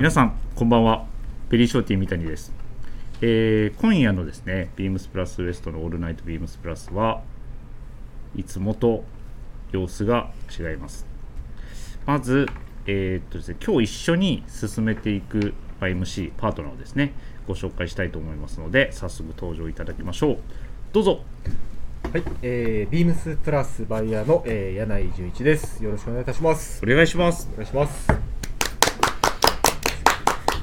[0.00, 1.04] 皆さんこんばんは
[1.50, 2.54] ベリーショーティー三谷です、
[3.20, 7.20] えー今夜のですねビームスプラスウエストのオールナイトビームスプラスは
[8.34, 9.04] いつもと
[9.72, 11.04] 様子が違います
[12.06, 12.46] まず、
[12.86, 17.12] えーっとですね、今日一緒に進めていくまあ MC パートナーをですね
[17.46, 20.38] ご紹介したいと思いますので早速登場いただきましょう
[20.94, 21.20] どうぞ
[22.10, 25.84] はい、えー、ビームスプラスバイヤーの、えー、柳井純一です。
[25.84, 26.80] よろしくお願いいたします。
[26.82, 28.19] お願いしますお願いします。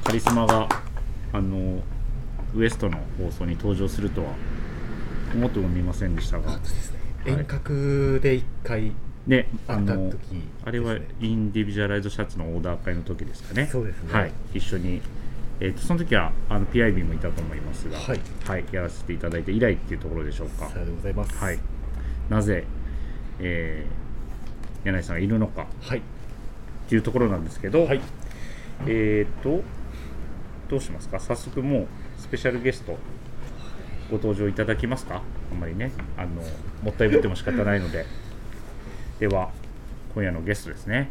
[0.07, 0.69] カリスマが
[1.33, 1.81] あの
[2.55, 4.29] ウエストの放送に登場するとは
[5.35, 6.53] 思ってもみませんでしたが。
[6.53, 6.59] ね。
[7.25, 7.33] はい。
[7.39, 8.93] 遠隔で一回
[9.25, 13.67] ねあの会った時、あれはインディビジュアライズシャツのオーダー会の時ですかね。
[13.69, 14.13] そうですね。
[14.13, 14.31] はい。
[14.53, 15.01] 一緒に
[15.59, 18.13] えー、とその時はあの PIB もいたと思いますが、は
[18.57, 18.65] い。
[18.71, 20.69] やらせていただいて以来っていうところでしょうか。
[20.69, 21.37] さようでございます。
[21.37, 21.59] はい。
[22.29, 22.63] なぜ、
[23.41, 24.07] えー
[24.85, 25.67] 柳井さんがいるのか。
[25.81, 25.97] はい。
[25.97, 26.01] っ
[26.87, 27.99] ていうところなんですけど、はい。
[28.85, 29.63] えっ、と
[30.69, 31.19] どうしますか？
[31.19, 31.87] 早速もう
[32.19, 32.97] スペシャルゲスト
[34.09, 35.21] ご登場いただきますか？
[35.51, 36.29] あんまりねあの
[36.83, 38.05] もったいぶっても仕方ないので。
[39.19, 39.49] では
[40.13, 41.09] 今夜のゲストですね、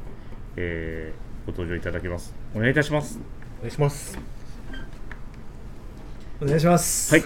[0.56, 2.34] えーご登場いただきます。
[2.56, 3.20] お願いいたします。
[3.61, 4.19] お願いします。
[6.41, 7.14] お願いします。
[7.14, 7.25] はい。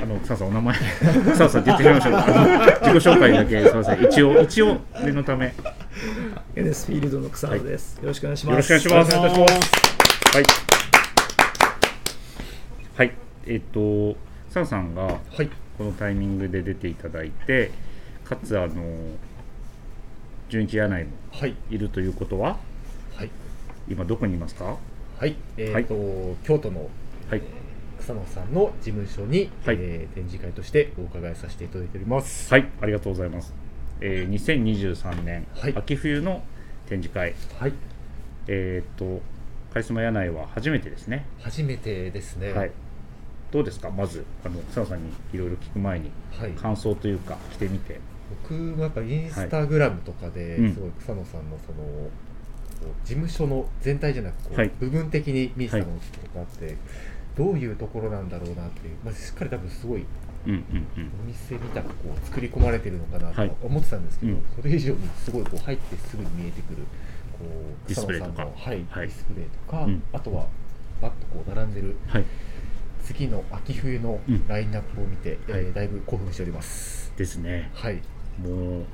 [0.00, 0.76] あの草さんお名前。
[1.34, 2.12] 草さんって言ってしましょう。
[2.14, 4.04] 自己紹介だけすいません。
[4.04, 5.46] 一応一応念のため。
[5.46, 5.52] よ
[6.54, 8.72] エネスフィールドの草野です、よろしくお願いします。
[8.72, 9.40] ろしくお願いします。
[10.36, 10.69] はい
[13.00, 13.12] はい
[13.46, 14.14] えっ、と
[14.50, 15.48] 草さんがはい。
[15.78, 17.70] このタイミングで出ていただいて
[18.24, 18.74] かつあの
[20.50, 21.54] 純一柳井もはい。
[21.70, 22.58] いるということは
[23.16, 23.30] はい。
[23.88, 24.76] 今どこにいますか？
[25.18, 25.34] はい。
[25.56, 26.90] えっ、と、京都の
[27.30, 27.42] はい
[27.98, 32.52] 草野さんの事務所に、はいえー展示会としてお伺いさせていただいております。
[32.52, 33.54] はいありがとうございます、
[34.02, 36.42] えー2023年、はい秋冬の
[36.86, 37.72] 展示会はい。
[38.48, 39.22] えっ、と
[39.72, 42.52] カリスマ柳井は初めてですね初めてですね。
[42.52, 42.70] はい
[43.50, 43.90] どうですか？
[43.90, 46.50] まずあの草野さんにいろいろ聞く前にはい。
[46.52, 48.00] 感想というか来てみて。
[48.44, 50.74] 僕もやっぱインスタグラムとかでうん。
[50.74, 52.10] すごい草野さんのその、こ
[52.82, 54.70] う事務所の全体じゃなくこう、はい。
[54.78, 55.96] 部分的に見てたのとか
[56.36, 56.76] あって、
[57.36, 60.04] どういうところなんだろうなっていう、まあ、しっかり多分すごい
[60.46, 60.58] うんうん
[60.96, 61.10] うん。
[61.22, 63.50] お店みたくこう作り込まれてるのかなはい。
[63.50, 64.42] と思ってたんですけど、うん。
[64.56, 66.76] それ以上にすごいこう入ってすぐに見えてくる
[67.36, 68.32] こうディスプレイとか。
[68.32, 69.08] 草野さんの、はいはい。
[69.08, 70.02] ディスプレイとか、うん。
[70.12, 70.46] あとは
[71.02, 72.24] バッとこう並んでるはい
[73.04, 74.46] 次の秋冬のうん。
[74.48, 75.60] ラインナップを見て、はい。
[75.60, 77.12] えーだいぶ興奮しております。
[77.16, 77.70] ですね。
[77.74, 78.00] はい。
[78.42, 78.84] もう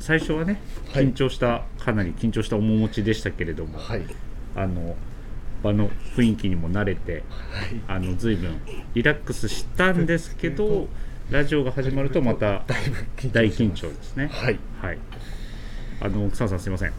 [0.00, 0.60] 最初はね
[0.92, 1.04] はい。
[1.06, 4.02] 緊張した、かなり緊張した面持ちでしたけれども、はい。
[4.56, 4.96] あの
[5.62, 7.80] 場の雰囲気にも慣れてはい。
[7.88, 8.60] あの随分
[8.94, 10.88] リラックスしたんですけど
[11.30, 14.28] ラジオが始まるとまただいぶ緊張大緊張ですね。
[14.30, 14.58] はい。
[14.82, 14.98] はい。
[16.00, 16.92] あの草野さんすいません。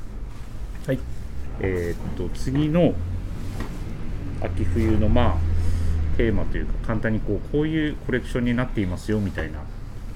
[0.88, 1.00] はい。
[1.59, 2.94] えーっと次の
[4.41, 5.54] 秋冬のまあ
[6.15, 9.59] テーマというか簡単にこうこういうコレクションになっていますよみたいな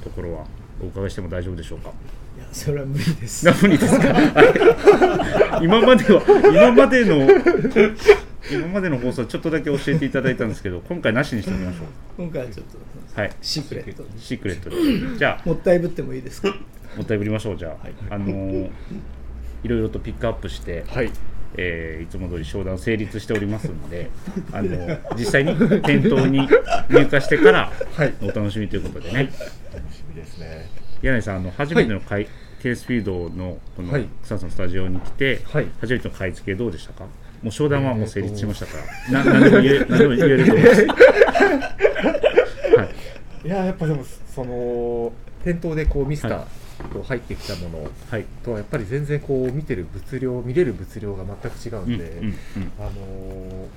[0.03, 0.45] ところは
[0.81, 1.89] お伺いしても大丈夫でしょうか？
[2.37, 3.45] いや、それは無理です。
[3.45, 4.07] な無理ですか？
[4.13, 6.21] は い今までは
[6.51, 7.27] 今までの
[8.51, 11.79] 今までの放送ちょっとだけ教えていただいたんですけど今回なしにしてみましょ
[12.17, 13.31] 今回はちょっとうはい。
[13.41, 14.09] シークレットに。
[14.17, 16.47] シークレットでじゃあもったいぶってもいいですか？
[16.95, 17.93] もったいぶりましょうじゃあ、はい。
[18.09, 18.69] あのー
[19.61, 21.11] いろいろとピックアップして、はい
[21.57, 24.09] えーいつも通り商談成立しておりますので
[24.53, 26.47] あの実際に店頭に
[26.89, 28.13] 入荷してからはい。
[28.21, 29.29] お楽しみということでね、
[29.73, 30.67] 楽しみですね。
[31.01, 32.27] 柳井さんあの初めての買い、
[32.61, 34.05] ケースフィードのこのはい。
[34.23, 35.65] 草野さんのスタジオに来て、はい。
[35.81, 37.05] 初めての買い付けどうでしたか？
[37.41, 38.73] もう商談はもう成立しましたか
[39.11, 40.85] ら、な何でも言え 何でも言えると思います？
[40.87, 40.93] は
[43.43, 43.47] い。
[43.47, 44.03] いややっぱでも
[44.35, 45.11] その
[45.43, 46.45] 店頭でこうミスタはー
[46.93, 48.25] こう入ってきたものはい。
[48.43, 52.33] とはやっぱり全然こう見てる物量見れる物量が全く違うんで、うんうんうん。
[52.79, 53.67] あのー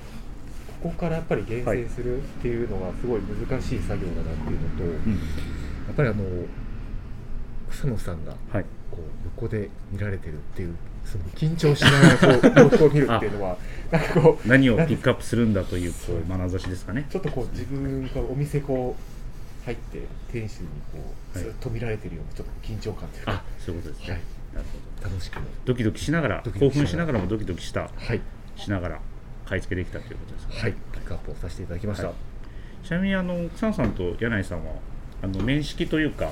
[0.81, 5.19] ここからやっぱり厳選するっていうのがすごい難しい作業だなっていうのと、うんや
[5.93, 6.23] っぱりあの
[7.69, 8.65] 草野さんがはい。
[8.91, 9.01] こう
[9.41, 13.57] 横で見られてるっていうその緊張しながらこう様子を見るっていうのは
[13.91, 17.05] なんかこう何をピックアップするんだというこう眼差しですかね。
[17.09, 19.12] ちょっとこう自分がお店こう
[19.65, 24.13] 入って店主にこうはいずっと見られてるようなちょっと緊張感というか、あそういうことですね。
[24.13, 24.21] はい。
[24.53, 24.65] なる
[25.01, 25.37] ほど楽しく。
[25.65, 26.41] ドキドキしながら。
[26.43, 27.19] ドキドキしながら興奮しながら。
[27.19, 27.89] もドキドキした。
[27.95, 28.21] はい。
[28.55, 28.99] しながら
[29.45, 30.59] 買い付けできたということですかね。
[30.61, 30.73] はい。
[30.73, 32.85] ピックアップをさせていただきました、はい。
[32.85, 34.73] ちなみにあの草野さんと柳井さんは
[35.21, 36.31] あの面識というか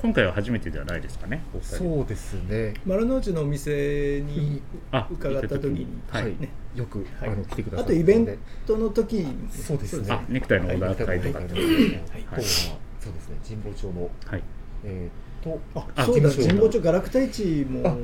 [0.00, 1.42] 今回は初めてではないですかね。
[1.60, 2.74] そうですね。
[2.86, 4.62] 丸の内のお店に
[4.92, 6.36] あ伺った時に、はい。
[6.76, 7.30] よく、はい。
[7.30, 8.04] あの来てくださあったので。
[8.04, 10.06] とイベントの時にそうですね。
[10.10, 12.44] あネクタイのオーダー会とかはいってあとははい。
[12.44, 13.36] そうですね。
[13.46, 14.10] 神保町の。
[14.26, 14.42] はい。
[14.84, 16.30] えー、とああそうだ。
[16.30, 17.98] 神保町ガラクタ市も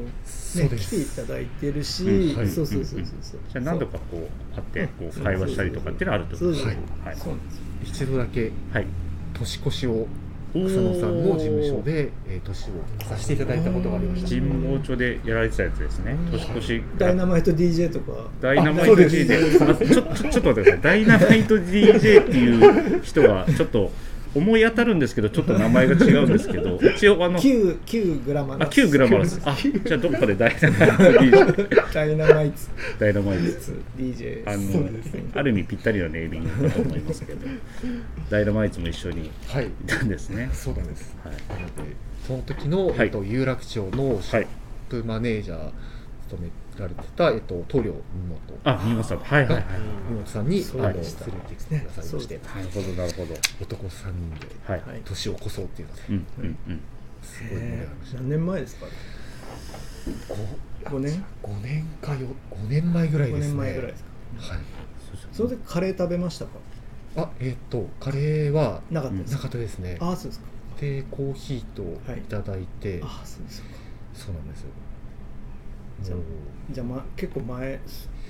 [0.54, 3.40] 来ていすただいてるし、そうそうそうそうそう。
[3.52, 6.76] じゃあ何度かこう会ってこう会話したりとかっていうのはあるとですそうね
[7.14, 8.00] そうです。
[8.00, 8.86] よ一度だけはい。
[9.34, 10.08] 年越しを
[10.54, 14.28] 草野さんの事務所で、えー年をさせていただいたことがありました。
[14.28, 16.16] 神保町でやられてたやつですね。
[16.30, 16.82] 年越し。
[16.96, 18.28] ダイナマイト DJ とか。
[18.40, 20.80] ダイナマイト DJ あちょちょちょっと待ってください。
[20.80, 23.90] ダイナマイト DJ っていう人がちょっと
[24.34, 28.70] 思い当たるんですけどちょっと名前が違うんですけど 一応あの旧旧グラマあラス。
[28.70, 29.40] 旧グラマラス。
[29.44, 30.82] あじゃあどっかでダイナマイト。
[31.20, 33.42] DJ ダイナマイツダイナマイト
[33.98, 35.22] DJ あのそうですね。
[35.34, 37.46] ある意味ぴったりなネーミングだと思いますけど。
[38.30, 39.68] ダイナマイツも一緒にいはい。
[39.86, 40.50] たんですね。
[40.52, 41.14] そうなんです。
[41.24, 41.34] はい。
[42.26, 42.96] その時の、はい。
[43.02, 44.46] えっと、有楽町のショはいッ
[44.90, 45.70] プマネージャー
[46.28, 46.48] 務め
[46.80, 47.98] られてた、えっと、塗料見
[48.28, 49.16] 本あ見ました。
[49.18, 49.64] はいはいはい。
[50.10, 51.14] 見本さんに連れてき
[51.66, 53.34] てくださいまして、なるほどなるほど。
[53.60, 56.02] 男3人で年を越そうっていうので。
[56.08, 56.80] うんうんうん。
[57.22, 58.86] すごい盛り上がりました、何年前ですか？
[60.84, 62.28] ご5年？5年かよ。
[62.50, 63.48] 5年前ぐらい5ですね。
[63.48, 64.54] 年前ぐらいですか？
[64.54, 64.62] はい。
[65.32, 66.50] その時カレー食べましたか？
[67.16, 69.96] あえっ、とカレーはなかったですなかったですね。
[70.00, 70.46] ああそうですか。
[70.80, 71.82] でコーヒーと
[72.12, 73.68] いただいて、ああそうですか。
[74.12, 74.68] そうなんですよ
[76.02, 76.14] じゃ
[76.70, 77.80] じゃあ、ま、結構前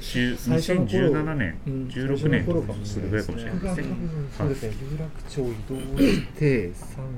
[0.01, 3.85] 10最初の頃2017年、うん16年とか最初の頃かもしするれないですねぐらいかもしれない。
[3.85, 6.73] ですね分そうですね、有楽町移動して3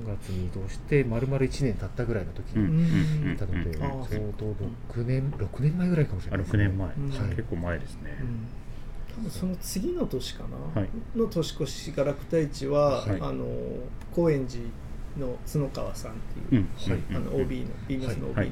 [0.06, 4.54] 月に移動して丸々1年経ったぐらいの時にいたので、ちょうど
[4.94, 6.44] 6年6年前ぐらいかもしれあない。
[6.44, 8.46] です、6年前、うん結構前ですね、うん。
[9.16, 10.44] 多分その次の年か
[10.75, 10.90] な、はい。
[11.19, 13.20] の年越しガラクタ市は、はい。
[13.20, 13.46] あの
[14.14, 14.62] 高円寺
[15.19, 16.14] の角川さんっ
[16.48, 16.93] ていう、うん。
[16.93, 17.02] はい。
[17.16, 18.50] あの OB のビームスの OB の、はい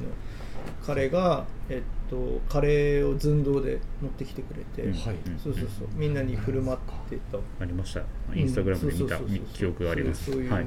[0.87, 4.93] 彼が、えっと、カレーを寸胴で持ってきてくれて、うん。
[4.93, 5.17] はい。
[5.43, 5.89] そうそうそう。
[5.95, 6.79] みんなに振る舞っ
[7.09, 8.03] てたありました。
[8.35, 9.19] インスタグラムで見た
[9.53, 10.31] 記憶があります。
[10.31, 10.67] そういう、はい。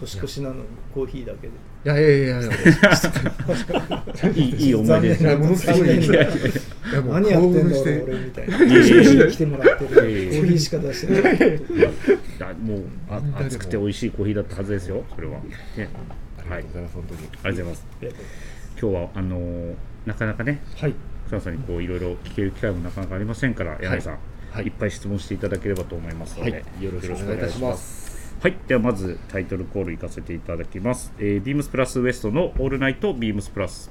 [0.00, 0.62] 年越しなのに
[0.94, 1.52] コーヒーだけで。
[1.84, 2.52] いやいやいやいや
[4.30, 8.58] いいいい思い出ですいやものすごい何やってんだろう俺みたいな
[9.28, 15.40] 来てもらってるコーヒーしか出してないいやもうあ熱くて美味しいコーヒーだったはずですよそれは、
[15.76, 15.88] ね、
[16.56, 17.20] がとうございます、本当に。
[17.20, 17.86] ありがとうございます。
[18.80, 19.74] 今日はあのー
[20.06, 20.94] なかなかねはい。
[21.26, 24.18] 草野さんにこういろいろ聞ける機会もなかなかありませんから柳井さん、
[24.50, 24.64] はい。
[24.64, 26.84] い、っぱい質問していただければと思いますので、はい。
[26.84, 28.34] よろしくおお願いいたします。
[28.40, 31.12] はい、ではまずタイトルコールいかせていただきます。
[31.18, 33.90] えー、ビームスプラスウエストのオールナイトビームスプラス。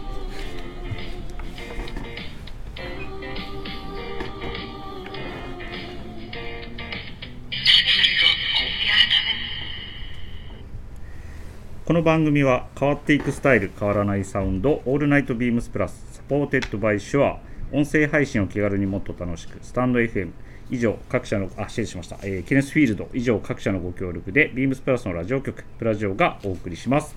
[11.91, 17.37] この番組は変わっていくスタイル変わらないサウンドオールナイトビームスプラス supported by SHURE
[17.73, 20.31] 音声配信を気軽にもっと楽しくスタンド FM
[20.69, 27.13] 以上各社のあ失礼しました、えーケネスフィールド以上各社のご協力でビームスプラスのラジオ局プラジオがお送りします。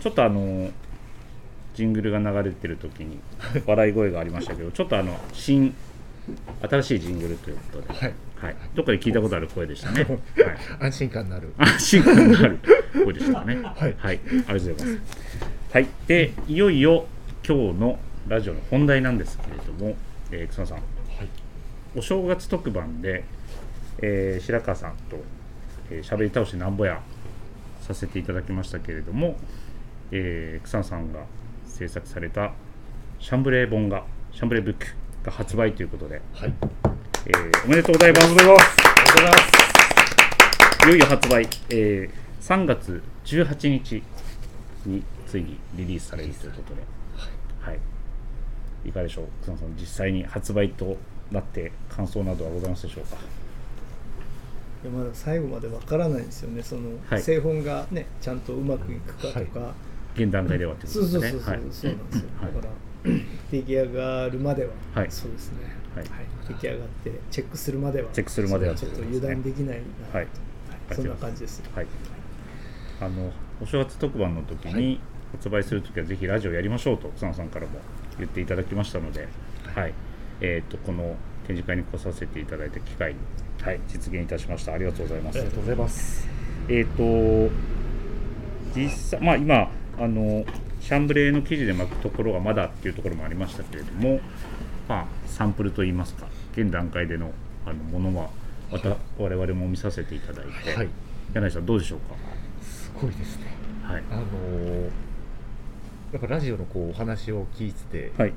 [0.00, 0.72] ちょっとあのー
[1.74, 3.18] ジングルが流れてる時に
[3.66, 5.74] 笑い声がありましたけどちょっとあの新
[6.70, 8.14] 新しいジングルということで、はい
[8.44, 10.18] はい、どっかで聞いたことある声でしたね、 はい、
[10.80, 11.54] 安心感のある。
[11.56, 12.58] 安心感のある
[12.92, 13.56] 声でしたね。
[13.62, 13.96] はい。
[14.04, 14.98] ありがとうございます。
[15.72, 17.06] はい、で、いよいよ
[17.42, 17.98] 今日の
[18.28, 19.96] ラジオの本題なんですけれども、
[20.30, 20.84] えー、草野さん、はい。
[21.96, 23.24] お正月特番で、
[24.02, 25.24] えー白川さんと、
[25.90, 27.00] えー、しゃべり倒しなんぼや
[27.80, 29.38] させていただきましたけれども、
[30.10, 31.20] えー草野さんが
[31.64, 32.52] 制作された
[33.20, 34.86] シャンブレー本が、シャンブレーブック
[35.24, 36.52] が発売ということで、はい
[37.26, 38.26] えーおめでとうございます。
[38.26, 39.38] ありがとうございま
[40.82, 40.86] す。
[40.86, 44.02] いよいよ発売、えー3月18日
[44.84, 46.82] についにリリースされるということで、
[47.62, 47.78] はい、
[48.86, 48.92] い。
[48.92, 50.98] かがでしょう、草野さん、実際に発売と
[51.32, 53.16] なって感想などはございますでしょうか？
[53.16, 56.62] いやまだ最後までわからないんですよね。
[56.62, 57.22] その、はい。
[57.22, 59.72] 製本がねちゃんとうまくいくかとか、
[60.14, 61.38] 現段階ではということそうですね。
[61.38, 61.62] そうそうそう、はい。
[61.72, 62.72] そうなんですよ、はいだから
[63.50, 65.10] 出来上がるまでは、はい。
[65.10, 65.58] そうですね、
[66.00, 66.08] はい。
[66.48, 68.10] 出来上がってチェックするまでは。
[68.12, 68.74] チェックするまでは。
[68.74, 70.28] ちょっと油断できないなと、はい。
[70.92, 71.62] そんな感じです。
[71.74, 71.86] はい、
[73.00, 73.32] あの
[73.62, 75.00] お正月特番の時に
[75.32, 77.78] 発売する時はぜひラジオやりましょうと草野さんからも
[78.18, 79.28] 言っていただきましたので、
[79.74, 79.94] はい。
[80.40, 83.20] えー、とこの展示会に来させていただいた機会に、
[83.62, 84.72] はい、実現いたしました。
[84.72, 85.38] ありがとうございます。
[85.38, 86.28] ありがとうございます。
[86.68, 87.50] えっ、と
[88.74, 90.44] 実際まあ今あの
[90.80, 94.20] シャンブレーの生地で巻くところがまだっていうところもありましたけれども
[94.88, 97.32] まあサンプルといいますか現段階での
[97.66, 98.28] あのものは
[98.70, 100.88] また我々も見させていただいて、はい。
[101.32, 101.98] 柳井さんどうでしょう
[102.64, 103.46] すごいですね。
[103.86, 104.02] かはい。
[104.10, 104.90] あのー
[106.12, 108.32] やっぱラジオのこうお話を聞いてて、はい、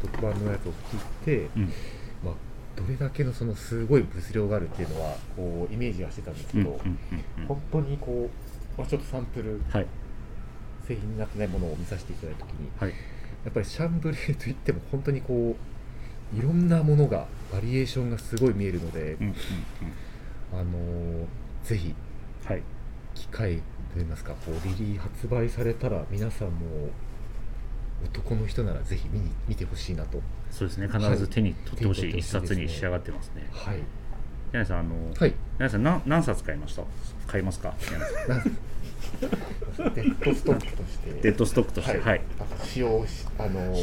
[0.00, 1.62] 特番のやつを聞いて、うん。
[2.24, 2.34] まあ、
[2.76, 6.80] どれだけのそのすごい物量があるっていうのはこうイメージはしてたんですけど、
[7.48, 9.86] 本当にこう、まあ、ちょっとサンプルはい。
[10.86, 12.90] 製品になってないものを見させていただいた時にはい。
[12.90, 15.69] やっぱりシャンブレーといっても本当にこう
[16.34, 19.34] いろんなものがバリエーションがすごい見えるので、うんうん
[20.52, 20.60] うん。
[20.60, 21.26] あのー
[21.64, 21.94] ぜひ
[22.46, 22.62] はい
[23.14, 23.60] 機会
[23.92, 26.88] といいますかこうリリー発売されたら皆さんも
[28.04, 30.20] 男の人ならぜひ見に見てほしいなと。
[30.50, 33.46] そうですね必ず手に取ってほしい一手に取ってほしいですね冊に仕上がってますね。
[33.52, 33.78] はい。
[34.52, 35.34] 柳井さんあの、はい。
[35.58, 36.82] 柳井さん何何冊買いました？
[37.26, 37.74] 買いますか？
[37.80, 38.56] 柳井さん。
[39.94, 41.10] デッドストックとして。
[41.22, 42.20] デッドストックとしてはい、はい。
[42.64, 43.74] 使用しあの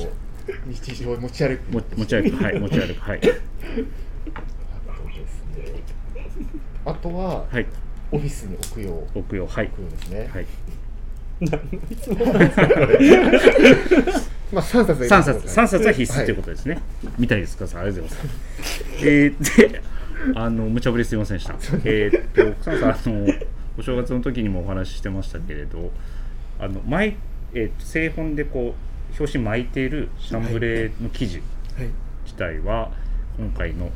[0.65, 1.71] 日常持ち歩く。
[1.71, 2.43] も持ち歩く。
[2.43, 3.01] はい持ち歩く。
[3.01, 3.21] はい。
[6.85, 7.65] あとは、はい。
[8.11, 8.97] オフィスに置くよう。
[9.19, 9.47] 置置くよ。
[9.47, 9.67] はい。
[9.69, 10.45] くようですね、はい。
[14.51, 15.47] まあ3冊三冊。
[15.47, 16.79] 三冊は必須というこことですね、
[17.19, 17.67] みたいですか？
[17.67, 18.31] さんありがとうございま
[18.63, 18.85] す。
[19.01, 19.81] えー、で
[20.35, 21.53] あの無茶ぶりすみませんでした。
[21.83, 23.27] えーっと草野さんあの
[23.77, 25.91] お正月の時にもお話ししてましたけれど
[26.59, 27.17] あの前、
[27.53, 28.79] えーっと製本でこう
[29.19, 31.37] 表紙巻いているシャンブレーの生地
[31.77, 31.89] はい。
[32.25, 32.91] 自体は
[33.37, 33.89] 今回の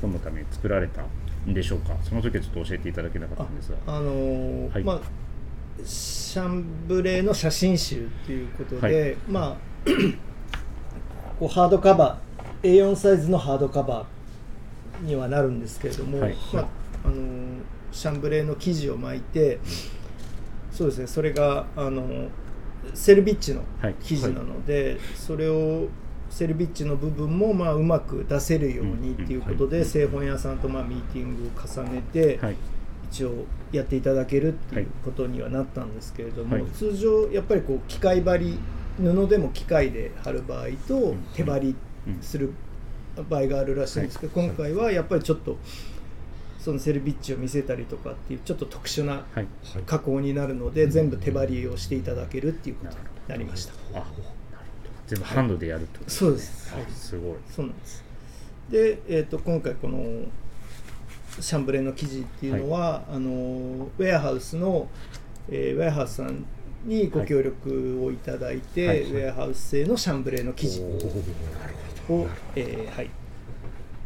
[0.00, 1.02] 本のために作られた
[1.46, 1.94] んでしょうか。
[2.02, 3.78] その時はちょっと教えていただけなかったんですが。
[3.86, 4.84] あのーはい。
[4.84, 5.00] まあ
[5.84, 9.16] シャンブレーの写真集っていうことで、はい。
[9.28, 9.56] まあ
[11.38, 16.36] こうハードカバー A4 サイズのハードカバーにはなるんですけれども、はい。
[16.52, 16.66] まあ
[17.04, 17.60] あのー
[17.92, 19.60] シャンブレーの生地を巻いて、
[20.72, 21.06] そうですね。
[21.06, 22.28] それがあのー
[22.94, 23.94] セルビッチのはい。
[24.00, 25.88] 生地なので、それを
[26.30, 32.56] セルビッチの部分もまあうまく出せるようにっていうことで、うん製本屋さんとまあミーティングを重ねて、はい。
[33.10, 36.66] 一応やっていただけるっていうことにはなったんですけれども、はい。
[36.72, 38.58] 通常やっぱりこう機械張り
[38.98, 41.18] 布でも機械で貼る場合とん。
[41.34, 41.76] 手張り
[42.20, 42.52] する
[43.28, 44.48] 場合があるらしいんですけど、はい。
[44.50, 45.56] 今回はやっぱりちょっと
[46.68, 49.36] そのセルビッチを見せたりとかっていうちょっと特殊なはい。
[49.36, 49.46] はい
[49.86, 52.96] 加工になるので全部手張りをしていただけるっていうことに
[53.26, 53.72] なりました。
[55.06, 56.82] 全部ハンドでやるとですそうです、はい。
[56.82, 57.36] あすごい。
[57.48, 58.04] そうなんです。
[58.68, 60.26] で、えー、と今回この
[61.40, 64.88] シャンブレーの生地っていうのは、あのウェアハウスの、
[65.48, 66.44] えーウェアハウスさん
[66.84, 69.02] にご協力をいただいて、はい。
[69.04, 70.82] ウェアハウス製のシャンブレーの生地
[72.10, 73.08] を、えーはい、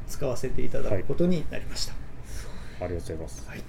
[0.07, 2.02] 使わせていただくことになりました。
[2.85, 3.49] ありがとうございます。
[3.49, 3.59] はい。
[3.59, 3.65] こ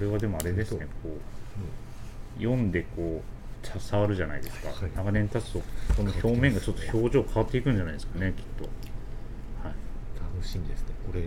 [0.00, 3.22] れはでもあれですねこう読んでこ
[3.62, 5.58] うさ触るじゃないですか、はい長年経つと
[5.96, 8.64] この表面がちょっと表情変わっていくんじゃないですかねきっと。
[9.66, 9.74] はい。
[10.36, 10.94] 楽しみですね。
[11.06, 11.22] これ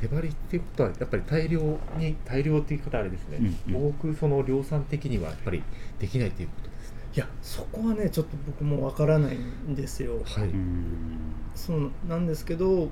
[0.00, 1.60] 手張りっていうことはやっぱり大量
[1.96, 3.38] に大量っていう方はあれですね、
[3.68, 3.88] うんうん。
[3.88, 5.62] 多くその量産的にはやっぱり
[5.98, 6.96] できないっていうことですね。
[7.14, 10.14] いやそこはねちょっと僕もわからないんですよ。
[10.24, 10.50] はい、
[11.54, 12.88] そうなんですけど、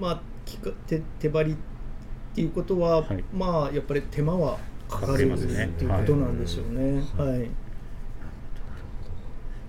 [0.00, 1.75] まあ、きか手手張りって
[2.40, 3.24] いうことは、はい。
[3.34, 7.02] まあやっぱり手間はかかりますねっていうことなんでしょうね。
[7.16, 7.28] はい。
[7.28, 7.48] はい、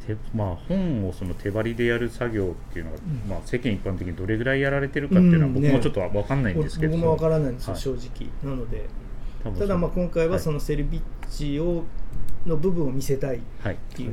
[0.06, 3.30] 手まあ、本をその手張りでやる作業っていうのが、うん。
[3.30, 5.54] まあ、世間一般的にどれぐらいやられてるかっていうのはうん。
[5.56, 5.70] ね。
[5.70, 7.82] 僕もちょっと分かんないんですけど、僕もわからないんですよ、はい。
[7.82, 8.86] 正直なので。
[9.58, 11.84] ただまあ今回はその、のセルビッチを
[12.46, 14.08] の部分を見せたいっはいてい。
[14.08, 14.12] う、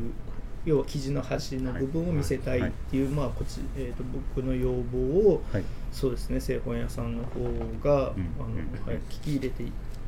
[0.65, 7.41] 要は生地の端の部分を見せたいっていう、まあこっち、えー、と僕の要望をはいそうですね製本屋さんの方
[7.83, 8.87] が、あのうんうん。
[8.87, 9.63] はい、聞き入れて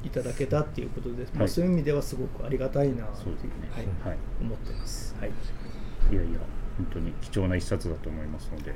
[0.04, 3.50] いただけたっていうことで、まあ、はいそういう意味ではすごくありがたいなっていうそうですね。
[3.70, 4.18] はいはい。
[4.40, 5.14] 思ってます。
[5.20, 5.30] はい。
[5.30, 6.40] いやいや
[6.76, 8.74] 本当に貴重な一冊だと思いますので。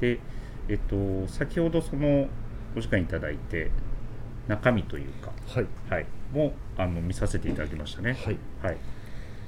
[0.00, 0.20] で
[0.68, 2.28] えっと先ほどその
[2.76, 3.70] お時間いただいて
[4.46, 5.66] 中身というかはい。
[5.88, 6.06] はい。
[6.32, 8.18] もあの見させていただきましたね。
[8.22, 8.36] はい。
[8.62, 8.76] はい、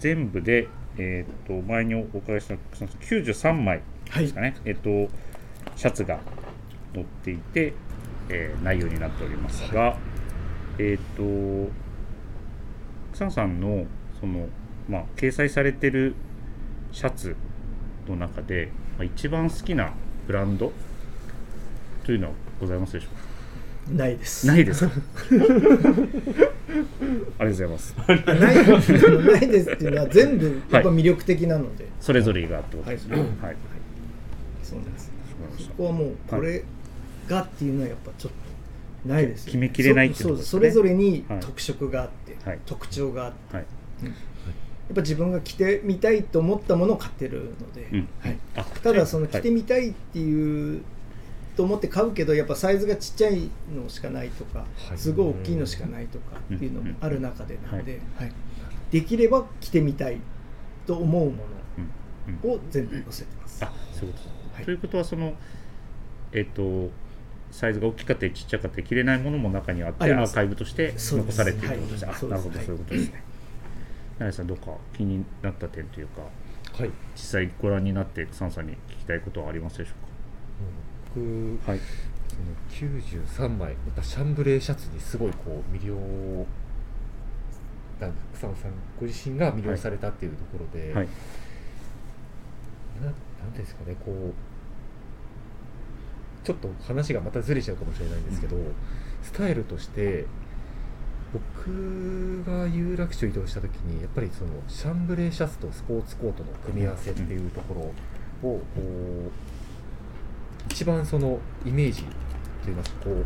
[0.00, 3.82] 全部で、えー、と前にお伺いしたその93枚
[4.16, 5.10] ですかね、えっ、と
[5.76, 6.20] シャツが
[6.94, 7.74] 載っていて、
[8.28, 9.96] えー内容になっておりますが、
[10.78, 11.70] えっ、と
[13.12, 13.86] 草野さんの
[14.20, 14.48] その、
[14.88, 16.14] まあ、掲載されてる
[16.92, 17.36] シャツ
[18.08, 19.92] の中で、まあ、一番好きな
[20.26, 20.72] ブランド
[22.04, 23.16] というのはございますでしょう
[23.90, 23.94] か？
[23.94, 24.46] ないです。
[24.48, 24.94] ないですか？
[25.08, 25.46] ありが
[27.38, 27.94] とうございます。
[27.98, 28.56] あない
[29.26, 33.16] ないですっていうのは全部やっぱ魅力的なので、それぞれがってことですね。
[33.16, 33.26] はい。
[33.42, 33.56] はい。
[34.62, 35.12] そうです。
[35.58, 36.64] そこはもうこれ
[37.26, 38.46] がっていうのはやっぱちょっと
[39.08, 40.42] ないですよね、決めきれないっていうね。
[40.42, 41.40] それぞれにはい。
[41.40, 42.60] 特色があって、はい。
[42.66, 43.66] 特徴があって、はい。
[44.02, 48.08] やっぱ自分が着てみたいと思ったものを買ってるので、うん。
[48.20, 50.82] はい、あただその着てはいみたいっていう
[51.56, 54.98] と思って買うけどやっぱサイズがちっちゃいのしかないとか、はい。
[54.98, 58.24] すごい大きいのしかないとかっていうのもある中でなので、うん。
[58.24, 58.32] はい。
[58.90, 60.20] できれば着てみたい
[60.86, 61.44] と思うも
[61.78, 61.80] う
[62.30, 62.34] ん。
[62.34, 62.50] うん。
[62.50, 63.64] のを全部載せてます。
[63.64, 64.24] あそういうこと。
[64.24, 64.64] です、はい。
[64.64, 65.34] ということはその
[66.32, 66.90] えっ、と
[67.56, 72.16] サイズが大きかったりちっちゃかったり着れないものも中にあってアーカイブとして残されているということですね、はい。
[72.20, 72.58] あなるほど。
[72.58, 73.22] そそういうことですね。
[74.18, 76.20] 柳井さんどっか気になった点というか
[76.74, 76.90] はい。
[77.14, 79.92] 実際ご覧になってサンさんに聞きたいことはありますでしょ
[81.14, 81.72] 僕うか？
[81.72, 81.80] はい。
[82.28, 82.36] そ
[82.84, 85.94] の93枚やっぱシャンブレーシャツにすごいこう魅了
[87.98, 91.08] なん草野さんご自身が魅了されたっていうところで、はい。
[93.00, 94.34] ななんていうんですかねこう
[96.46, 98.56] ちょっと話がまたずれちゃうかもしれないんですけど、
[99.20, 100.26] スタイルとして
[101.32, 107.92] 僕が有楽町移動した時にやっぱりそのシャンブレーシャツとスポーツコートの組み合わせっていうところを
[108.42, 109.32] こう
[110.70, 112.04] 一番そのイメージ
[112.62, 113.24] といいますかこう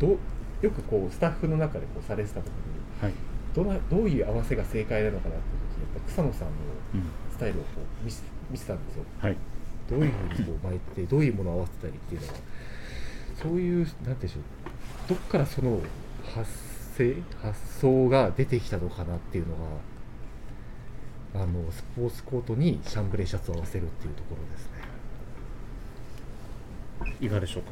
[0.00, 0.18] どう
[0.60, 2.52] よくこうスタッフの中でこうされてた時に
[3.00, 3.12] はい、
[3.54, 6.54] どなどういう合わせが正解なのかなっていう時にやっぱ草野さんの
[6.94, 7.02] うん。
[7.30, 7.68] スタイルをこ
[8.02, 9.04] う見せ見せたんですよ。
[9.20, 9.36] はい
[9.88, 12.34] どういうふうにこう巻いてどういうものを合わせたりっていうのは
[13.42, 14.42] そういうなんていうんでしょう
[15.08, 15.80] どっからその
[16.34, 16.50] 発
[16.96, 19.54] 生発想が出てきたのかなっていうの
[21.34, 24.78] があのスポーツコートにシャンブレーシャツを合わせるっていうところですね。
[27.20, 27.70] いかがでしょうか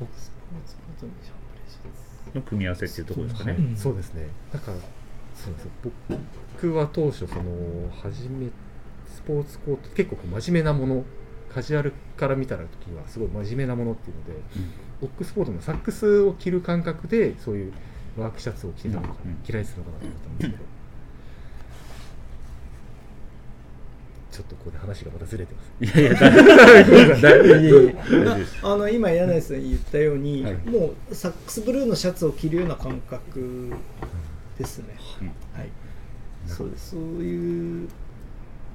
[0.00, 2.36] 僕スポーツコートにシャンブレーシャツ。
[2.36, 4.26] の組み合わせっていうところですかね、はそうですね。
[4.52, 4.78] だから
[5.34, 5.68] そうです
[6.54, 7.42] 僕は当初その
[8.02, 8.67] 初めス
[9.28, 11.04] ポーツコート結構こう真面目なもの
[11.52, 14.32] カジュアルから見たら時はすごい真面目なものっていうので
[15.02, 17.72] オックスフォードのサックスを着る感覚でそういう
[18.16, 20.64] ワークシャツを着てたのか、うんうん着られてたのかなと思ったんですけど
[24.30, 25.98] ちょっとここで話がまたずれてます。
[25.98, 26.18] いやいや
[28.62, 30.54] あの今柳井さん言ったように、はい。
[30.54, 33.72] もうサックスブルーのシャツを着るような感覚
[34.56, 34.94] ですね。
[35.22, 35.26] うん。
[35.28, 35.32] は
[35.64, 35.70] い、
[36.46, 36.90] そうです。
[36.90, 37.88] そういう、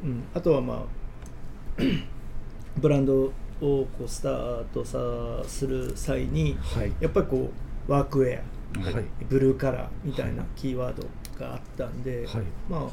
[0.04, 0.84] うん、あとはまあ
[2.78, 5.00] ブランドをこうスタートさ
[5.48, 6.92] する際にはい。
[7.00, 7.50] やっぱりこ
[7.88, 9.06] うワークウェアはい。
[9.30, 11.04] ブルーカラーみたいなキーワード
[11.40, 12.44] があったんで、はい。
[12.70, 12.90] まああの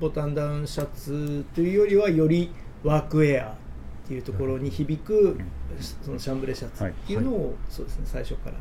[0.00, 3.54] ボタンダウンシャツというよりはよりワークウェアっ
[4.06, 5.38] ていうところに響く
[6.02, 8.56] そのシャンブレーシャツっていうのを、そうですね最初から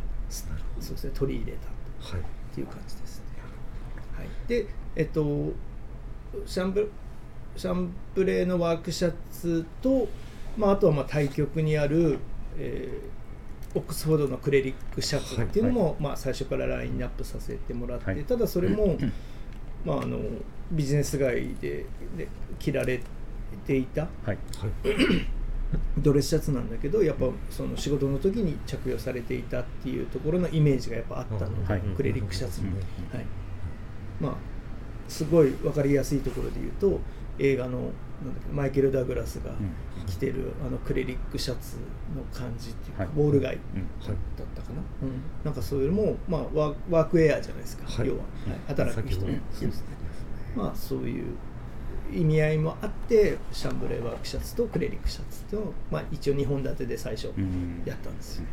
[0.79, 2.21] そうですね取り入れたはい。
[2.21, 2.23] っ
[2.53, 3.25] ていう感じですね。
[4.17, 5.51] はい、で、えっと、
[6.45, 6.91] シャンブ
[7.55, 10.07] シャンブレーのワークシャツと、
[10.57, 12.19] まあ、あとはまあ対極にある、
[12.57, 13.21] えー
[13.73, 18.23] オックスフォードのクレリックシャツっていうのも、まあ、最初からラインナップさせてもらって、はい。
[18.25, 18.97] ただそれも、
[19.85, 20.19] まあ、あの
[20.71, 21.85] ビジネス街で
[22.17, 22.27] で
[22.59, 23.01] 着られ
[23.65, 24.37] ていたはい。
[25.97, 31.81] ドレスシャツなんだけどやっぱその仕事の時に着用されていたっていうところのイメージがやっぱあったので、はい。
[31.95, 32.75] クレリックシャツに、うん。
[32.75, 33.25] はい、
[34.19, 34.35] まあ
[35.11, 36.99] すごい分かりやすいところで言うと
[37.37, 37.89] 映画のなんだっ
[38.47, 39.51] けマイケル・ダグラスが
[40.07, 41.77] 着てるあのクレリックシャツ
[42.15, 43.11] の感じっていうか、はい。
[43.15, 43.81] ボール街だうん。
[43.81, 44.17] っ
[44.55, 48.07] たかな、うん、なんかそういうのも、まあ、ワーワークウェアじゃないですか、はい。
[48.07, 48.27] 要は、はい。
[48.67, 49.85] 働く人先ほどそうですね。
[50.55, 51.25] まあそういう
[52.13, 57.83] 意味合いもあってシャンブレーワークシャツとクレリックシャツと、まあ、一応2本立てで最初うん。
[57.85, 58.45] やったんですよ、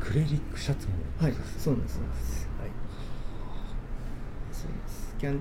[0.00, 0.92] クレリックシャツも。
[1.20, 1.32] はい。
[1.58, 1.94] そうなんです。
[1.94, 2.48] そうなんです。
[2.58, 2.70] はい
[4.52, 5.38] そですキャンあ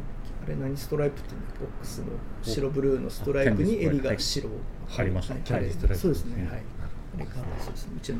[0.48, 2.06] れ何ストライプっていうんだっけボックスの
[2.42, 4.50] 白ブルーのストライプに襟が白。
[4.98, 5.34] ありました。
[5.34, 6.02] はいキャンデストライプ。
[6.02, 6.36] そうですね。
[6.44, 6.50] うん。
[6.50, 6.58] はい。
[6.58, 7.94] あれがそうですね。
[7.98, 8.20] うちの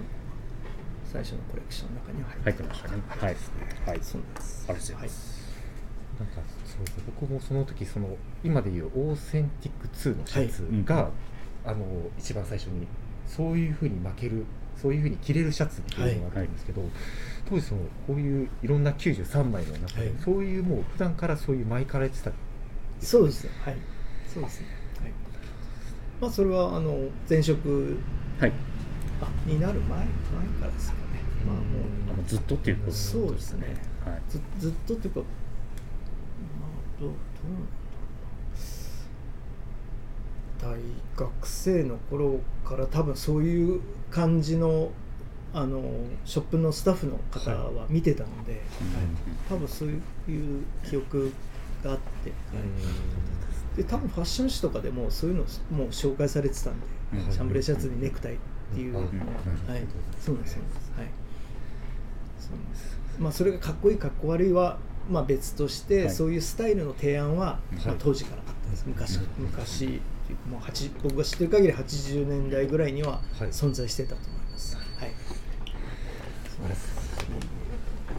[1.12, 2.94] 最初のコレクションの中には入入ってましたね。
[3.08, 3.36] はい。
[3.86, 4.66] はいそうなんです。
[4.68, 5.08] ありがとうございはい。
[5.08, 5.38] ます
[6.20, 6.34] なんか
[6.66, 7.04] そうですね。
[7.20, 11.12] 僕もその時その今でいうオーセンティック2のシャツが、
[11.66, 11.86] あの
[12.18, 12.88] 一番最初に
[13.28, 16.82] そういうふうに負けるそういうふうに着れるシャツっていうのがあったんですけど、
[17.50, 20.16] 当時そのこういういろんな93枚の中で、はい。
[20.24, 22.32] そういうもう普段からそういう巻かれてた。
[23.00, 23.52] そうですね。
[23.64, 23.78] はい。
[24.34, 24.68] そうですね。
[25.02, 25.12] はい。
[26.20, 27.98] まあそれはあの前職
[28.40, 28.52] はい。
[29.22, 31.22] あになる前前からですかね。
[31.46, 31.62] まあも
[32.14, 33.76] あのずっとっていうことうそうですね。
[34.06, 34.22] はい。
[34.30, 35.26] ずずっとっていうかま
[36.98, 37.16] あどうど
[37.48, 37.78] うなんだろう。
[40.60, 40.76] 大
[41.16, 44.92] 学生の頃から多分そういう感じの
[45.54, 45.82] あの
[46.26, 48.62] ショップのスタッフの方は見てたので、はい
[49.50, 51.32] 多分そういう記憶
[51.84, 52.32] があって、
[53.78, 57.32] で多分ファッション誌とかでもそういうのもう紹介されてたんで、うん。
[57.32, 58.38] シャンブレーシャツにネクタイっ
[58.74, 58.96] ていう。
[58.96, 59.88] はい、そうなんで
[60.20, 60.58] すそうなんです。
[60.98, 61.08] はい。
[62.40, 63.00] そうなんです。
[63.20, 64.78] まあそれがかっこいいかっこ悪いは
[65.10, 66.14] まあ別として、はい。
[66.14, 68.86] そういうスタイルの提案は、まあはい、当時からあったんです。
[68.88, 69.44] 昔うん。
[69.44, 70.02] 昔
[70.50, 73.48] もう8僕が知ってる限り80年代ぐらいにははい。
[73.50, 75.37] 存在してたと思います、はい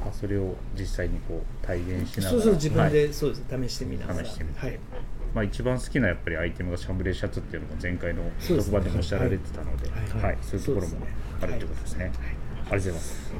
[0.08, 2.30] あそれを実際にこう体現しながら。
[2.30, 2.92] そうそう自分はい。
[2.92, 4.60] でそうです、試してみながら試してみて。
[4.60, 4.78] はい。
[5.34, 8.72] まあ、一番好きなやっぱりアイテムがシャンブレーシャツっていうのも前回のそうですね。
[8.72, 10.22] 特番でもおっしゃられてたので、はい。
[10.22, 10.38] はい。
[10.42, 11.06] そういうところも
[11.42, 12.04] あるということですね。
[12.04, 12.14] はい。
[12.14, 13.32] ありがとうございます。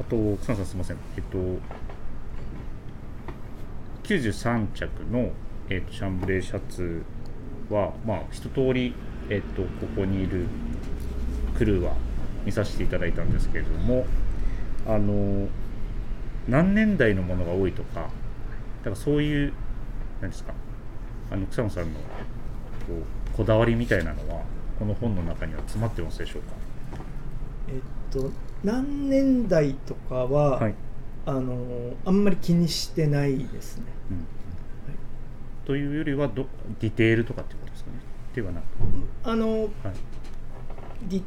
[0.00, 0.96] あと、草野さんすみません。
[1.16, 1.38] えっと、
[4.04, 5.32] 93着の、
[5.68, 7.02] えっと、シャンブレーシャツ
[7.68, 8.94] は、まあ、一通り、
[9.28, 10.46] えっと、ここにいる
[11.56, 11.96] クルーは
[12.48, 14.06] 見させていただいたんですけれども、
[14.86, 15.48] あの、
[16.48, 18.06] 何年代のものが多いとか、だ
[18.84, 19.52] からそういう、
[20.22, 20.54] 何ですか、
[21.30, 22.06] あの草野さんのこ
[23.34, 24.42] うこだわりみたいなのは、
[24.78, 26.48] この本の中には詰まってますでしょうか？
[27.68, 27.74] えっ
[28.10, 28.30] と
[28.64, 30.74] 何年代とかは、はい。
[31.26, 34.26] あのあんまり気にしてないですねうん
[35.66, 36.46] というよりはど
[36.80, 37.98] ディテールとかっていうことですかね？
[38.34, 38.64] ではなく、
[39.24, 39.70] あのはい、
[41.10, 41.22] ディ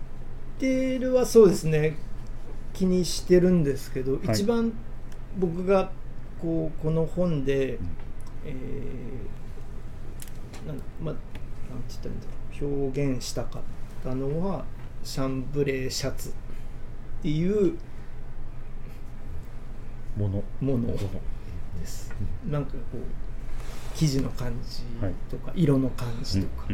[0.62, 1.98] テールはそうですね。
[2.74, 4.20] 気にしてるんですけど、い。
[4.32, 4.72] 一番
[5.40, 5.92] 僕が
[6.40, 7.88] こうこの本で、うん。
[8.46, 11.26] えーなんまあなんて
[11.90, 12.28] 言ったらいいんだ
[12.62, 12.88] ろう。
[12.90, 13.62] 表現したかっ
[14.04, 14.64] たのは
[15.04, 16.30] シャンブレーシャツ。
[16.30, 16.32] っ
[17.24, 17.76] ていう
[20.16, 20.44] もの。
[20.60, 20.94] もの。
[20.94, 22.14] です。
[22.48, 22.98] なんかこう
[23.96, 25.14] 生地の感じはい。
[25.28, 26.68] とか、色の感じとか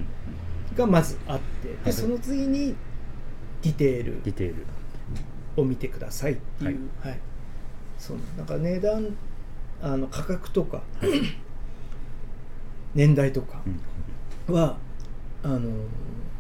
[0.76, 1.86] がまずあって、はい。
[1.86, 2.76] でその次に
[3.68, 4.66] ディテールディテール。
[5.58, 7.20] を見てくださいっていう、はい。
[7.98, 8.18] そう。
[8.38, 9.18] なんか値段
[9.82, 10.84] あの価格とか、
[12.94, 13.62] 年代とか
[14.48, 14.56] うん。
[14.56, 14.78] は
[15.44, 15.72] あの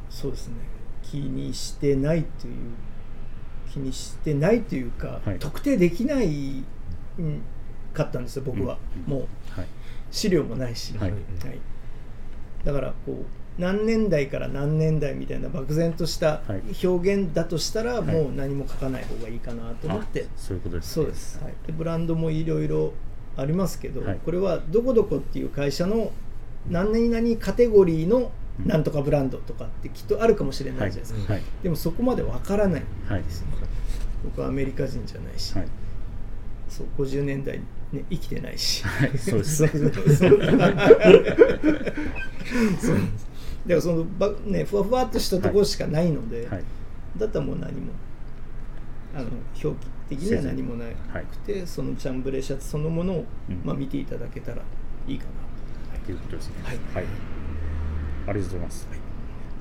[0.09, 0.55] そうですね。
[1.03, 2.53] 気にしてないという
[3.71, 5.39] 気にしてないというか、はい。
[5.39, 6.63] 特定できない
[7.17, 7.41] うん
[7.93, 9.13] かったんですよ僕は、うん。
[9.13, 9.27] もう。
[9.49, 9.67] はい。
[10.11, 11.13] 資料もないし、はい。
[12.63, 13.25] だからこう
[13.57, 16.87] 何年代から何年代みたいな漠然としたはい。
[16.87, 18.03] 表現だとしたら、はい。
[18.03, 22.93] もう何も書かない方がいいかなと思って、あそういうことです、そうです、はい、でブランドもいろいろ
[23.35, 24.19] ありますけど、はい。
[24.23, 26.11] これはどこどこっていう会社の
[26.69, 28.31] 何々々カテゴリーの
[28.65, 31.43] なんとかブランドとかってきっとあるかもしれなはいいじゃないですか、はい。
[31.63, 32.83] でもそこまでわからない。
[33.07, 33.23] はい。
[33.23, 33.47] ですね
[34.23, 35.67] 僕はアメリカ人じゃないし、はい。
[36.69, 37.59] そう50年代、
[37.91, 39.17] ね、生きてないし、はい。
[39.17, 39.63] そうです
[43.67, 46.63] だからそのば、ね、ふわふわっとしたところしかないので、はい。
[47.17, 47.91] だったらもう何も
[49.15, 49.27] あの
[49.63, 53.61] 表記的には何もなくて、そのチャンブレーシャツそのものを、うん。
[53.63, 54.61] まあ、見ていただけたら
[55.07, 55.99] いいかな。
[56.05, 56.53] ということですね。
[56.65, 57.05] はい。
[58.27, 58.87] ありがとうございます。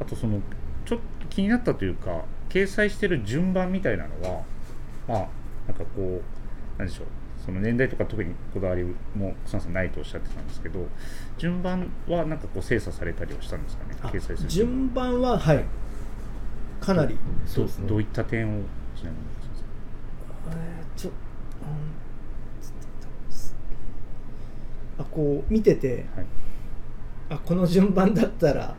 [0.01, 0.41] あとその
[0.85, 4.43] ちょっと気になったというか掲載してる順番みたいなのは
[5.09, 5.19] まあ
[5.67, 6.23] なんかこ
[6.77, 7.07] うなんでしょう
[7.47, 8.83] その年代とか特にこだわり
[9.15, 10.87] も草野さんないとおっしゃってたんですけど
[11.39, 13.97] 順番はなんかこう精査されたりはしたんですかね？
[14.03, 15.21] あ掲載する順番。
[15.21, 15.65] ははい。
[16.81, 17.17] かなり。
[17.47, 17.85] そうですね。
[17.85, 18.63] どどういった点を
[18.97, 19.23] ちなみに
[20.51, 21.17] えーちょ、うん
[24.99, 26.27] あこう見ててはい。
[27.31, 28.75] あこの順番だったら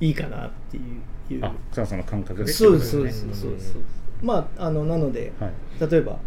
[0.00, 1.34] いいかなっていう。
[1.34, 2.52] いうあ草野さんの感覚で？
[2.52, 3.76] そうですそうですそうです
[4.22, 5.90] まああのなので、はい。
[5.90, 6.18] 例えば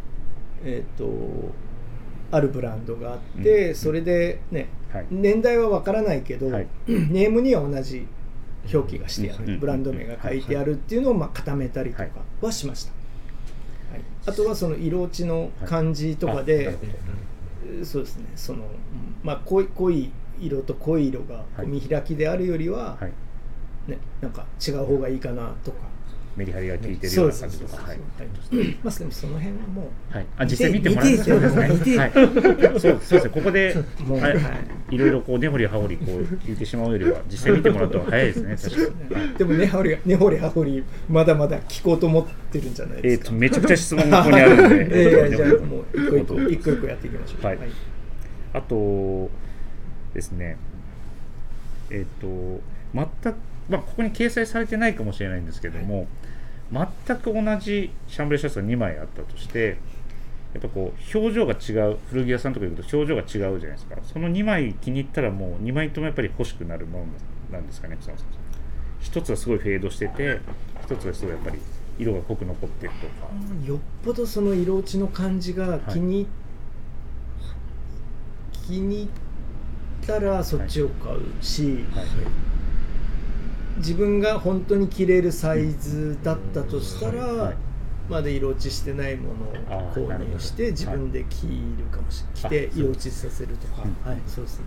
[0.64, 1.06] えっ、と
[2.34, 3.76] あるブランドがあって、うん。
[3.76, 5.08] それでねはい。
[5.10, 6.68] 年代はわからないけど、はい。
[6.88, 8.08] ネームには同じ
[8.72, 12.08] 表記がしてある、うんブランド名が書いてあるっていうのをまあ固めたりとか
[12.42, 12.92] はしました、
[13.92, 14.04] はい。
[14.26, 16.78] あとはその色落ちの感じとかで
[17.84, 18.26] そうですね。
[18.36, 18.70] その、うん
[19.24, 23.12] まあ、濃い濃い色と濃い色が見開きであるよりは、はい。
[23.88, 25.78] ね、なんか違う方がいいかなとか
[26.36, 27.78] メリハリが効いてるような感じとか
[28.84, 31.98] まあでもその辺はもうはい、あ実際見てもらってそうですね。
[31.98, 33.30] はい、そうそうですね。
[33.30, 34.40] ここで、もうはいは
[34.90, 38.56] いいろいろこう根掘り葉掘りこう言ってしまうよりは実際見てもらった方が早いですね。
[38.56, 39.16] 確かに。
[39.16, 43.26] はいでも根掘り根掘り葉掘りまだまだ聞こうと思ってるんじゃないえっ、ですか。
[43.28, 45.02] とめちゃくちゃ質問がここにあるんで。
[45.02, 47.46] いやいやじゃあもう一個一個はい一個一個やっていきましょう。
[47.46, 47.60] はい
[48.54, 49.30] あと
[50.14, 50.58] ですね。
[51.90, 52.62] えっ、と
[52.94, 53.38] 全く
[53.70, 56.08] まあここに掲載されてないかもしれないんですけども、
[56.74, 59.78] 全く同じシャンブレーシャツが2枚あったとして。
[60.54, 63.96] やっぱこう表情が違う古着屋さんとか行くと表情が違うじゃないですか。
[64.04, 67.06] その2枚気に入ったらもう2枚ともやっぱり欲しくなるもの
[67.52, 68.28] なんですかね草野さん。
[69.00, 70.40] 一つはすごいフェードしてて
[70.84, 71.58] 一つはすごいやっぱり
[71.98, 73.32] 色が濃く残ってるとか。
[73.66, 76.28] よっぽどその色落ちの感じが気に、
[78.68, 81.64] 気に入ったらそっちを買うし、
[81.96, 82.06] はい
[83.78, 87.56] 自分が本当に着れるサイズだったとしたら、はい
[88.10, 92.68] まだ色落ちしてないものを購入して自分で着るかもしれない。
[92.68, 94.66] 着て色落ちさせるとか、うんはいそうですね。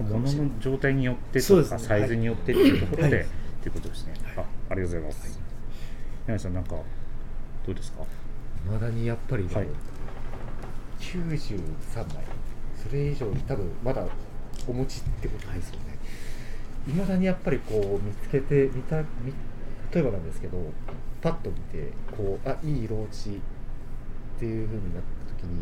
[0.00, 3.24] 物の状態によってとかサイズによってっていうところで、はい。
[3.24, 3.28] っ
[3.62, 5.40] ていうことですね、あありがとうございます、
[6.26, 6.82] 柳井さんなんかど
[7.70, 8.02] うですか？
[8.68, 9.66] まだにやっぱり、はい。
[10.98, 11.60] 93
[11.96, 12.24] 枚。
[12.88, 14.04] それ以上に多分まだ
[14.66, 15.93] お持ちってことですよね
[16.86, 19.32] いまだにやっぱりこう見つけて見た見
[19.92, 20.58] 例えばなんですけど
[21.22, 25.60] パッと見てこうあいい色落ちっていう風になった時に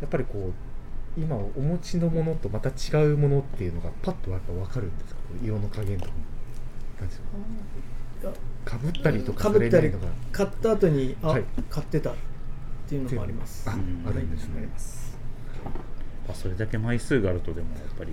[0.00, 6.12] やっぱりこう今お持ちのものとまた違うものっていうのがパッとやっぱ分かるんですか色の加減とか。
[8.64, 10.12] かぶったりとかかぶったりされないのが。
[10.32, 11.44] 買った後にあ、はい。
[11.68, 12.14] 買ってたっ
[12.88, 13.68] ていうのもあります。
[13.68, 14.68] あうんあるんですね
[16.28, 18.12] あそれだけ枚数があるとでもやっぱり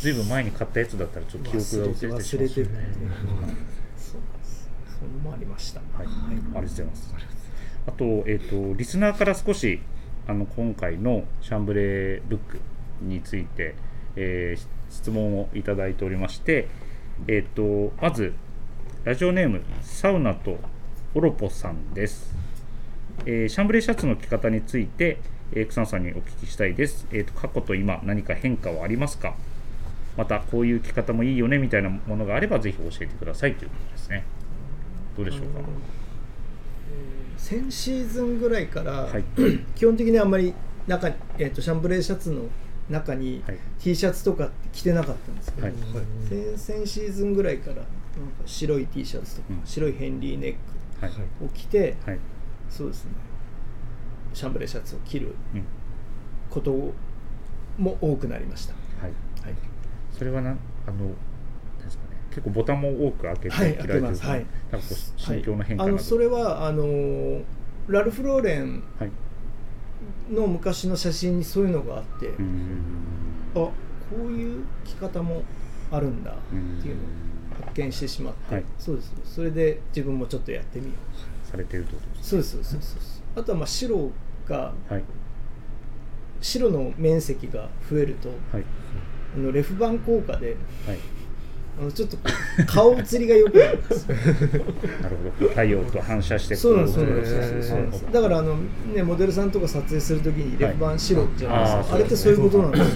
[0.00, 2.88] ずいぶん前に買ったやつだったらちょっと記憶が薄れてしまう忘れてるね。
[3.96, 4.38] そうなん。
[4.38, 5.80] ですそういうのもありました。
[5.80, 7.14] はい、ありがとうございます。
[7.86, 9.80] あと、えっ、と、リスナーから少し、
[10.26, 12.58] あの、今回のシャンブレールック
[13.02, 13.74] について、
[14.16, 16.68] えー質問をいただいておりまして、
[17.26, 18.32] えっ、と、まず、
[19.02, 20.58] ラジオネーム、サウナと
[21.14, 22.34] オロポさんです。
[23.26, 25.18] えーシャンブレーシャツの着方について、
[25.54, 27.06] えー、草野さんにお聞きしたいです。
[27.12, 29.34] えっ、と、過去と今、何か変化はありますか？
[30.16, 34.24] また、こういう着方もいいよねみたいなものがあれば、ぜひ教えてくださいということですね。
[35.16, 35.60] どうでしょうか？
[37.36, 39.24] 先シーズンぐらいから、はい
[39.76, 40.54] 基本的にあんまり
[40.86, 42.42] 中に、えー、とシャンブレーシャツの
[42.88, 45.74] 中にはい T シャツとか着てなかったんですけど、はい
[46.56, 47.88] 先々シーズンぐらいからなんか
[48.46, 50.54] 白い T シャツとか、うん白いヘンリーネッ
[51.00, 51.10] はい。
[51.10, 52.18] はいクを着て、はい。
[52.70, 53.10] そうですね
[54.34, 55.64] シャンブレーシャツを着るうん。
[56.50, 56.92] こと
[57.78, 59.12] も多くなりました、はい。
[59.44, 59.54] はい、
[60.12, 61.08] それはな、あの、
[61.82, 62.16] ですかね。
[62.30, 67.44] 結構ボタンも多く開けてはい着られてる開けますはいなんかこう心境の変化はい、あのそれはあのー
[67.88, 69.10] ラルフ・ローレンはい。
[70.32, 72.54] の昔の写真にそういうのがあって、うーん。
[73.54, 73.72] あこ
[74.12, 75.42] ういう着方も
[75.90, 76.34] あるんだっ
[76.82, 77.06] ていうのを
[77.66, 80.92] 発見してしまって、はいそうですそれで自分もちょっとやってみよ
[81.44, 84.10] うされてるってことですそうですそうですそうですあとはまあ白
[84.48, 85.04] がはい。
[86.40, 88.64] 白の面積が増えるとはい。
[89.36, 90.98] あのレフ板効果ではい。
[91.80, 92.16] あのちょっと
[92.66, 94.14] 顔写りが良くなるんですよ。
[95.02, 95.48] なるほど。
[95.48, 98.56] 太陽と反射してそうなんですこそうなんですだからあの、
[98.94, 102.94] ね、モデルさんとか撮影するときにレフ板白じゃないですか、はいあれってそういうことなんですよ、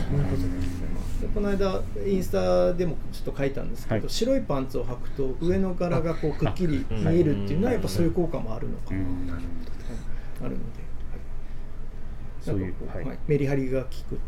[1.34, 4.08] この間インスタでもちょっと書いたんですけど、はい。
[4.08, 9.06] 白いパンツを履くと上の柄がこうくっきり見えるっていうのはやっぱそういう効果もあるのかな、うん。
[9.32, 9.42] はい
[10.42, 10.64] あるので、
[12.40, 14.18] そういうはいはいメリハリが効くっ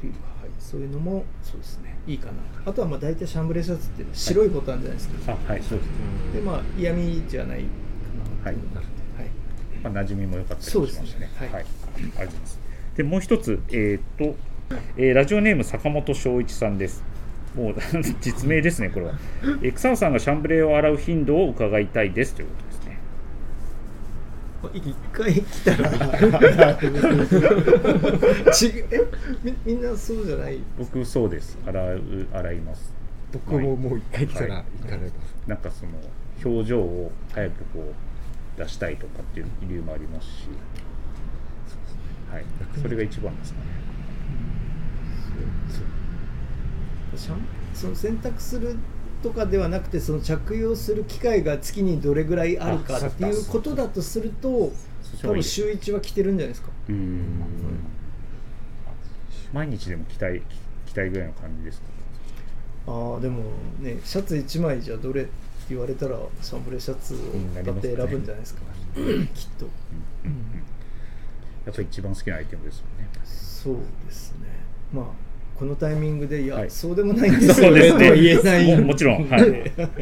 [0.00, 2.32] ていうか、はい、そういうのもそうですねいいかな
[2.64, 5.62] あとはまあ大体シャンブレーシャツって白いボタンじゃないですか、あ、はい。
[5.62, 5.92] そうですね。
[6.34, 7.60] でまあ嫌味じゃない
[8.42, 8.56] かなはい
[9.82, 11.30] まあ、馴染みも良かったりしましたね。
[11.36, 12.60] はいありがとうございます。
[12.96, 14.36] で、もう一つ、えっ、と、
[14.96, 17.02] えーラジオネーム坂本翔一さんです。
[17.56, 17.74] もう
[18.20, 19.14] 実名ですね、これは。
[19.62, 22.71] えー草野さんがシャンブレーを洗う頻度を伺いたいですということ。
[24.72, 26.74] 一回来たら。
[28.52, 29.00] ちえ
[29.42, 30.60] みみんなそうじゃない？
[30.78, 31.58] 僕、そうです。
[31.66, 32.94] 洗う、洗います。
[33.32, 34.64] 僕ももう一回来たらはい。
[34.82, 35.12] 行かれます、
[35.46, 35.92] なんかその
[36.44, 37.92] 表情を早くこ
[38.56, 40.48] う出したいとかっていう理由もありますし、
[42.30, 42.44] はい、
[42.80, 43.66] それが一番ですかね。
[47.16, 47.40] シャン
[47.74, 48.76] その洗濯する
[49.22, 54.72] とかではなくてその着用する機会が月にどれぐらいあるかあっていうことだとすると
[55.20, 56.70] 多分週1は着てるんじゃないですか。
[56.88, 57.42] うーん。
[59.52, 60.42] 毎日でも着たい
[60.86, 61.86] 着たいぐらいの感じですか？
[62.88, 63.44] ああでも
[63.80, 65.30] ねシャツ1枚じゃどれって
[65.70, 67.18] 言われたらシャンブレーシャツを
[67.62, 69.02] だって選ぶんじゃないですか、きっ
[69.58, 69.66] と。
[70.24, 70.30] うん。
[70.30, 70.36] うん。
[70.36, 70.62] うん。
[71.64, 73.08] やっぱり一番好きなアイテムですよね。
[73.24, 74.48] そうですね。
[74.92, 75.04] まあ
[75.58, 76.70] このタイミングでいや、はい。
[76.70, 77.54] そうでもないんですよ。
[77.68, 78.04] そうですね。
[78.06, 78.76] とは言えない。
[78.80, 79.28] ももちろん。
[79.28, 79.50] はい。
[79.50, 79.98] ねはい。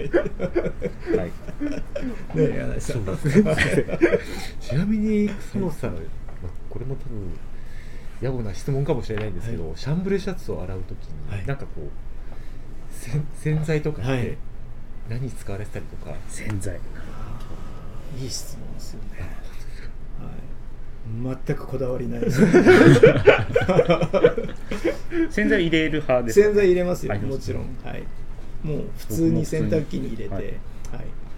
[2.37, 3.05] ね柳井さん。
[4.61, 6.01] ちなみに草野さん、まあ、
[6.69, 7.33] これも多分
[8.23, 11.47] 野暮な質問かもしれないんですけど、はシャンブレーシャツを洗うときに、はい。
[11.47, 11.89] なんかこう
[12.93, 14.23] 洗洗剤とかっはい。
[14.23, 14.39] て
[15.09, 16.79] 何使われてたりとか、洗剤。
[18.19, 19.20] いい質問ですよね、はい、
[21.47, 22.21] 全くこだわりない。
[22.21, 22.41] です
[25.31, 26.47] 洗剤入れる派ですか？
[26.47, 27.77] 洗剤入れますよもちろん。
[27.85, 28.03] はい。
[28.63, 30.35] もう普通に洗濯機に入れて。
[30.35, 30.45] はい。
[30.45, 30.55] 僕も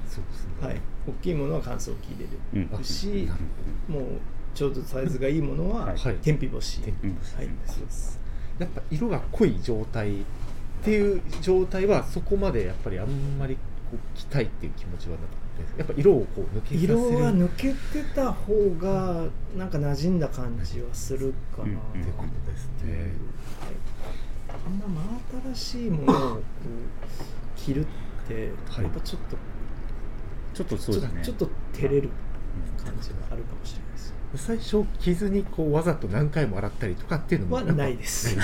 [0.05, 0.81] 普通に、そうですね、はい。
[1.09, 2.79] 大きいものは乾燥機入れうん。
[2.79, 3.29] るし、
[3.89, 4.03] もう
[4.55, 5.99] ちょうどサイズがいいものははい。
[6.23, 8.21] 天日干し、天うんはい、そうです。
[8.59, 10.25] やっぱ色が濃い状態っ
[10.83, 13.55] ていう状態はそこまでやっぱりあんまり
[13.91, 15.42] こう着たいっていう気持ちはなくて
[15.77, 19.25] やっぱ色をこう抜け色が抜けてた方が
[19.57, 23.13] なんか馴染んだ感じはするかな、うんうんってことですね、
[24.49, 24.87] あんま
[25.43, 26.43] 真新しいものをこう
[27.57, 27.87] 着るっ
[28.29, 28.85] てはい。
[28.85, 29.37] やっぱちょっと、
[30.55, 31.23] ちょっとそうですね。
[31.25, 32.11] ちょっと照れる
[32.83, 38.35] 感じがあるかもしれないです最初傷にこうわざと何回も洗ったりとかっていうのもはないです。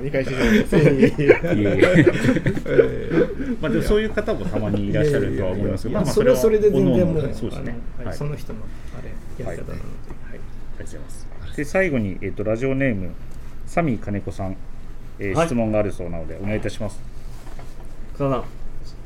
[0.00, 0.30] 見返し
[3.60, 4.58] まあでもそういう方もた。
[4.58, 7.78] まにいらっしゃるとは思いますけど、まあまあそれはそれで全然もう、そうですね。
[7.98, 8.60] あのはい、その人の
[8.98, 10.40] あれやり方なので、はいありが
[10.78, 11.26] とうございます。
[11.56, 13.10] で最後にえっ、とラジオネーム
[13.66, 14.56] サミー金子さん、
[15.18, 16.70] えーはい質問があるそうなのでお願いいた。
[16.70, 16.98] します。
[18.14, 18.44] 草野さん、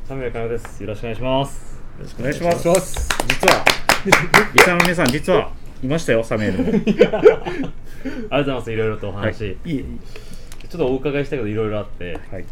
[0.07, 0.81] サミュエルカナです。
[0.83, 1.81] よろしくお願いします。
[1.99, 3.09] よろしくお願いします。
[3.29, 3.80] 実は
[4.55, 6.69] リサの皆さん実はいましたよサミュエルも。
[6.69, 7.21] ありがとう
[8.31, 8.73] ございます。
[8.73, 9.85] いろいろとお話、はいいえい
[10.65, 12.45] えちょっとお伺いしたいけどいろいろあって、はい。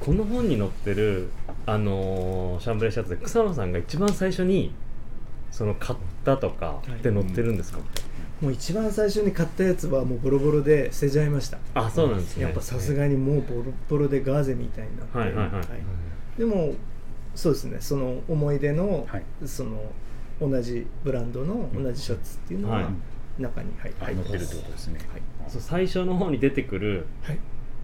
[0.00, 1.28] この本に載ってる
[1.66, 4.74] あのーシャンブレーシャツで草野さんが一番最初に
[5.50, 7.78] その買ったとかって載ってるんですか？
[8.42, 11.58] もう一番最初に買ったやつはもうボロボロで捨てちゃいました。
[11.74, 12.42] あ、そうなんですね。
[12.42, 16.74] やっぱさすがにもうボロボロでガーゼみたいになって、はいはいはいでも
[17.34, 19.80] そうですねその思い出の、はいその
[20.40, 22.86] 同じブランドの同じシャツっていうのははい。
[23.38, 25.00] 中に入ってるってことですね。
[25.10, 25.22] はい。
[25.48, 27.38] そう最初の方に出てくるはい。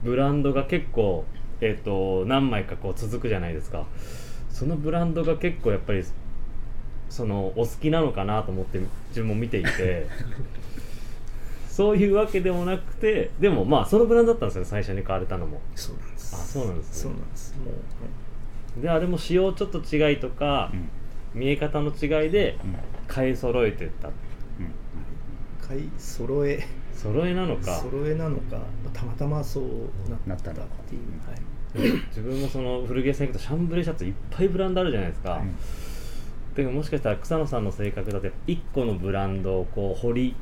[0.04, 1.24] ブランドが結構
[1.60, 3.86] えっ、と何枚かこう続くじゃないですか。
[4.48, 6.04] そのブランドが結構やっぱり
[7.08, 10.06] そのお好きなのかなと思って自分も見ていて。
[11.68, 15.60] そういうわけでもなくてでもまあそのブランドだったんですよ最初に買われたのも。
[15.74, 16.34] そうなんです。
[16.34, 16.94] あそうなんですね。
[17.02, 17.56] そうなんです。
[17.56, 17.70] も
[18.78, 20.88] うであれも仕様ちょっと違いとか、うん
[21.34, 22.76] 見え方の違いでうん。
[23.06, 24.08] 買い揃えてった。
[24.08, 24.14] うん。
[25.66, 26.66] 買い揃え。
[26.92, 27.78] 揃えなのか。
[27.78, 28.56] 揃えなのか。
[28.56, 30.60] まあたまたまそうなったって
[30.94, 35.56] いう、はい、自分もその古着屋さん行くとシャンブレーシャツいっぱいブランドあるじゃないですか、うん
[36.54, 40.36] でももしかしたら草野さんの性格だと1個のブランドをこう掘り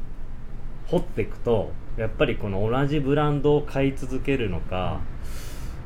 [0.87, 5.01] 掘っていくとやっぱりこの同じブランドを買い続けるのか、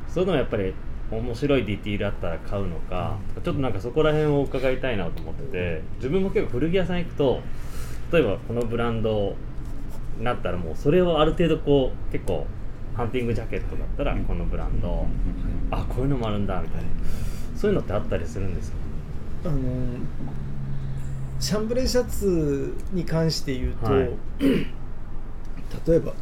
[0.09, 0.75] それともやっぱり
[1.19, 7.41] 面白いディティールあったら買うのか、ちょっとなんかそこら辺を伺いたいなと思ってて自分も結構古着屋さん行くと
[8.13, 9.37] 例えばこのブランド
[10.19, 12.47] になったらもうそれをある程度こう結構
[12.95, 15.07] ハンティングジャケットだったらこのブランド、
[15.71, 16.89] あこういうのもあるんだみたいな
[17.57, 18.77] そういうのってあったりするんですか？
[19.47, 19.59] あの
[21.41, 24.11] シャンブレーシャツに関して言うと、はい。
[25.87, 26.13] 例えば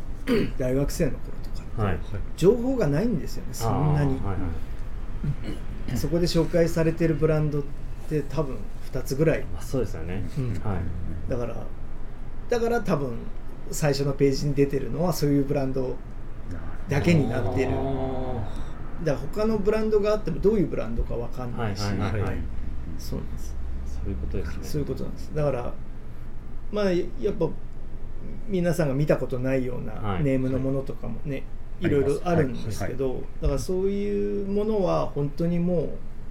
[0.59, 1.99] 大学生の頃とかって、はい。
[2.37, 4.37] 情報がないんですよねそんなに、はいはい
[5.95, 7.63] そこで紹介されてるブランドっ
[8.09, 8.57] て多分
[8.93, 10.55] 2つぐらい、あそうですよね、うん。
[10.61, 11.31] はい。
[11.31, 11.57] だから
[12.49, 13.13] だから多分
[13.71, 15.97] 最初のページに出てるのはそういうブランド
[16.89, 17.73] だけになってる。
[19.05, 22.39] だから他のブランドがあってもどういうブランドか分かんないし、はいはい
[22.99, 23.57] そうなんです。
[23.87, 24.65] そういうことですね。
[24.65, 25.35] そういうことなんです。
[25.35, 25.73] だから
[26.73, 27.49] まあやっぱ
[28.49, 30.25] 皆さんが見たことないようはない。
[30.25, 31.45] ネームのものとかもね、
[31.81, 35.89] いい、ろいろあるんですけど、だからそういうものは本当にもう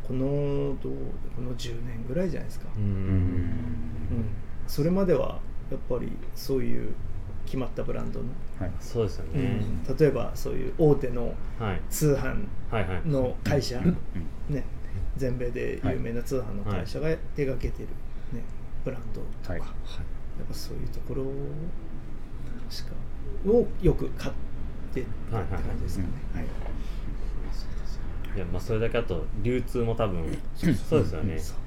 [0.07, 0.93] このどう
[1.35, 2.85] この10年ぐらいじゃないですか、ううん。
[2.85, 4.25] んうん。
[4.67, 5.39] それまでは
[5.71, 6.93] やっぱりそういう
[7.45, 8.25] 決まったブランドの、
[8.59, 8.71] はい。
[8.79, 9.83] そうですようね、ん。
[9.97, 11.81] 例えばそういう大手のはい。
[11.89, 13.07] 通販はいはい。
[13.07, 13.97] の会社、うん。
[14.53, 14.63] ね、
[15.17, 17.89] 全米で有名な通販の会社が手掛けてる、
[18.33, 18.43] ね、
[18.85, 19.59] ブランドとか、はい。
[19.61, 21.25] やっぱそういうところ
[22.69, 22.91] しか
[23.47, 24.48] をよく買って
[24.89, 25.45] って感
[25.77, 26.09] じですかね。
[26.33, 26.45] はい。
[28.35, 30.23] いやまあそれだけあと流通も多分
[30.55, 31.39] そうですよね。
[31.39, 31.57] そう。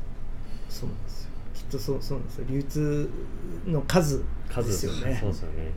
[0.69, 1.31] そうなんですよ。
[1.55, 2.45] きっとそうそうなんですよ。
[2.49, 3.11] 流通
[3.67, 5.19] の数で数すよね。
[5.21, 5.73] そうですよね。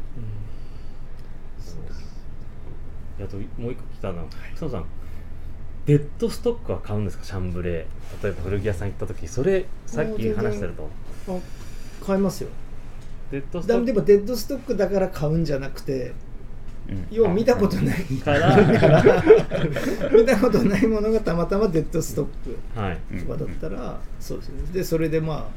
[3.20, 3.26] うん。
[3.26, 4.20] あともう一個聞いたの。
[4.20, 4.86] は草野さん
[5.86, 7.24] デッドストックは買うんですか？
[7.24, 8.24] シャンブレー。
[8.24, 9.28] 例えば古着屋さん行った時。
[9.28, 10.90] それさっき話してると。
[11.28, 11.38] あ
[12.06, 12.50] 買いますよ。
[13.32, 16.14] デッドストックだでもデッドストックだから買うんじゃなくて
[16.90, 17.08] うん。
[17.12, 18.04] 要は見たことない。
[18.24, 18.58] から
[20.12, 22.28] 見たことないものがたまたまデッドストッ
[22.74, 23.00] クはい。
[23.14, 24.56] うんとかだったら、そうですね。
[24.74, 25.48] でそれでまああの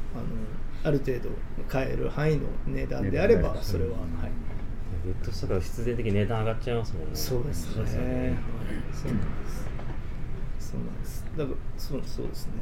[0.84, 1.30] ある程度
[1.68, 3.94] 買える範囲の値段であればそれは、うん。
[3.94, 4.30] はい、
[5.04, 7.08] デッドストックは必然的に値段上がっちゃいますもんね。
[7.14, 8.36] そうですね。
[8.92, 9.68] そうなんです。
[10.58, 11.24] そうなんです。
[11.36, 12.52] だからそうそうですね、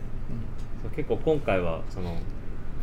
[0.83, 2.19] そう結構今回はその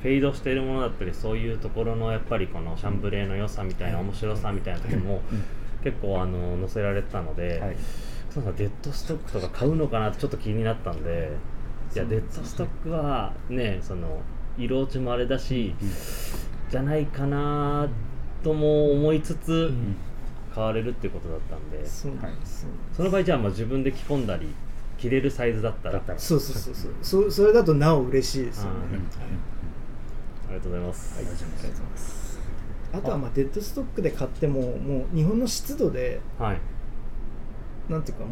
[0.02, 5.44] フェードしているものだったりそういうところのやっぱりこのシャンブレーの良さみたいな面白さみたいなところもうん
[5.84, 7.76] 結構あの載せられてたので、はい。
[8.30, 11.32] そうそうデッドストックとか買うのかなってちょっと気になったんで
[11.94, 14.22] いやデッドストックはねその
[14.58, 15.76] 色落ちもあれだし、
[16.70, 17.88] じゃないかな
[18.44, 19.96] とも思いつつ、うん。
[20.54, 24.54] 買われるっていうことだったんでその場合じゃあまあ自分で着込んだり
[25.00, 25.94] 着れるサイズだったら。
[25.94, 26.20] だったら。
[26.20, 26.94] そうそうそうそう。
[27.02, 28.72] そそれだとなお嬉しいですよね、
[30.48, 31.26] ありがとうございます、はい。
[31.26, 32.13] ありがとうございます
[32.94, 36.58] あとはまあデッドストックで買ってももう日本の湿度ではい。
[37.90, 38.32] なんていうかもう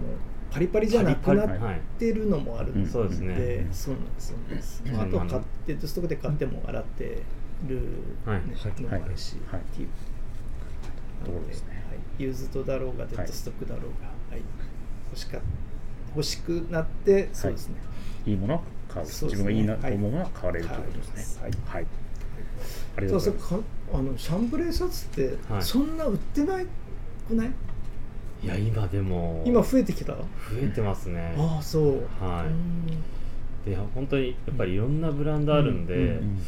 [0.50, 4.94] パリパリじゃなくなっはいてるのもあるんで、そうですねそうなんですそうなんです、うん。
[4.94, 7.24] まあ、あとは買っデッドストックで買っても洗って
[7.68, 7.82] る、
[8.26, 8.32] の
[8.90, 9.90] もあるし、はいっていう。
[11.24, 14.42] ところですねはい、ユーズドだろうがデッドストックだろうが、はい。
[15.12, 15.38] 欲しか
[16.16, 17.76] 欲しくなってそうですね、
[18.26, 18.34] い。
[18.34, 21.44] いものは買う、自分がいいなと思うものは買われるということですね。
[21.44, 21.52] はい。
[21.66, 21.88] はい、
[22.98, 23.90] ありがとそううそうございます。
[23.92, 25.62] かあのシャンブレーシャツってはい。
[25.64, 26.66] そんな売ってない
[27.28, 27.52] くない、
[28.44, 30.14] いや今でも今増えてきた？
[30.14, 30.24] 増
[30.62, 31.36] えてますね。
[31.38, 31.84] ああそう。
[32.20, 32.48] はい。
[32.48, 32.88] うん。
[33.66, 36.42] で本当にやっぱりいろんなブランドあるんで、うんうん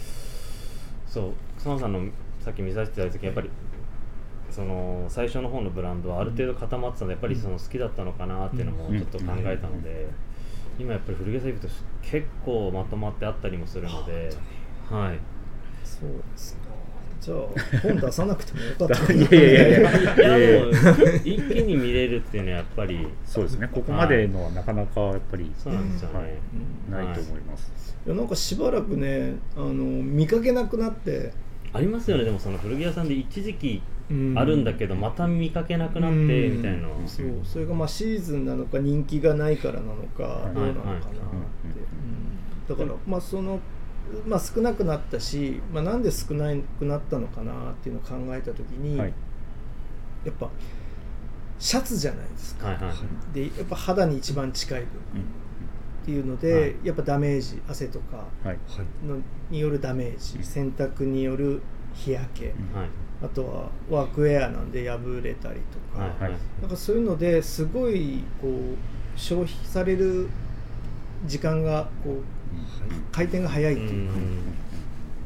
[1.05, 2.01] そう草野さんの
[2.39, 3.49] さっき見させていただいた時やっぱり
[4.49, 10.09] その最初の方のブランドはある程度固まってたのでやっぱりその好きだったのかなっていうのもちょっと考えたので、
[10.79, 14.31] 今やっぱり古着屋さん行くと結構まとまってあったりもするので、
[14.89, 15.19] はい、
[16.03, 16.63] そうですか。
[17.21, 17.37] じゃあ
[17.81, 19.13] 本出さなくてもよかった。
[19.13, 20.69] いやいやいやいや。
[21.23, 23.07] 一気に見れるっていうのはやっぱり。
[23.25, 23.69] そうですね。
[23.71, 26.19] ここまでのはなかなかやっぱりそうなんですよね、
[26.89, 27.05] はい。
[27.05, 31.31] ないと思います、いやなんかしばらくねあの見かけなくなって、
[31.71, 32.25] ありますよね。
[32.25, 33.81] でもその古着屋さんで一時期
[34.11, 34.33] うん。
[34.37, 37.27] あるんだけどまた見かけなくなってみたいな、うんそう。
[37.43, 41.35] それがまあシーズンなのか人気がないからなのかいどうなのかなって、はいはい。
[42.67, 42.77] うん。
[42.77, 43.59] だからまあその、
[44.25, 49.13] まあ、少なくなったし、まあ、なんで少なくなったのかなっていうのを考えた時に、はい。
[50.23, 50.49] やっぱ
[51.59, 52.93] シャツじゃないですか、はいはい
[53.33, 54.87] でやっぱ肌に一番近い分。
[54.87, 56.75] っていうので、はい。
[56.83, 58.47] やっぱダメージ汗とかはい。
[58.47, 58.57] はい
[59.07, 61.61] のによるダメージ洗濯による
[61.93, 62.53] 日焼け、
[63.21, 65.61] あとはワークウェアなんで破れたり
[65.93, 66.31] とか、はいはい。
[66.61, 70.27] なんかそういうのですごいこう消費される
[71.25, 72.42] 時間がこう
[73.11, 74.09] 回転が早いっていう。
[74.09, 74.15] か、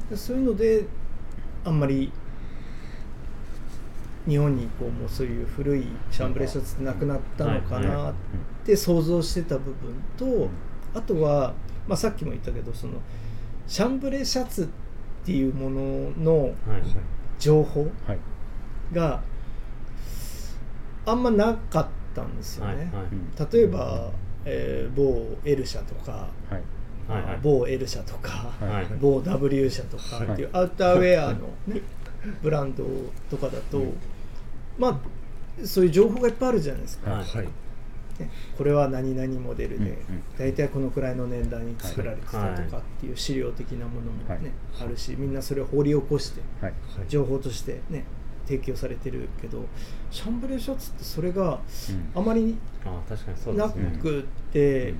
[0.10, 0.86] でそういうので
[1.66, 2.12] あんまり
[4.28, 8.14] 日本にこうもうそういう古いシャンブレーシャツってなくなったのかなっ
[8.66, 10.50] て想像してた部分と、
[10.94, 11.54] あとは、
[11.88, 12.94] まあ、さっきも言ったけどその
[13.68, 14.68] シャンブレーシャツっ
[15.26, 16.54] ていうもののはい
[17.40, 18.20] 情報はい。
[18.94, 19.22] が
[21.06, 22.92] あんまなかったんですよね。
[23.52, 24.12] 例えば、
[24.44, 26.64] えー某 L 社とか、はいはいはい
[27.42, 28.86] 某 L 社とか、はいはい。
[29.00, 31.82] 某 W 社とかっていうアウターウェアの、ね、
[32.42, 32.86] ブランド
[33.30, 33.82] とかだと、
[34.78, 37.24] まあそういう情報がいっぱいあるじゃないですか、はい。
[37.24, 37.46] はい。
[38.20, 39.90] ねこれは何々モデルうんうん。
[39.90, 40.02] で
[40.38, 44.88] 大体このくらいの年代に作られてたとはいかっていう資料的なものもね、はい。
[44.88, 46.74] あるしみんなそれを掘り起こしてはい。
[47.08, 48.06] 情報としてね
[48.46, 49.66] 提供されてるけど
[50.10, 51.60] シャンブレーシャツってそれが
[52.16, 54.94] あまりあ確かにそうでなくって、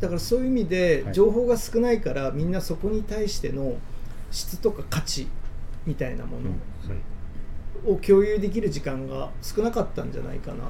[0.00, 1.14] だからそういう意味ではい。
[1.14, 3.76] 情報が少ないからみんなそこに対しての
[4.30, 5.28] 質とか価値
[5.86, 10.68] みたいなものを共有できる時間が少なかったんじゃないかなっ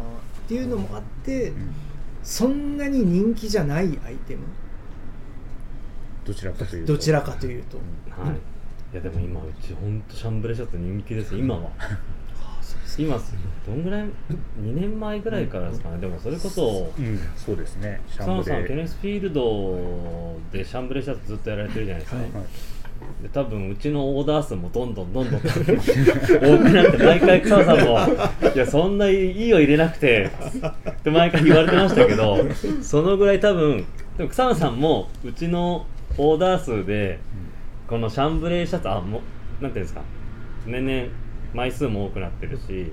[0.49, 1.75] ていうのもあってうん。
[2.23, 4.43] そんなに人気じゃないアイテム。
[6.25, 6.93] どちらかというと。
[6.93, 8.37] どちらかというと、はい。
[8.93, 11.71] いやでも今うち本当シャンブレーシャツ人気です今は
[12.97, 13.21] 今
[13.67, 14.11] どんぐらい2
[14.75, 15.99] 年前ぐらいからですかね。
[15.99, 17.19] でもそれこそうん。
[17.37, 18.01] そうですね。
[18.09, 22.27] シ草野さんケネスフィールドでシャンブレーシャツずっとやられてるじゃないですか、はい。
[23.23, 27.99] で多分うちのオーダー数もどんどんどんどん多くなって毎回草野さんも
[28.55, 30.31] 「いやそんないいよ入れなくて」
[30.91, 32.39] って毎回言われてましたけど
[32.83, 33.85] そのぐらい多分
[34.17, 35.87] でも草野さんもうちの
[36.17, 37.21] オーダー数で
[37.87, 39.21] このシャンブレーシャツあも
[39.61, 40.03] うなんていうんですか。
[40.67, 41.09] 年々
[41.55, 42.93] 枚数も多くなってるし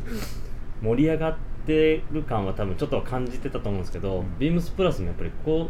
[0.81, 4.39] 盛り上がってる感は多分ちょっとは感じてたと思うんですけど、うん。
[4.39, 5.69] ビームスプラスもやっぱりこ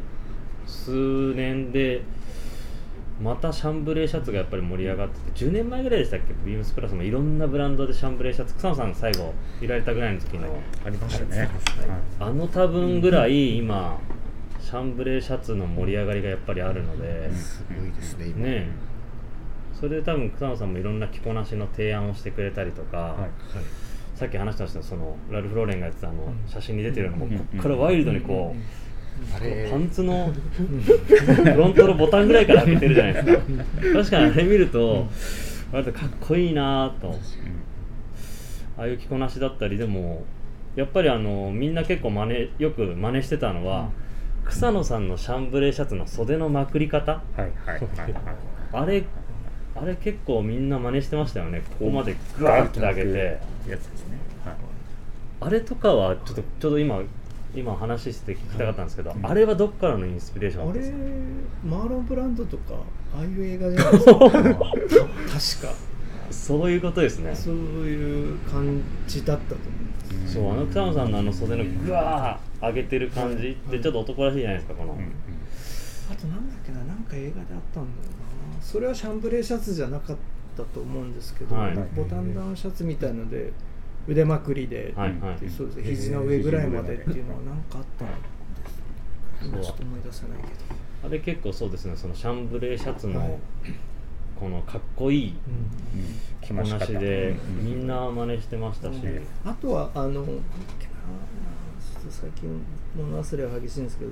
[0.68, 2.02] う数年で
[3.22, 6.34] またシャンブレーシャツがやっぱり盛り上がってて10年前ぐらいでしたっけ？
[6.46, 10.48] ビームスプラスもいろんなブランドでシャンブレーシャツ草野さんが最後いられたぐらいの時の、
[10.86, 11.50] ありましたね、はい。
[12.20, 13.98] あの多分ぐらい今
[14.60, 18.48] シャンブレーシャツの盛り上がりがやっぱりあるので、すごいですね今。
[18.48, 18.68] ねえ
[19.86, 23.20] それで多分草野さんもいろんな着こなしの提案をしてくれたりとか、はい。
[23.22, 23.30] はい
[24.16, 27.38] さっき話してましたそのラルフ・ローレンがやってたあの写真に出てるのもうん。
[27.38, 33.42] こっからワイルドにこう、あれパンツのフロントのボタンぐらいから開けてるじゃないですか。
[33.94, 35.06] 確かにあれ見ると
[35.74, 37.14] 割とかっこいいなぁと
[38.78, 40.24] ああいう着こなしだったりでも
[40.78, 43.90] やっぱりあのみんな結構真似よく真似してたのは、
[44.46, 47.12] 草野さんのシャンブレーシャツの袖のまくり方。
[47.12, 48.16] はいはいはいはい。
[48.72, 49.04] あれ
[49.76, 51.62] あれ結構みんな真似してましたよね。
[51.80, 53.40] ここまでグワーって上げて。
[53.70, 54.18] やつですね。
[54.46, 54.56] はい。
[55.42, 57.02] あれとかはちょっとちょうど今
[57.56, 59.26] 今話して聞きたかったんですけど、うん。
[59.26, 60.98] あれはどっからのインスピレーションあれですか？
[61.66, 62.76] マーロン・ブランドとか
[63.16, 64.20] ああいう映画じゃないですか。
[64.20, 64.30] 確
[65.74, 65.76] か
[66.32, 67.34] そういうことですね。
[67.36, 75.00] そういう感じだったと思いますそうあの草野さんのあの袖のぐわー上げてる感じってちょっと男らしいじゃないですかこの、うん。
[75.00, 75.06] うん。
[76.12, 78.15] あとなんだっけななんか映画であったんだよな
[78.76, 80.18] それはシャンブレーシャツじゃなかっ
[80.58, 81.76] たと思うんですけど、はい。
[81.96, 83.54] ボタンダウンシャツみたいので
[84.06, 85.38] 腕まくりで、はいはい。
[85.38, 88.14] でそうですね肘の上ぐらいまでっていうのはなんかあったんで
[88.70, 89.46] す。
[89.46, 90.50] 今ちょっと思い出せないけど。
[91.06, 93.40] あれ結構そうですねそのシャンブレーシャツの、はい。
[94.38, 95.36] このかっこいい
[96.42, 99.00] 着着こなしでみんな真似してましたし、
[99.46, 100.26] あとはあの
[102.10, 102.62] 最近
[102.94, 104.12] 物忘れは激しいんですけど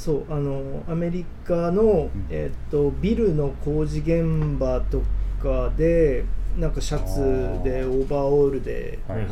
[0.00, 2.10] そうあのアメリカの、ん。
[2.30, 5.02] えっとビルの工事現場と
[5.42, 6.24] かで
[6.58, 7.20] なんかシャツ
[7.62, 9.26] でオーバーオールで、なん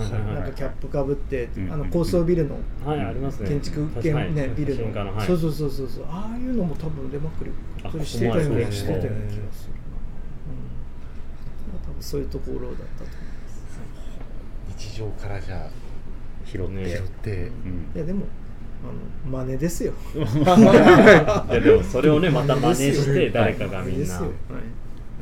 [0.44, 6.04] かキャップかぶって、うんあの高層ビルの建築確かに現ねビルの、そうそうそうそうそう。
[6.06, 7.50] ああいうのも多分腕まくり
[7.82, 9.74] あそれしてたようなしてたような気がする
[11.72, 14.88] な、多分そういうところだったと思います。
[14.90, 15.70] 日常からじゃあ
[16.44, 16.88] 拾って、ね。
[16.88, 17.90] 拾って、うん。
[17.96, 18.26] いやでも
[18.85, 18.87] あ
[19.37, 19.93] の真似ですよ。
[20.14, 20.18] い
[21.55, 24.20] やでもそれをねまた真似して誰かがみんな、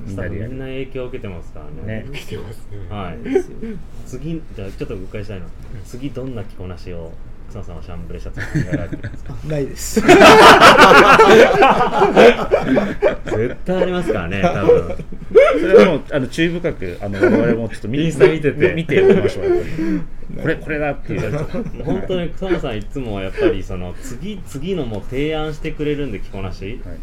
[0.07, 0.17] みん
[0.59, 2.05] な影響を受けてますからね。
[2.05, 2.79] ね来てますね。
[2.91, 3.17] はい。
[4.07, 5.47] 次じゃあちょっと誤解したいの
[5.85, 7.13] 次どんな着こなしを
[7.49, 9.35] 草野さんはシャンブレーシャツに考えられてるんですか？
[9.49, 10.01] ないです。
[13.27, 14.97] 絶対ありますからね多分
[15.59, 18.75] それはもうあの注意深くあの我々もちょっと見インスタ見てて。
[18.75, 19.65] 見ておきましょう
[20.41, 21.83] これこれだっていう。
[21.85, 26.97] 本当に草野さんいつもやっぱりその次次のも提案してくれるんで着こなし、はい。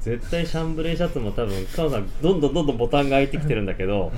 [0.00, 4.12] 絶対シャンブレーシャツも多分草野さんどんどんどんどんボタンが開いてきてるんだけど、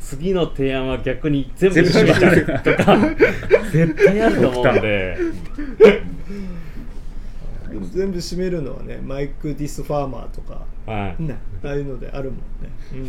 [0.00, 2.98] 次の提案は逆に全部閉めちゃうとか
[3.70, 5.18] 絶対あると思うんで。
[7.92, 11.22] 全部締めるのはねマイク・ディス・ファーマーとかはい。
[11.22, 13.04] ねああいうのであるもんね、うん、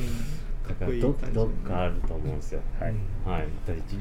[0.76, 2.62] かっこいいど感じどっかあると思うんですよ。
[2.80, 2.94] はい。
[3.26, 3.48] はい。
[3.66, 3.98] 大事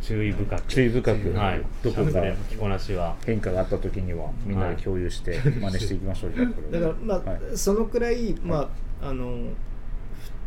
[0.00, 0.62] 注意深く。
[0.68, 1.62] 注意深く、はい。
[1.82, 3.16] どこか着こなしは。
[3.26, 7.36] 変化があった時にはみんなで共有して真似していきましょうじゃあこれだからまあ、は。
[7.52, 7.58] い。
[7.58, 8.70] そのくらいま
[9.02, 9.26] ああの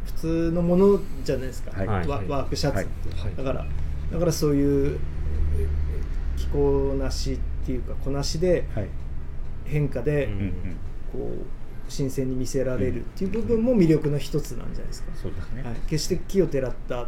[0.06, 1.88] ふ普通のものじゃないですか、はい。
[1.88, 2.08] はい。
[2.08, 3.36] ワワークシャツって、はい。
[3.36, 3.66] だから
[4.12, 5.00] だからそういう
[5.58, 5.68] え
[6.38, 8.88] 着こなしっていうかこなしではい。
[9.66, 10.54] 変化で、うん。
[11.12, 11.61] こう
[11.92, 15.62] 新鮮に見せられるっていう部分も魅力の一つなんじゃないですか、そうですね。
[15.62, 17.08] はい、決して木をてらった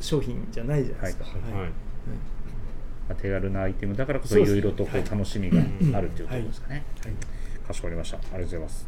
[0.00, 1.34] 商品じゃないじゃないですか、はい。
[1.34, 1.70] はい。
[3.08, 5.58] まあ手軽なアイテムだからこそいろいろとこはいう楽しみが
[5.98, 7.66] あるっていうところですかね、はい。
[7.66, 8.18] かしこまりました。
[8.18, 8.86] ありがとうございます。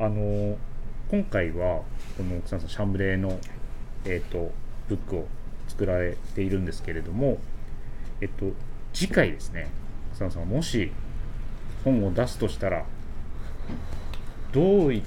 [0.00, 0.58] あの
[1.10, 1.82] 今回は
[2.16, 3.38] この草野さんシャンブレーの
[4.04, 4.50] えっ、と
[4.88, 5.26] ブックを
[5.68, 7.38] 作られているんですけれども
[8.20, 8.52] えっと
[8.92, 9.68] 次回ですね
[10.14, 10.90] 草野さんがもし
[11.84, 12.84] 本を出すとしたら
[14.52, 15.02] どういっ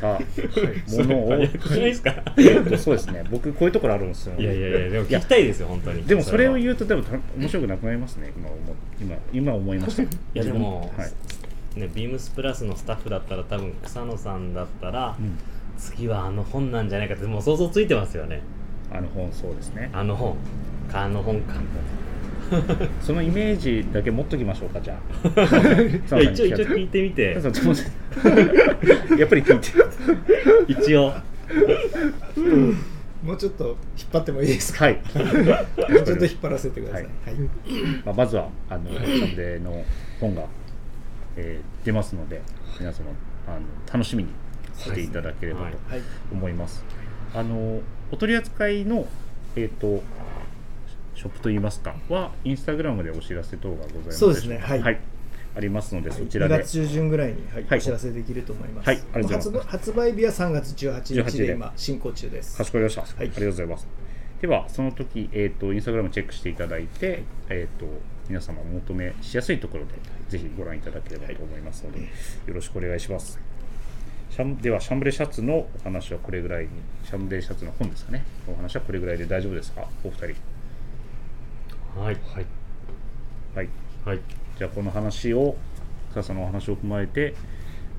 [0.00, 3.24] たものを、早くないそうですね。
[3.30, 6.04] 僕こういうところあるんですよいやいやいやでも聞きたいですよ本当に。
[6.04, 8.32] でもそれをう言うとでもた面白くなくなりますね。
[8.36, 8.56] 今思
[9.00, 10.02] 今今思いました。
[10.02, 11.12] いいやでも、はい。
[11.78, 15.38] ね、ビームスプラスのスタッフだったら多分草野さんだったら、うん、
[15.78, 18.42] 次はあの本なんじゃないかってもう想像ついてますよね。
[18.92, 19.90] あの本そうですね。
[19.92, 20.36] あの本。
[20.90, 21.54] かあの本か
[23.00, 26.18] そのイメージだけ持っときましょうかじゃあ。
[26.20, 27.32] いや一応一応聞いてみて。
[29.18, 29.70] やっぱり聞いて。
[30.68, 31.12] 一応。
[33.22, 34.86] もうちょっと引っ張ってもいいですか？
[34.86, 35.00] はい、も
[36.00, 37.34] うちょっと引っ張らせてください、ははい。
[37.36, 37.38] い
[38.04, 39.84] まあ、まずはあのサンデーの
[40.20, 40.42] 本が、
[41.36, 42.40] えー出ますので
[42.78, 43.10] 皆様
[43.46, 43.60] あの
[43.92, 44.30] 楽しみに
[44.76, 45.74] していただければとはい。
[45.90, 46.02] はい。
[46.32, 46.84] 思います、
[47.34, 47.80] あの
[48.10, 49.06] お取り扱いの
[49.54, 50.02] えっ、と
[51.22, 54.18] ショップといいますかはインスタグラムでお知らせ等がございます。
[54.18, 55.00] そうですねでしょうかはい。
[55.54, 56.58] ありますので、そち2らで。
[56.58, 57.78] 月中旬ぐらいに、はいはい。
[57.78, 58.86] お知らせできると思います。
[58.88, 59.68] はいありがとうございます。
[59.68, 61.52] 発売発売日は3月18 18で日で。
[61.52, 62.56] 今進行中です。
[62.56, 63.04] かしこまりました、い。
[63.18, 63.86] ありがとうございます。
[64.40, 67.86] ではその時、えー、とインスタグラムチェックしていただいて、えー、と
[68.28, 69.92] 皆様お求めしやすいところで
[70.28, 72.06] ぜひご覧いただければと思いますので、よ
[72.48, 73.38] ろしくお願いします。
[74.30, 76.70] シャンではシャンブレーシャツのお話はこれぐらいに
[77.04, 78.24] シャンブレーシャツの本ですかね。
[78.48, 79.86] お話はこれぐらいで大丈夫ですか？
[80.02, 80.51] お二人
[81.96, 82.16] はい。
[82.34, 82.46] はい。
[83.54, 83.68] はい。
[84.04, 84.20] はい。
[84.58, 85.56] じゃあこの話を
[86.10, 87.34] 笹さんのお話を踏まえて、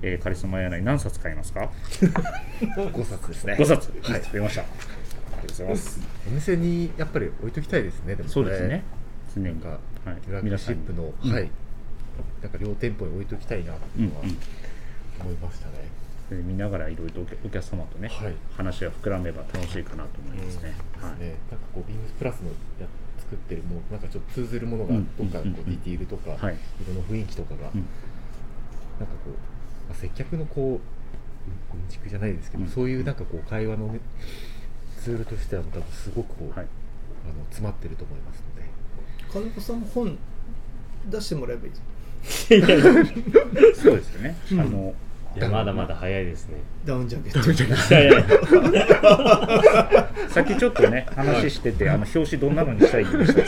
[0.02, 1.70] えーカリスマやない何冊買いますか？
[2.62, 3.54] 5冊ですね。
[3.60, 3.92] 5冊。
[4.02, 4.22] はい。
[4.32, 4.62] 出ました。
[4.62, 4.66] あ
[5.44, 6.00] りがとうございます。
[6.28, 8.84] お店にやっぱり置いときたいですねでもそうですね。
[9.36, 9.48] 常に。
[9.48, 9.80] なんかはい。
[10.26, 11.50] フラッグシップの、うんはい。
[12.42, 14.38] なんか両店舗に置いときたいなっていうのはうんうん
[15.22, 15.74] 思いましたね、
[16.30, 18.34] で見ながらいろいろとお客様とね、はい。
[18.58, 20.74] 話が膨らめば楽しいかなと思いますね。
[21.02, 21.20] はい。
[21.22, 22.88] ね、なんかこうビームスプラスのや
[23.34, 25.18] 作ってるものなんかちょっと通ずるものがうん。
[25.18, 26.58] どっかこうディティールとか、はい。
[26.82, 27.86] 色の雰囲気とかが、うん。
[29.00, 34.00] なんかこう、まあ、接客のこううんじゃないですけど、うんそういうなんかこう会話のね
[35.02, 36.68] ツールとしては多分すごくこう、はい
[37.26, 38.70] あの詰まってると思いますので
[39.32, 40.18] 金子さんも本
[41.10, 41.80] 出してもらえばいいじ
[43.82, 44.94] そうですよね、うんあの
[45.36, 46.58] いやまだまだ早いですね。
[46.86, 47.52] ダウンジャケット。
[47.52, 48.24] いやいや
[50.30, 53.42] さっきちょっとね話しててあの表紙どんなのにしたいって言いました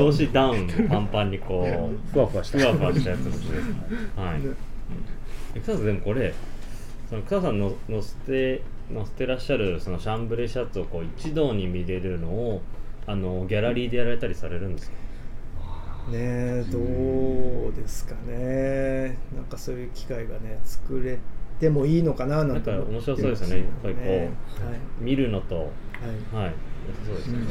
[0.00, 2.58] 表紙ダウンパンパンにこうふわふわした。
[2.58, 3.58] ふわふわしたやつですね。
[4.16, 5.60] はい。
[5.60, 6.34] 草田さんでもこれ
[7.08, 8.62] そのさんの乗せて
[8.92, 12.62] 乗せてらっしゃるそのシャンブレーシャツをこう一堂に見れるのを
[13.06, 14.96] あのギャラリーでやられたりされるんですか？
[16.10, 18.18] ねえどうですかね
[19.34, 21.18] なんかそういう機会がね作れ
[21.58, 24.28] てもいいのかななんてなんか面白そうですよね思やっぱりこうはい。
[25.00, 26.44] 見るのとはい。
[26.44, 26.54] はい。
[27.06, 27.46] そうですよね、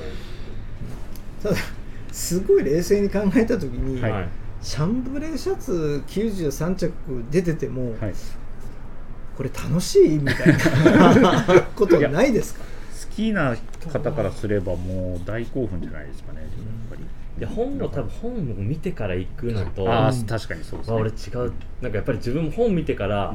[1.43, 1.55] ただ
[2.11, 4.11] すごい冷静に考えた時に、はい。
[4.11, 4.27] はい
[4.61, 6.91] シャンブレーシャツ93着
[7.31, 8.13] 出てても、はい、
[9.37, 10.47] これ楽しいみたい
[10.97, 11.45] な
[11.77, 12.65] ことないですか？
[13.09, 13.55] 好きな
[13.87, 16.49] 方からすればもう大興奮じゃないですかねやっ
[16.89, 17.03] ぱり。
[17.03, 20.97] いや本の多分本を見てから行くのとあ確かにそうですね。
[20.97, 21.53] あ俺違う。
[21.81, 23.33] なんかやっぱり自分も本見てから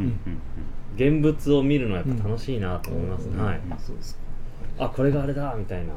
[0.96, 4.20] 現物を見るのはやっぱ楽しいなと思います、うんはいそうですか
[4.76, 5.94] あこれがあれだみたいな、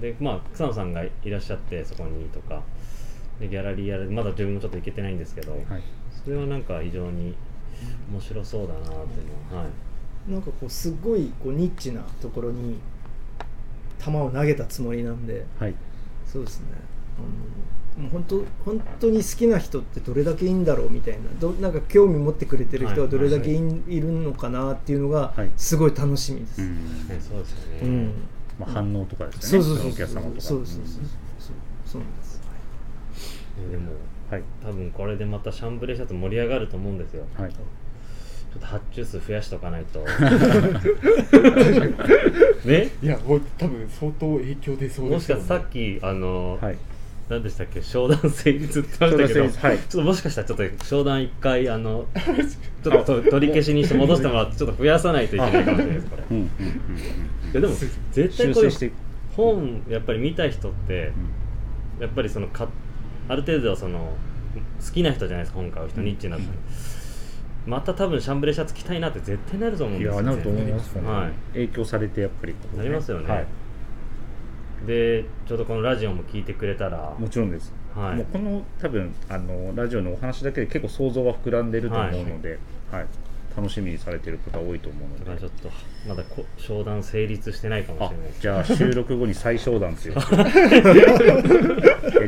[0.00, 2.62] でまあ草野さんがいらっしゃってそこにとか。
[3.40, 5.62] でギャラリーやるまだ自分もちょっと行けてないんですけど、はい。
[6.24, 7.34] それはなんか非常に
[8.10, 8.94] 面白そうだなっていう
[9.52, 9.68] のはは
[10.28, 10.32] い。
[10.32, 12.78] なんかこうすごいこうニッチなところに
[14.06, 15.74] 球を投げたつもりなんではい。
[16.26, 16.66] そうですね。
[17.18, 21.20] あのもう本当本当に好きな人ってどれだけいいんだろうみたいな。
[21.38, 23.56] どなんか興味持ってくれてる人はどれだけい,、
[23.88, 25.50] い、るのかなっていうのがはい。
[25.56, 26.74] すごい楽しみです、うん。
[27.08, 28.12] ねそうですよね、うん。
[28.58, 29.58] まあ、反応とかですね。
[29.58, 29.92] うそうそうそう。
[29.92, 30.40] お客様とか。
[30.40, 31.04] そうそうそうそう。
[31.38, 31.54] そう
[31.86, 32.46] そうなんです、ね
[33.70, 33.92] でも
[34.30, 34.42] はい。
[34.62, 37.24] 多分これでまたシャンブレーシャツ盛り上がると思うんですよ。
[37.34, 37.52] はい。
[37.52, 40.04] ちょっと発注数増やしとかないと。
[42.64, 42.90] ね？
[43.02, 46.76] いやもう多分相当影響出そうもしかしたらさっきあの、はい。
[47.28, 47.82] 何でしたっけ？
[47.82, 49.50] 商談成立ってましたけど、はい。
[49.50, 52.06] ちょっともしかしたらちょっと商談一回あの
[52.82, 56.22] ちょっとと取り消しにして戻してもらってちょっと増やさないといけないかもしれないですこれ。
[56.30, 56.70] うんうんうんうん。
[56.70, 57.74] いやでも
[58.12, 58.86] 絶対これ修正して。
[58.86, 58.92] いく
[59.36, 61.12] 本やっぱり見た人って
[62.00, 62.68] やっぱりそのか
[63.28, 64.16] ある程度はその
[64.82, 66.46] 好きな人じゃないですか本買う人ニッチな人、
[67.66, 71.32] また多分シャンブレーシャツ着たいなって絶対なると思うんですよ、ね、いやなると思いますね、はい。
[71.52, 73.28] 影響されてやっぱりこうなりますよね。
[73.28, 73.46] はい、
[74.86, 77.14] でちょうどこのラジオも聞いてくれたら。
[77.18, 78.16] もちろんです、はい。
[78.16, 82.58] もうこの多分あのラジオのお話だけで結構想像は膨らんでると思うので、
[82.90, 83.06] はい。
[83.56, 85.70] 楽しみにされてる方多いと思うだからちょのでっと
[86.06, 88.42] まだこ商談成立してないかもしあれないです。
[88.42, 90.20] じゃあ収録後に再商談っていうや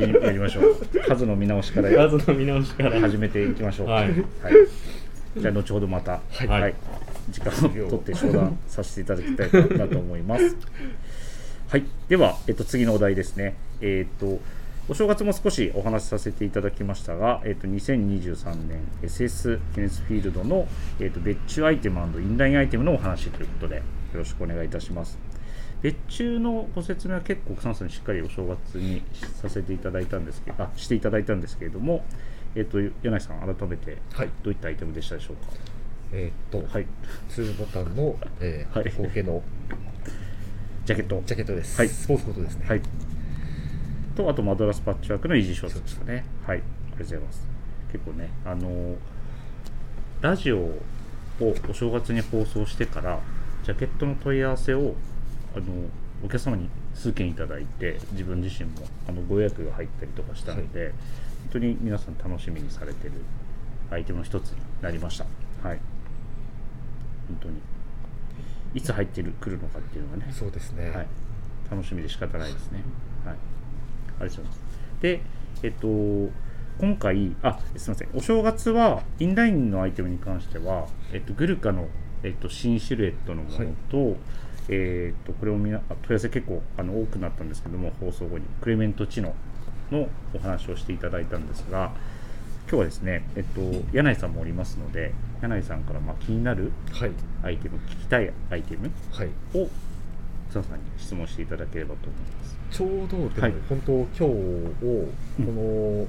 [0.06, 0.74] りやりましょう。
[1.06, 2.98] 数の見直しから数の見直しから。
[2.98, 3.88] 始めていきましょう。
[3.88, 4.08] はい
[5.40, 6.74] じゃあ後ほどまた、はい
[7.30, 10.56] 時間を取って商談させていただきたいなと思います。
[11.68, 13.54] はい、では、えっと、次のお題ですね。
[13.82, 14.40] えっと、
[14.88, 20.66] お正月も少しお話しさせていただきましたが、えっと、2023年 SS ケネスフィールドの、
[20.98, 23.82] えっと、別注アイテムインラインアイテムのお話ということで、よ
[24.14, 25.18] ろしくお願いいたします。
[25.82, 29.02] 別注のご説明は結構草野さんにしっかりお正月に
[29.40, 32.02] させていただいたんですけど、あしていただいたんですけれども、
[32.54, 35.42] えっと、柳井さん、改めてはいどういったアイテムでしたでしょうか？
[36.12, 36.86] えーっと、はい、
[37.28, 39.42] 2ボタンの、えー はい後傾の
[40.86, 41.22] ジャケット。
[41.26, 42.80] ジャケットです、はいスポーツコートですねはい。
[44.16, 46.24] と、あとマドラスパッチワークのイージーショーツですかね。
[46.46, 46.58] はい。
[46.58, 47.48] ありがとうございます。
[47.92, 48.96] 結構ね、あのー
[50.20, 50.80] ラジオを
[51.40, 53.20] お正月に放送してから、
[53.62, 54.96] ジャケットの問い合わせを、
[55.54, 55.64] あの
[56.24, 58.78] お客様に数件いただいて、自分自身も
[59.08, 60.92] あのご予約が入ったりとかしたので、
[61.50, 63.12] 本当に皆さん楽しみにされてる
[63.90, 65.24] アイテムの一つになりました。
[65.66, 65.80] はい。
[67.26, 67.60] 本当に。
[68.74, 71.06] いつ入ってるくるのかっていうのがね、そうですね、はい、
[71.70, 72.82] 楽しみで仕方ないですね。
[73.24, 73.36] はい、
[74.20, 74.60] ありがとうございます。
[75.00, 75.20] で、
[75.62, 75.86] えっと、
[76.78, 81.88] 今回、あ、すみません、お正月は、インラインのアイテムに関しては、えっと、グルカの、
[82.22, 84.18] えっと、新シルエットのものと、
[84.68, 89.34] えっと、これをみ問い合わせ結構あの多くなったんですけども、放送後に、クレメントチノ
[89.90, 91.92] のお話をしていただいたんですが、
[92.68, 93.60] 今日はですね、えっと、
[93.92, 97.10] 柳井さんもおりますので、柳井さんからまあ気になるはい。
[97.42, 99.28] アイテム、聞きたいアイテムはい。
[99.54, 99.68] を
[100.50, 102.58] 草野さんに質問していただければと思います。
[102.70, 103.54] ちょうどでも、はい。
[103.68, 106.06] 本当今日をこの、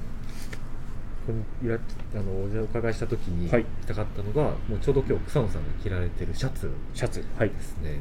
[1.26, 3.62] このいらあのお伺いした時にはい。
[3.62, 8.00] 聞きたかったのが、もうちょうど今日草野さんが着られてるシャツシャツ、はいで、すね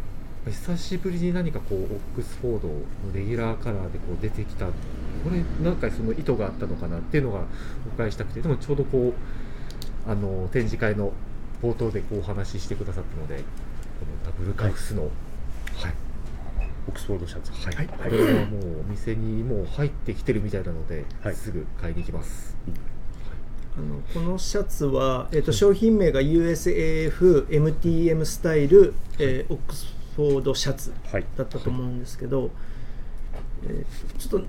[0.52, 2.74] 久しぶりに何かこうオックスフォードの
[3.14, 4.72] レギュラーカラーでこう出てきたこ
[5.32, 7.42] れなんかその意図があったのかなっていうのがお
[7.94, 9.14] 伺いしたくてでもちょうどこ
[10.08, 11.12] うあの展示会の
[11.62, 13.44] 冒頭でこうお話ししてくださったのでこ
[14.06, 15.12] のダブルカフスの、はい。
[16.88, 17.52] オックスフォードシャツ。
[17.52, 21.36] はい、これはもうお店にもう入ってきてるみたいなので、はい。
[21.36, 22.56] すぐ買いに行きます。
[23.78, 27.12] あのこのシャツは、えー、と商品名が USAFMTM
[28.26, 31.26] スタイル、えーオックスフォードシャツはい。
[31.38, 32.50] だったと思うんですけど、
[33.64, 34.48] えーちょっと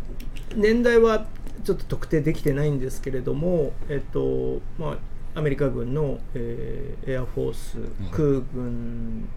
[0.56, 1.26] 年代は
[1.64, 4.98] ちょっと特定できてないんですけれども、えっとま
[5.34, 7.78] あ、アメリカ軍の、えーエアフォース
[8.11, 9.28] 空軍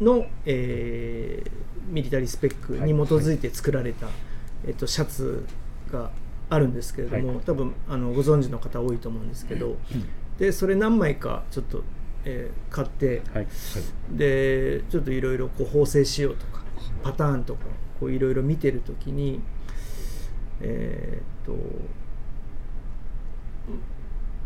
[0.00, 1.50] の、えー
[1.88, 4.08] ミリタリースペックに基づいて作られた、
[4.66, 5.46] えっと、シャツ
[5.90, 6.10] が
[6.50, 7.38] あるんですけれども、はい。
[7.46, 9.78] 多分あのご存知の方多いと思うんですけど、
[10.38, 11.82] でそれ何枚かちょっと、
[12.30, 13.46] えー買って、はい。
[14.10, 16.62] でちょっといろいろこう縫製仕様とか
[17.02, 17.60] パターンとか
[17.98, 19.40] こういろいろ見てるときに
[20.60, 21.58] えーっと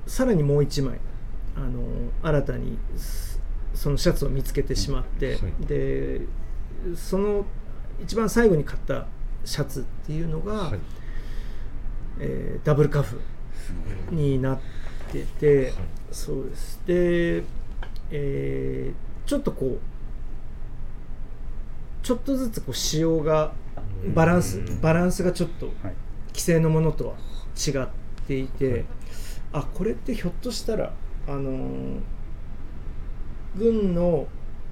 [0.06, 0.98] さらにもう一枚
[1.56, 1.82] あの
[2.22, 3.40] 新たにす
[3.74, 5.66] そのシャツを見つけてしまって、うんはい。
[5.66, 6.20] で
[6.94, 7.44] その
[8.00, 9.06] 一番最後に買った
[9.44, 10.78] シャツっていうのが、はい、
[12.20, 13.20] えーダブルカフ
[14.10, 14.60] になっ
[15.10, 15.74] てて、はい。
[16.10, 16.80] そうです。
[16.86, 17.42] で、
[18.12, 19.78] えーちょっとこう
[22.02, 23.52] ちょっとずつこう仕様が
[24.14, 24.80] バランスうん。
[24.80, 25.94] バランスがちょっとはい。
[26.34, 27.14] 既成のものとは
[27.56, 27.88] 違っ
[28.26, 28.84] ていて、
[29.52, 30.92] あこれってひょっとしたら
[31.28, 32.00] あのー
[33.56, 34.26] 軍の、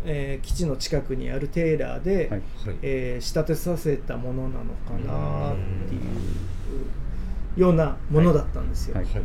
[0.07, 2.28] えー基地の近くにあるテーラーで、はい。
[2.28, 2.43] はい、
[2.82, 9.05] えー仕立てさせたものなのかなっていうようなものだったんですよ、はい。
[9.05, 9.22] はい、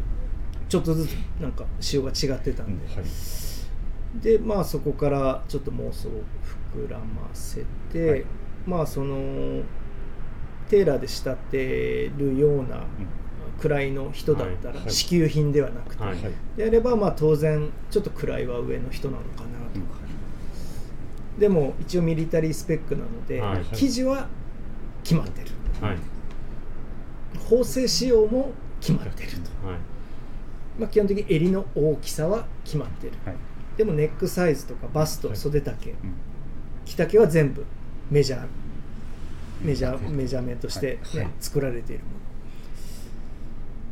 [0.68, 1.11] ちょっとずつ
[1.41, 3.05] なんか仕様が違ってたんで、はい、
[4.22, 6.24] でまあそこからちょっと妄想を
[6.74, 8.26] 膨らませて、はい。
[8.66, 9.61] まあその
[10.70, 12.86] テーラーで仕立てるような
[13.61, 16.03] 位の人だったら支給品ではなくて、
[16.57, 19.99] であればまあ当然ちょっと位は上の人なのかなとか、
[21.38, 23.66] でも一応ミリタリースペックなので、はい。
[23.74, 24.28] 生地は
[25.03, 25.47] 決まってる。
[25.82, 25.97] はい。
[27.49, 29.78] 縫製仕様も決まってると、はい。
[30.80, 33.13] まあ、基本的に襟の大きさは決まってる。
[33.26, 33.36] はい
[33.78, 35.38] でもネックサイズとかバストはい。
[35.38, 36.13] 袖丈、うん。
[36.86, 37.65] 着丈は全部
[38.09, 38.45] メジャー。
[39.61, 41.19] メジャーメジャーメントして、ねはい。
[41.23, 41.32] はい。
[41.39, 42.15] 作られているもの。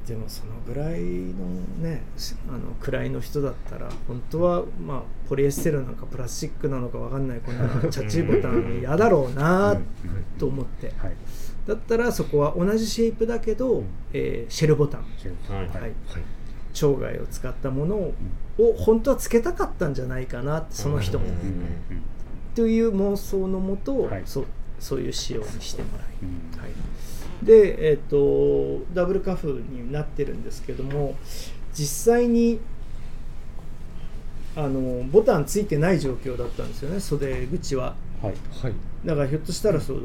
[0.07, 1.45] でもそのぐらいの
[1.81, 2.01] ね
[2.49, 9.79] あの位の人だったら本当はまあポリエステルなんかプラスチックなのかわかんないこんなチャッチボタン嫌だろうな
[10.37, 10.87] と思って。
[10.97, 11.15] はい。
[11.65, 13.85] だったらそこは同じシェイプだけど、ん。
[14.11, 15.91] えーシェルボタン、はい
[16.75, 18.13] はいはい、蝶貝を使ったものを,、
[18.57, 21.31] を本当はつけたかったんじゃないかなってその人も、うん。
[21.31, 22.03] うんうん
[22.55, 24.21] という妄想のもと、はい。
[24.25, 24.45] そう
[24.79, 26.25] そういう仕様にしてもらい、う
[26.57, 26.61] ん。
[26.61, 31.15] はい、で、えっとダブルカフになってるんですけども
[31.73, 32.59] 実際に
[34.55, 37.95] あのボタンついてない状況だったんですよね袖口は。
[38.21, 38.33] はい。
[38.61, 38.73] はい、
[39.05, 40.01] だからひょっとしたらそう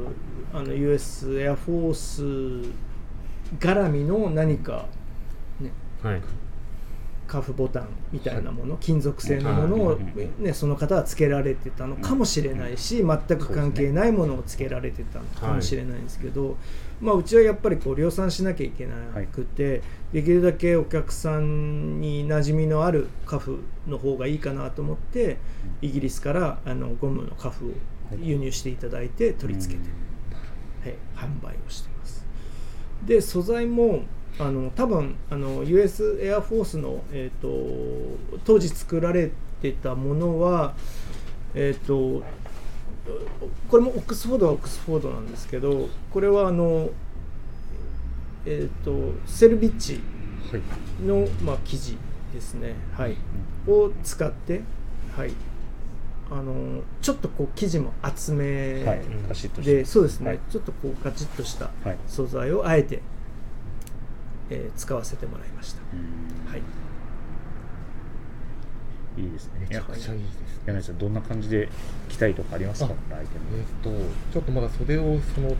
[0.54, 2.72] あの US エアフォース
[3.58, 4.86] 絡みの何か、
[5.60, 6.22] ね、はい
[7.28, 9.98] カフボタンみたいなもの、金属製のものを、
[10.38, 16.56] ね、その方はつけられてたのかもしれないし、全く関係ないものをつけられてたのかもしれないんですけど、
[17.02, 18.94] まあ、うちはやっぱりこう量産しなきゃいけな
[19.30, 25.36] くて、できるだけお客さんに馴染みのあるカフの方がいいかなと思って
[25.82, 27.70] イギリスからあのゴムのカフを
[28.18, 32.24] 輸入していただいて取り付けて、はい、販売をしてます。
[33.04, 34.04] で素材も
[34.38, 39.30] あの多分あの US エアフォースの、えー、と当時作られ
[39.60, 40.74] てたものは、
[41.54, 42.24] えー、と
[43.68, 46.90] これもオックスフォードはオックスフォードなんですけどこれはあの、
[48.46, 50.00] えー、とセルビッチ
[50.50, 50.62] はい、
[51.04, 51.98] の、まあ、生地
[52.32, 53.16] ですね、はい、
[53.66, 54.62] を使って、
[55.14, 55.32] はい、
[56.30, 59.00] あのちょっとこう生地も厚めはい。
[59.84, 60.38] そうですね、はい。
[60.50, 61.98] ちょっとこうガチッとしたはい。
[62.06, 63.02] 素材をあえて、
[64.50, 66.50] えー使わせてもらいました、うん。
[66.50, 66.62] はい、
[69.22, 69.60] いいですね。
[69.60, 70.38] めちゃくちゃいいです。
[70.40, 70.46] ね。
[70.66, 71.68] 柳井さんどんな感じで
[72.08, 72.94] 着たいとかありますか？
[73.10, 73.58] あアイテム。
[73.58, 73.90] えっ、と
[74.32, 75.54] ちょっとまだ袖をその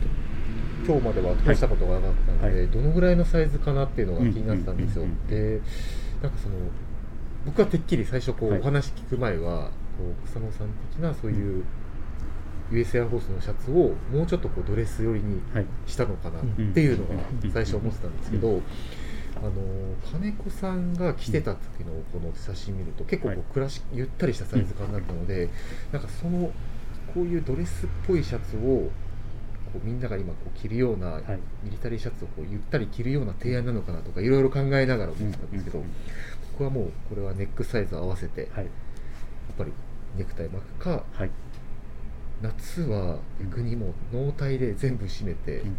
[0.87, 2.67] 今日までは通したことがなかったので、はい。
[2.69, 5.03] どのぐらいのサイズかなっていうのが気になってたんですよ。
[5.03, 5.27] うんうんうん。
[5.27, 5.61] で
[6.21, 6.55] なんかその
[7.45, 8.59] 僕はてっきり最初こう、はい。
[8.59, 11.63] お話聞く前はこう草野さん的なそういう
[12.71, 15.65] US エアフォースのシャツをもうちょっとこうドレス寄りにはい。
[15.87, 17.51] したのかなっていうのがうん。
[17.51, 18.61] 最初思ってたんですけど、
[19.37, 19.51] あの
[20.11, 25.49] 金子さんが着てた時のこの写真見ると結構こはうクラシゆったりしたサイズ感だったので、
[25.91, 26.51] なんかその
[27.13, 28.59] こういうドレスっぽいシャツを
[29.71, 31.23] こうみんなが今こう着るような、はい。
[31.63, 35.83] ミリタリーシャツをこうゆったり着るような提案なのかなとかいろいろ考えながら思ってたんですけど、
[36.53, 38.67] 僕はもうこれはネックサイズ合わせてやっはい
[39.57, 39.71] ぱり
[40.17, 41.31] ネクタイ巻くかはい
[42.41, 45.77] 夏は逆にもう納体で全部締めて、うん。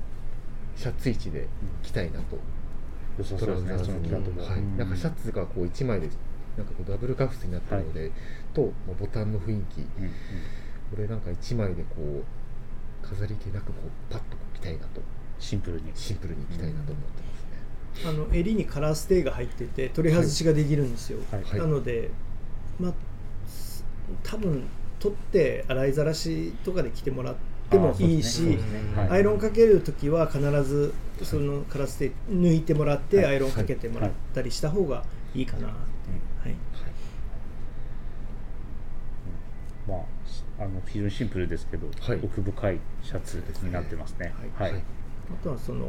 [0.77, 1.47] シャツ位置で
[1.83, 6.09] 着たいなと、うですねそラウザーズにはい、なんかシャツがこう1枚で
[6.57, 8.11] なんかこうダブルカフスになってるので、
[8.55, 9.81] と、まあ、ボタンの雰囲気。
[9.81, 10.11] うんうん。
[10.91, 15.01] これなんか1枚でこう飾り気なくこうパッとこう着たいなと。
[15.39, 15.91] シンプルに。
[15.95, 21.43] シンプルに着たいなと思ってますね、あの襟にカラーステイが入ってて取り外しができるんですよ、はい。
[21.43, 21.59] はい。
[21.59, 22.11] なので
[22.79, 22.93] まあ
[23.47, 23.85] す
[24.23, 24.65] 多分
[25.01, 27.35] 取って洗いざらしとかで着てもらっ
[27.71, 28.57] てもいいし、ね。
[28.57, 28.61] ね。
[28.95, 29.09] はい。
[29.11, 33.27] アイロンかける時は必ずそのカラーステイ抜いてもらってはい。
[33.27, 35.03] アイロンかけてもらったりした方が
[35.35, 35.69] いいかな
[39.89, 42.21] まああの非常にシンプルですけど、はい。
[42.23, 44.35] 奥深いシャツになってますね。
[44.59, 44.71] ははい。
[44.73, 44.83] い、はい。
[45.41, 45.89] あとはその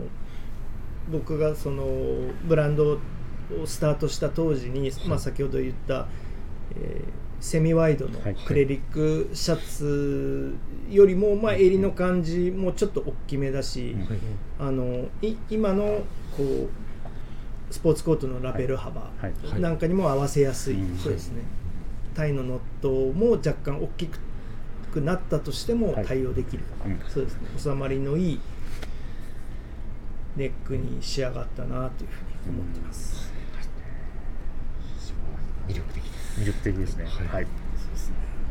[1.11, 1.85] 僕がその
[2.45, 2.97] ブランドを
[3.65, 6.07] スタートした当時に、まあ、先ほど言った、
[6.77, 10.55] えーセミワイドのはいクレリックシャツ
[10.89, 13.95] よりも、まあ、襟の感じもちょっと大きめだし、
[14.59, 16.03] あのい今の
[16.37, 19.59] こうスポーツコートのラベル幅はい。
[19.59, 20.97] なんかにも合わせやすい、うん。
[20.97, 21.41] そうですね。
[22.13, 24.09] タイのノットも若干大き
[24.91, 26.05] くなったとしてもはい。
[26.05, 26.99] 対応できる、うん。
[27.07, 27.41] そうですね。
[27.57, 28.39] 収まりのいい
[30.35, 33.33] ネックに仕上がったなというふうに思ってます、
[35.67, 37.05] 魅力的魅力的ですね。
[37.05, 37.47] はい。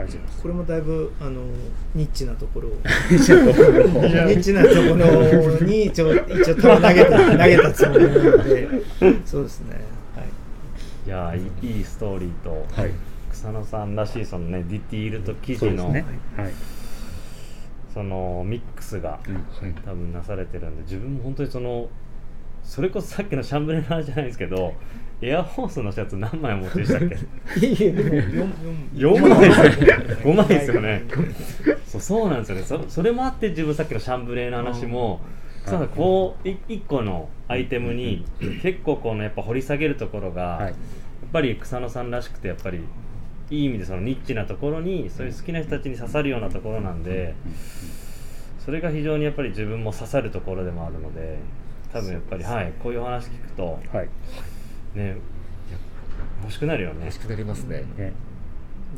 [0.00, 0.10] はい、
[0.40, 1.42] これもだいぶあの
[1.94, 2.70] ニッチなところ
[3.10, 8.68] ニッチなところにちょ一応球投げた投げたつもりなので。
[9.26, 9.74] そうですね。
[10.16, 10.26] はい。
[11.06, 12.90] いやーいいいいストーリーと、はい。
[13.30, 16.04] 草野さんらしいそのねディティールと生地のね。
[16.36, 16.52] はい、
[17.92, 19.34] そのミックスがうん。
[19.34, 19.74] はい。
[19.84, 21.90] 多分なされてるんで自分も本当にその
[22.62, 24.74] それこそさっきのシャンブレラーじゃないですけど
[25.22, 27.14] エアフォースのシャツ何枚お持ちでしたっけ？
[27.66, 28.10] いえいえでも
[28.94, 30.16] 4 4枚ですよね。
[30.22, 30.48] 5枚。
[30.48, 31.02] ですよね
[31.86, 32.62] そうそうなんですよね。
[32.62, 35.20] そそれもあって自分さっきのシャンブレーの話も
[35.70, 35.88] うん。
[35.88, 38.24] こうい一個のアイテムに
[38.62, 40.64] 結構このやっぱ掘り下げるところが、はい。
[40.66, 40.72] やっ
[41.32, 42.80] ぱり草野さんらしくてやっぱり
[43.50, 47.34] いい意味でそのニッチなところにそういう好きな人たちに刺さるようなところなんで
[48.64, 51.38] それが非常にやっぱり自分も刺さるところでもあるので
[51.92, 52.72] 多分やっぱりはい。
[52.82, 54.08] こういうお話聞くとはい
[54.94, 55.16] ね
[56.42, 57.06] 欲しくなるよね。
[57.06, 58.12] 欲しくなりますね、ね。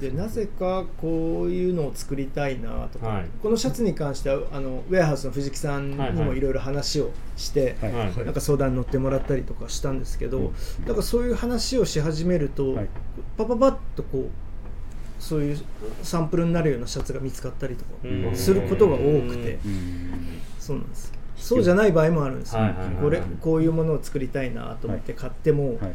[0.00, 3.28] でなぜかこういうのを作りたいなとか、はい。
[3.42, 6.24] このシャツに関してはあのウェアハウスの藤木さんにはいはい。
[6.24, 8.06] もいろいろ話をして、はいはい。
[8.10, 10.84] はいなんか相談に乗ってもらったりとかしたんですけど、うん。
[10.86, 12.88] だからそういう話をし始めると、はい。
[13.36, 15.58] パパパッとこうそういう
[16.02, 18.34] サンプルになるようなシャツが見つかったりとかうん。
[18.34, 19.58] することが多くて。
[19.64, 20.40] うん。
[20.58, 21.12] そうなんです
[21.42, 22.62] そうじゃない場合もあるんですよ、
[23.00, 25.94] これこういうものを作りたいなと思って買っても、はい。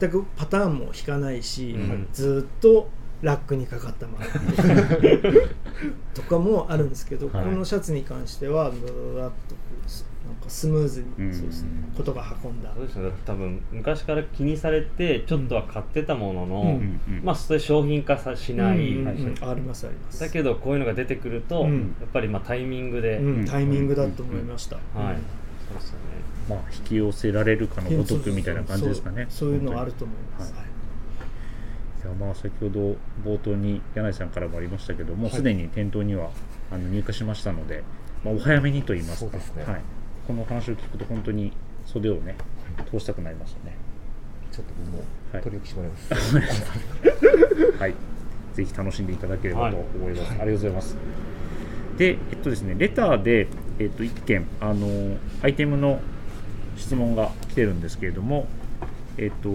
[0.00, 2.08] 全くパターンも引かないし、うん。
[2.12, 2.88] ずっと
[3.20, 4.24] ラックにかかったまま。
[6.14, 7.44] とかもあるんですけど、はい。
[7.44, 9.54] このシャツに関してはぶわっと
[10.48, 11.32] スムーズに、うん。
[11.32, 12.72] そうですね、ことが運んだ。
[12.74, 13.10] そうですね。
[13.24, 16.68] 多分昔から気にされてちょっとは買ってたものの、うん。
[16.68, 19.50] うんまあそれ商品化さしない、うんはいうん。
[19.50, 20.20] ありますあります。
[20.20, 21.94] だけどこういうのが出てくると、うん。
[22.00, 25.16] やっぱりまあタイミングで、うん、タイミングだと思いました、はい。
[25.68, 26.04] そうですよね。
[26.48, 29.26] まあ引き寄せられるかのごとくみたいな感じですかね。
[29.28, 29.58] そうそう。
[29.58, 30.62] いうのあると思います、はい。
[32.04, 36.30] いやまあ先ほど冒頭に柳井さんからもありましたけどもすでに店頭には
[36.72, 37.84] あの入荷しましたので、
[38.24, 39.30] まあ、お早めにと言いますか。
[39.30, 39.62] そうですね。
[39.64, 39.80] はい、
[40.26, 41.52] このお話を聞くと本当に
[41.84, 42.36] 袖をね
[42.90, 43.76] 通したくなりましたね
[44.50, 47.94] ちょっと僕もはい取り置きしてもらいます、 はい、
[48.52, 50.20] ぜひ楽しんでいただければと思います。
[50.20, 50.96] はいありがとうございます。
[51.96, 53.46] で、えっとですね、レターで、
[53.78, 56.00] えっと、1件、あの、アイテムの
[56.76, 58.46] 質問が来てるんですけれども、
[59.18, 59.50] えっと、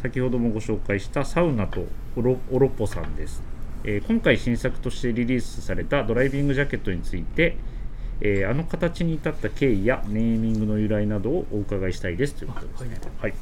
[0.00, 1.86] 先ほどもご紹介したサウナと
[2.16, 3.42] オロオロポさんです。
[3.84, 7.56] えー今回新作としてリリースされたドライビングジャケットについて、
[8.20, 13.00] えーあの形に至った経緯やネーミングの由来などをお伺いしたいですということですね。
[13.18, 13.34] はい。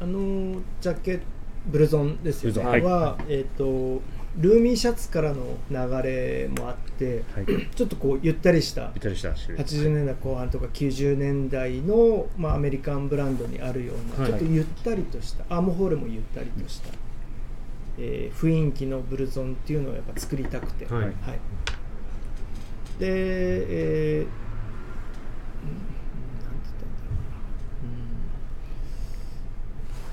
[0.00, 1.20] あのジャケ
[1.66, 2.62] ブルゾンですよね。
[2.62, 2.80] はい。
[2.80, 4.02] は、えっ、と
[4.38, 5.76] ルーミーシャツからの流
[6.08, 7.46] れもあって、はい。
[7.74, 14.32] ちょっとこうゆったりしたゆったりした種類80年代後半とか90年代の、まあ、アメリカンブランドにあるような、はい。
[14.32, 16.88] ちょっとゆったりとしたアームホールもゆったりとした、
[17.98, 21.06] えー雰囲気のブルゾンっていうのをやっぱ作りたくて、はい。
[21.08, 21.12] で、
[23.00, 24.26] えー
[25.62, 25.68] うん
[26.44, 27.84] なんて言ったんだろう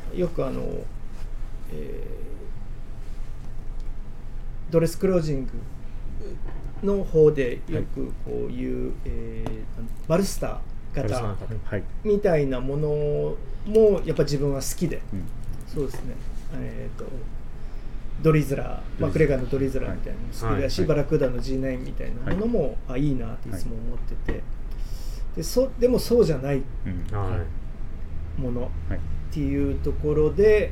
[0.09, 0.19] な、うん。
[0.19, 0.61] よくあの、
[1.73, 2.19] えー
[4.71, 5.51] ドレスクロージング
[6.84, 11.23] の方でよくこういう、えーバルスター型
[11.63, 11.84] はい。
[12.03, 15.01] みたいなものもやっぱ自分は好きで。
[15.13, 15.23] うん。
[15.67, 16.15] そうですね。
[16.53, 17.05] えっ、と
[18.22, 24.43] ドリズラー、マクレガーのドリズラーみたいなのも好きだし、はいバラクーダの G9 みたいなものも、あいいなっていつも思ってて、
[25.36, 27.17] でそでもそうじゃないうん。
[27.17, 27.38] は
[28.38, 28.72] いものはい。
[28.95, 28.99] っ
[29.32, 30.72] ていうところで、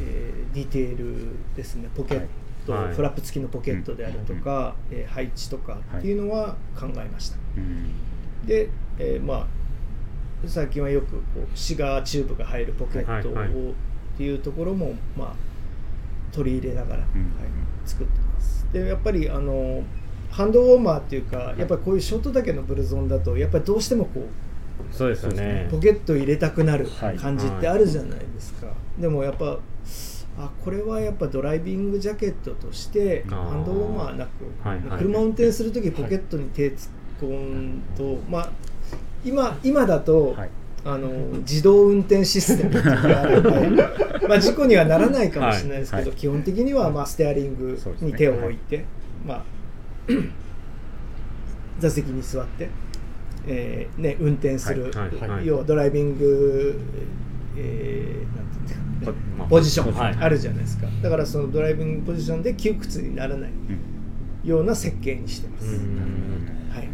[0.00, 1.88] えーディテールですね。
[1.96, 2.26] ポケッ
[2.64, 2.94] ト、はい。
[2.94, 8.46] フラップ付きのポケットであるとか、えー配置とかっていうのは考えました、うん。
[8.46, 9.46] で、えーまあ
[10.46, 13.70] 最近はよくこうシガーチューブが入るポケットを、はいはい。
[13.70, 15.53] っていうところもまあ
[16.34, 17.02] 取り入れながら、うん。
[17.02, 17.06] はい、
[17.84, 18.66] 作ってます。
[18.72, 19.82] でやっぱりあの
[20.30, 25.68] ハンドウォーマーっていうか、やっぱりこういうショート丈のブルゾンだとやっぱりどうしてもこうそうですよね。
[25.70, 27.16] ポケット入れたくなるはい。
[27.16, 28.66] 感じってあるじゃないですか、
[28.98, 29.58] でもやっぱ
[30.36, 34.98] あこれはやっぱドライビングジャケットとしてハンドウォーマーなく、はいはい。
[34.98, 38.50] 車を運転する時ポケットに手突っ込むと、まあ
[39.24, 40.50] 今今だと、はい
[40.84, 41.08] あの
[41.38, 43.82] 自動運転システムっていうのがあるので、
[44.28, 46.08] まあ、事故にはならないかもしれないですけど、はい。
[46.10, 48.84] はい基本的にはまあステアリングに手を置いて、
[49.26, 49.44] まあ、
[51.80, 52.68] 座席に座って、
[53.46, 55.46] えーね、運転する、はいはいはい。
[55.46, 56.78] 要はドライビング、
[57.56, 59.18] えーなんていうね。
[59.38, 60.16] まあポジションはい。
[60.20, 63.94] あるじゃないですか、だからそのドライビングポジションで窮屈にならないうん。
[64.48, 65.66] ような設計にしてます、
[66.70, 66.88] はい、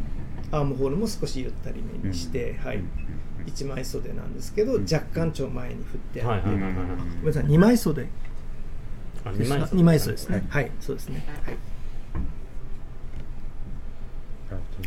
[0.53, 2.83] アームホールも少しゆったりめにして、はい
[3.41, 4.83] うん一枚袖なんですけど、うん。
[4.83, 6.75] 若干ちょ前に振ってあって、はいはいはいはい。
[6.75, 8.07] ごめんなさい2枚袖。
[9.25, 10.47] あ二枚二枚袖ですね。
[10.49, 10.71] はい。
[10.81, 11.57] そうですね、はい。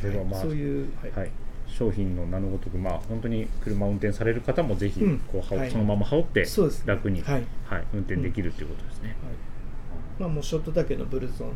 [0.01, 1.12] でもまあそういう、はい。
[1.12, 1.32] はい、
[1.68, 5.20] 商品の名のごとく、まあ、本当に車を運転される方もぜひうん。
[5.20, 6.93] こうそのまま羽織ってそうですね。
[6.93, 7.43] 楽に、はい。
[7.66, 9.10] はい運転できるということですね。
[9.10, 9.18] はい。
[10.20, 11.51] まあもうショート丈のブルゾン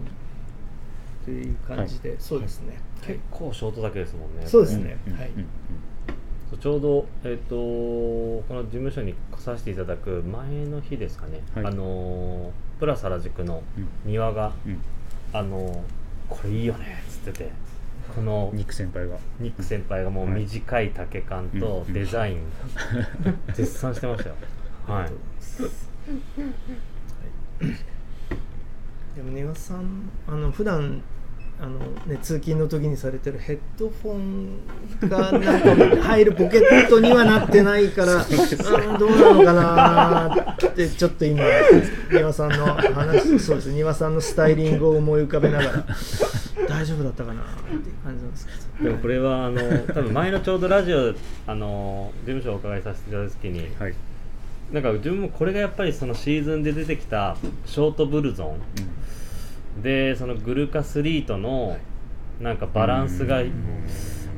[1.25, 3.15] という感じで、そうですね、はい。
[3.15, 4.47] 結構ショートだけですもんね。
[4.47, 4.97] そうですね。
[5.17, 5.45] はいうんうんそう
[6.55, 11.65] ちょうど、えっとこの事務所に来させていただく前の日ですかね、はい。
[11.65, 13.87] あのープラス原宿のうん。
[14.05, 14.81] 庭が、うん。
[15.33, 15.81] あのー
[16.29, 17.51] これいいよねっつってて。
[18.15, 19.17] このニック先輩が。
[19.39, 20.41] ニック先輩がもうはい。
[20.41, 22.39] 短い丈感とうんデザイン、
[23.53, 24.35] 絶賛してましたよ。
[24.87, 25.11] はい。
[29.15, 31.01] でも根輪さんあの普段
[31.59, 41.43] あのね通勤の時にされてるヘッドフォンがなんか入るポケットにはなってないからうんどうなのかなってちょっと今
[42.11, 43.71] 根輪さんの話そうです。
[43.71, 45.85] 庭さんのスタイリングを思い浮かべながら
[46.69, 48.51] 大丈夫だったかなっていう感じなんですけ
[48.83, 48.89] ど。
[48.89, 51.15] でもこれはあの多分前のちょうどラジオ
[51.47, 53.95] あの事務所をお伺いさせていただいた時にはい、
[54.71, 57.35] なんか自分もこれがやっぱりそのシーズンで出てきた
[57.65, 58.59] ショートブルゾン
[59.81, 61.77] でそのグルカ3との
[62.39, 63.41] なんかバランスが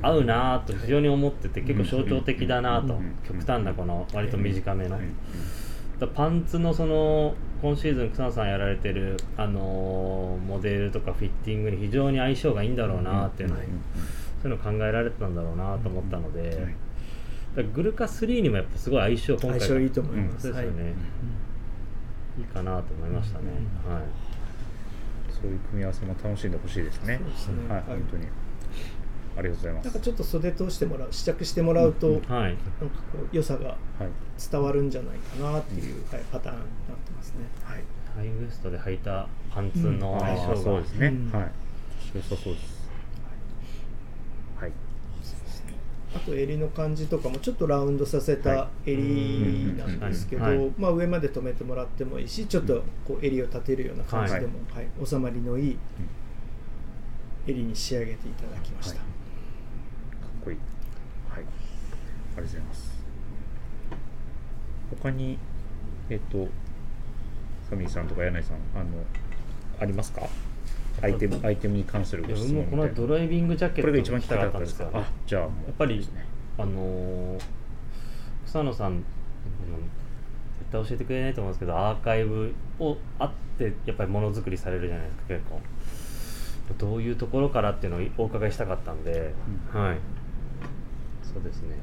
[0.01, 3.15] 合うなぁと非常に思ってて結構象徴的だなぁとうん。
[3.27, 4.99] 極端なこの割と短めの。
[6.15, 13.65] パンツのその今シーズン草野さんやられてるあのーモデルとかフィッティングに非常に相性がいいんだろうなっていうのをうん。
[14.41, 16.75] そういうの考えられてたんだろうなと思ったので、はい。
[17.57, 20.69] だグルカ3にもやっぱすごい相性今回相性いいと思います、よね、はい。
[22.39, 23.45] いいかなと思いましたね、
[23.85, 24.28] はい
[25.41, 27.19] そういう組み合わせも楽しんでほしいですね。
[27.35, 28.27] すねはい、はい本当に。
[29.37, 29.85] ありがとうございます。
[29.85, 32.55] なんかちょっと袖通してもらう試着してもらうと、うんはいなんか
[33.13, 33.77] こう良さがはい、
[34.51, 36.65] 伝わるんじゃないかなっていう、はい、パターンにな
[36.95, 37.45] ってますね。
[37.63, 37.83] はい
[38.15, 41.07] ハイウエストで履いたパンツのあ相性が、ーそうですね。
[41.07, 41.51] うんはい。
[42.13, 42.89] 良さそうです。
[44.59, 44.71] はい。
[46.15, 55.77] あと襟の感じとかもちょっとラウンドさせた襟なんですけど、まあ、上まで止めてもらってもいいしちょっとこう襟を立てるような感じでも、はい収まりのいい
[57.45, 58.99] 襟に仕上げていただきました。
[58.99, 59.07] はい
[60.21, 60.57] かっこいい。
[61.29, 61.39] はい。
[61.39, 62.99] ありがとうございます。
[65.01, 65.37] 他に、
[66.09, 66.47] えっ、と、
[67.69, 68.85] サミーさんとか柳井さん、あの、
[69.79, 70.21] ありますか？
[71.01, 72.93] アイテム、アイテムに関するご質自分もこの。
[72.93, 74.89] ドライビングジャケットこれが一番聞きたかったんですか？
[74.93, 76.07] あ、じゃあやっぱり
[76.57, 77.41] あのー
[78.45, 79.03] 草野さん、うん
[80.59, 85.61] 絶対教えてくれないと思うんですけどアーカイブをあってやっぱりものづくりされるじゃないですか結構。
[86.77, 89.33] どういうところからっていうのをお伺いしたかったんで、
[89.73, 89.81] うん。
[89.81, 89.97] はい。
[91.23, 91.75] そうですね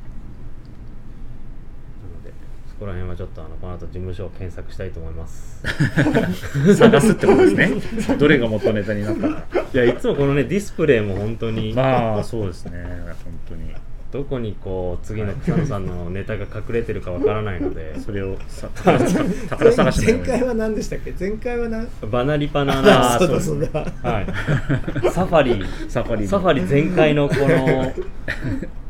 [2.78, 5.62] こら辺はちょっとあのこの後事務所を検索したいと思います。
[6.76, 8.16] 探すってことですね。
[8.18, 9.44] どれが元ネタになったか。
[9.74, 12.84] いやいつもこのねディスプレイも本当にまあ、そうですね。
[13.24, 13.74] 本当に。
[14.12, 18.98] どこにこう次の草野さんのネタが隠れてるかわからないのでそれをさ宝
[19.50, 21.12] 宝探し前回は何でしたっけ？
[21.18, 23.80] 前回は何バナリパナあなそうだそうだ。
[24.02, 24.26] はい、
[25.10, 25.62] サファリ。
[25.88, 26.26] サファリ。
[26.26, 27.92] サファリ全開のこの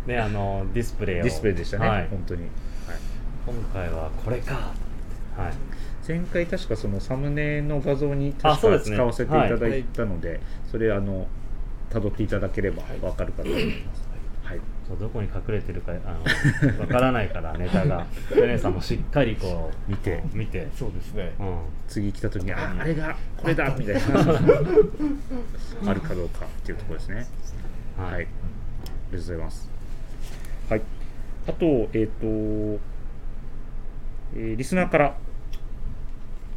[0.07, 1.23] ねあのディスプレイを。
[1.25, 2.51] ディスプレイでしたね、はい、本当に、はい、
[3.47, 4.55] 今回はこれか。
[5.37, 5.55] はい。
[6.07, 8.97] 前回確かそのサムネの画像に確かあそうですね。
[8.97, 10.41] 使わせていただいたので
[10.71, 11.29] それあの
[11.91, 14.09] 辿っていただければわかるかと思います。
[14.43, 14.61] はい。
[14.89, 18.07] そうどこに隠れてるかあの わからないからネタが。
[18.37, 21.33] ヨネさんもしっかりこう見て見て、そうですね。
[21.39, 24.01] うん、次来た時にああれがこれだみたいな。
[25.91, 27.27] あるかどうかっていうところですね。
[27.97, 29.71] はい、はい、ありがとうございます。
[30.69, 30.83] はい、
[31.47, 32.96] あと、えっ、と、
[34.39, 35.17] えーリスナーから、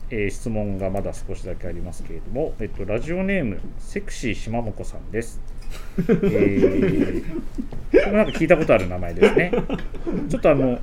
[0.09, 5.39] えー質問がまだ少しだけありますけれども、えっ、と、ラジオネーム、セクシー島もこさんです。
[6.07, 7.23] えー
[7.91, 9.51] これ なんか聞いたことある名前ですね。
[10.27, 10.79] ちょっとあの、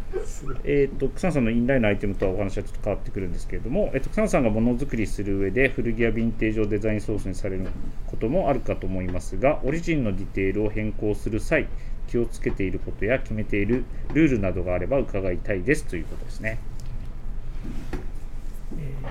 [0.64, 7.66] えっ、と、草野さんのインラインのアイテムとはお話はちょっと変わってくるんですけれども、えっ、と、草野さんがものづくりする上で古着やヴィンテージをデザインソースにされる
[8.06, 11.66] こともあるかと思いますが、オリジンのディテールを変更する際、
[12.08, 13.84] 気をつけていることや決めている
[14.14, 16.58] ルールなどがあれば伺いたいですということですね。
[19.06, 19.10] え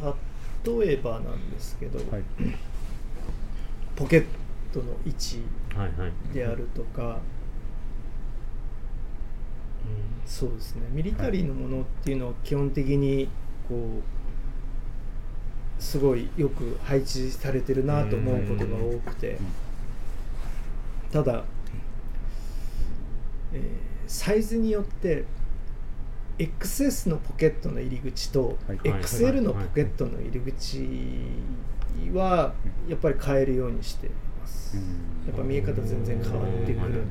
[0.00, 0.14] ーっ
[0.64, 2.22] と例えばなんですけど、はい。
[3.96, 4.24] ポケッ
[4.72, 5.42] トの位置
[5.76, 6.12] はいはい。
[6.32, 7.20] であるとか、
[10.24, 10.82] そうですね。
[10.90, 13.28] ミリタリーのものっていうのは基本的に
[13.68, 14.00] こ
[15.78, 19.38] うすごいよく配置されてるなと思うことが多くて
[21.12, 21.44] ただ、
[23.52, 23.60] えー
[24.06, 25.24] サイズによって
[26.38, 30.88] XS のポケットの入り口とはい XL のポケットの入り口
[32.12, 32.54] は
[32.88, 34.10] やっぱり変えるようにしてい
[34.40, 34.76] ます。
[35.26, 37.04] やっぱ見え方全然変わってくるんで、うん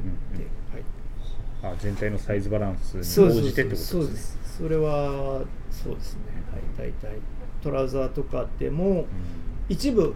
[1.63, 4.03] はい、あ全体のサイズバランスに応じてってことですね。
[4.03, 6.21] そうですそれはそうですね。
[6.77, 6.91] はい。
[6.91, 7.17] 大体
[7.61, 9.05] トラウザーとかでも
[9.69, 10.13] 一部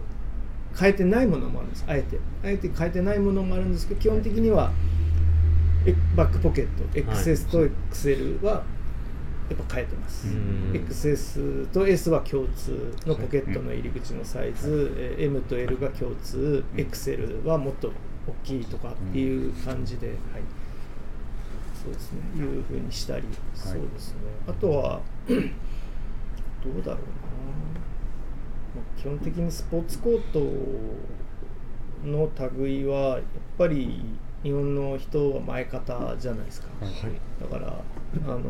[0.78, 1.84] 変えてないものもあるんです。
[1.88, 2.18] あえて。
[2.44, 4.70] あえて変えてないものもあるんですけど基本的には
[5.86, 6.84] えバックポケット。
[6.98, 8.62] XS と XL は
[9.48, 10.72] やっぱ変えてます、うん。
[10.74, 16.80] XS と S は共通のポケットの入り口のサイズ、えー M と L が共通、うん。
[16.80, 17.92] XL はもっと
[18.26, 20.16] 大きいとかっていう感じで、はい、
[21.82, 22.20] そうですね。
[22.36, 23.24] いうふうにしたり、
[23.54, 24.18] そうですね。
[24.46, 26.98] あとは どうだろうな、まあ
[29.00, 30.40] 基本的にスポーツコート
[32.04, 33.20] の類はやっ
[33.56, 34.04] ぱり
[34.42, 36.94] 日本の人は前方じゃないですか、はい。
[37.40, 37.80] だから
[38.26, 38.40] あの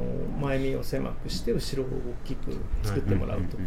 [0.40, 3.62] 前身を狭くして後ろを大きく作ってもらうとか、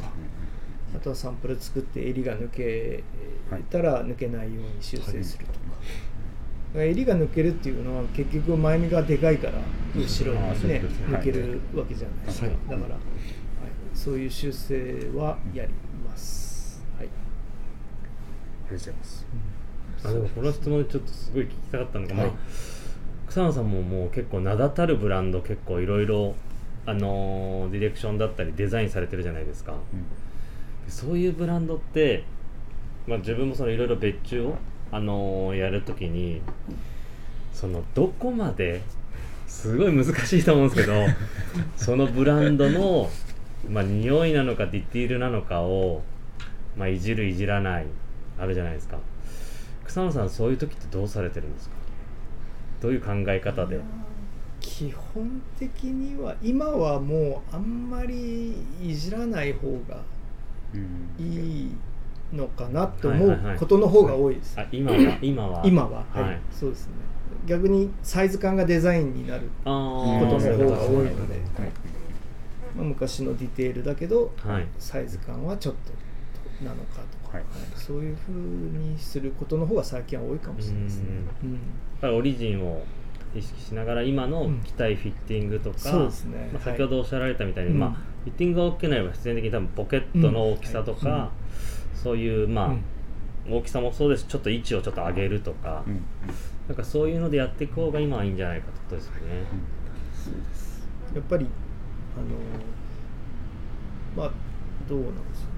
[0.95, 3.03] あとはサンプル作って襟が抜け
[3.69, 9.53] たら抜けないように修正するとか、襟が抜けるっていうのは結局前身がでかいから
[9.95, 12.55] 後ろにね抜けるわけじゃないですか、はい。
[12.69, 13.03] だから、はい、
[13.93, 15.73] そういう修正はやり
[16.07, 17.09] ます、はい、あ
[18.71, 19.25] りがとうございます。
[20.03, 22.25] あでもこの質問でちょっとすごい聞きたかったのが、はい。
[22.27, 22.35] まあ、
[23.31, 26.35] 草野さんももう結構名だたるブランド結構いろいろ
[26.85, 29.73] あのーディレクションだったりデザインされてるじゃないですか。
[30.89, 32.23] そういうブランドって、
[33.07, 34.55] まあ、自分もそのいろいろ別注を、
[34.91, 36.41] あのーやるときに
[37.53, 38.81] そのどこまで
[39.47, 40.93] すごい難しいと思うんですけど
[41.77, 43.09] そのブランドの、
[43.69, 46.01] まあ、匂いなのかディティールなのかを、
[46.75, 47.85] まあ、いじるいじらない
[48.37, 48.97] あるじゃないですか。
[49.85, 51.75] 草野さんそういう時ってどうされてるんですか？
[52.81, 53.79] どういう考え方で？
[54.59, 60.01] 基本的には今はもうあんまりいじらない方が
[60.73, 61.25] うん。
[61.25, 61.75] いい
[62.33, 63.55] のかなと思はいはいはい。
[63.55, 65.17] うことの方が多いです、あ今は？
[65.21, 65.61] 今は？
[65.65, 66.23] 今は、はい。
[66.23, 66.39] はい。
[66.51, 66.93] そうですね。
[67.45, 69.69] 逆にサイズ感がデザインになるあ
[70.19, 71.71] ことのー方が多いので、はい。
[72.75, 74.67] まあ、昔のディテールだけど、はい。
[74.79, 75.91] サイズ感はちょっと
[76.63, 77.45] なのかとか、はい。
[77.75, 81.05] そういうふうにすることの方が最近は多いかもしれないですね。
[81.43, 81.53] うん。
[81.53, 81.59] やっ
[82.01, 82.83] ぱりオリジンを
[83.35, 84.61] 意識しながら今のうん。
[84.61, 86.49] 着たいフィッティングとか、そうですね。
[86.53, 86.77] まあ、はい。
[86.77, 87.79] 先ほどおっしゃられたみたいに、うん。
[87.79, 91.13] まあ、フィッティングが大きくなれば必然的に多分ポケットの大きさとか、うん。
[91.13, 91.29] はい
[92.01, 92.83] そういう、まあうん。
[93.49, 94.23] 大きさもそうです。
[94.23, 96.03] しちょっと位置をちょっと上げるとか、うん。
[96.67, 99.19] なんかそういうのでやっていく方が今はいいんじゃないかってことですよね。
[101.13, 101.45] やっぱり
[102.17, 102.25] あの
[104.15, 104.31] まあ
[104.87, 105.50] どうなんですかね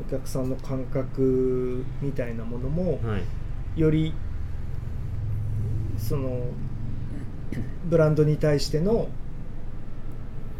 [0.00, 3.80] お客さんの感覚みたいなものもはい。
[3.80, 4.14] より
[5.98, 6.46] その
[7.86, 9.08] ブランドに対しての、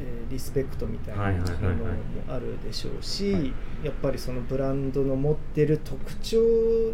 [0.01, 1.77] えーリスペクトみたいなもはいはいはいはい。
[1.77, 1.91] のも
[2.29, 3.53] あるでしょうし
[3.85, 6.39] やっぱりそのブランドの持ってる特徴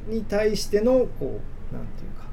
[0.06, 1.40] に対してのこ
[1.72, 2.26] うなんていうか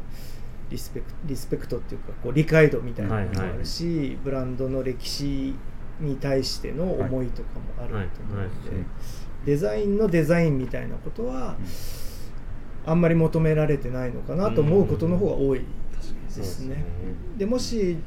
[0.69, 5.55] リスペクトリスペクトっていうかこう理解度みたいなものもあるし、ブランドの歴史
[5.99, 8.77] に対しての思いとかもあると思うので、はい。
[8.77, 8.85] はい
[9.49, 11.57] デザインのデザインみたいなことは、
[12.85, 15.61] あんまり求められてないのかなと思うことの方が多い
[16.35, 16.85] ですね。
[17.35, 17.99] でもし、うん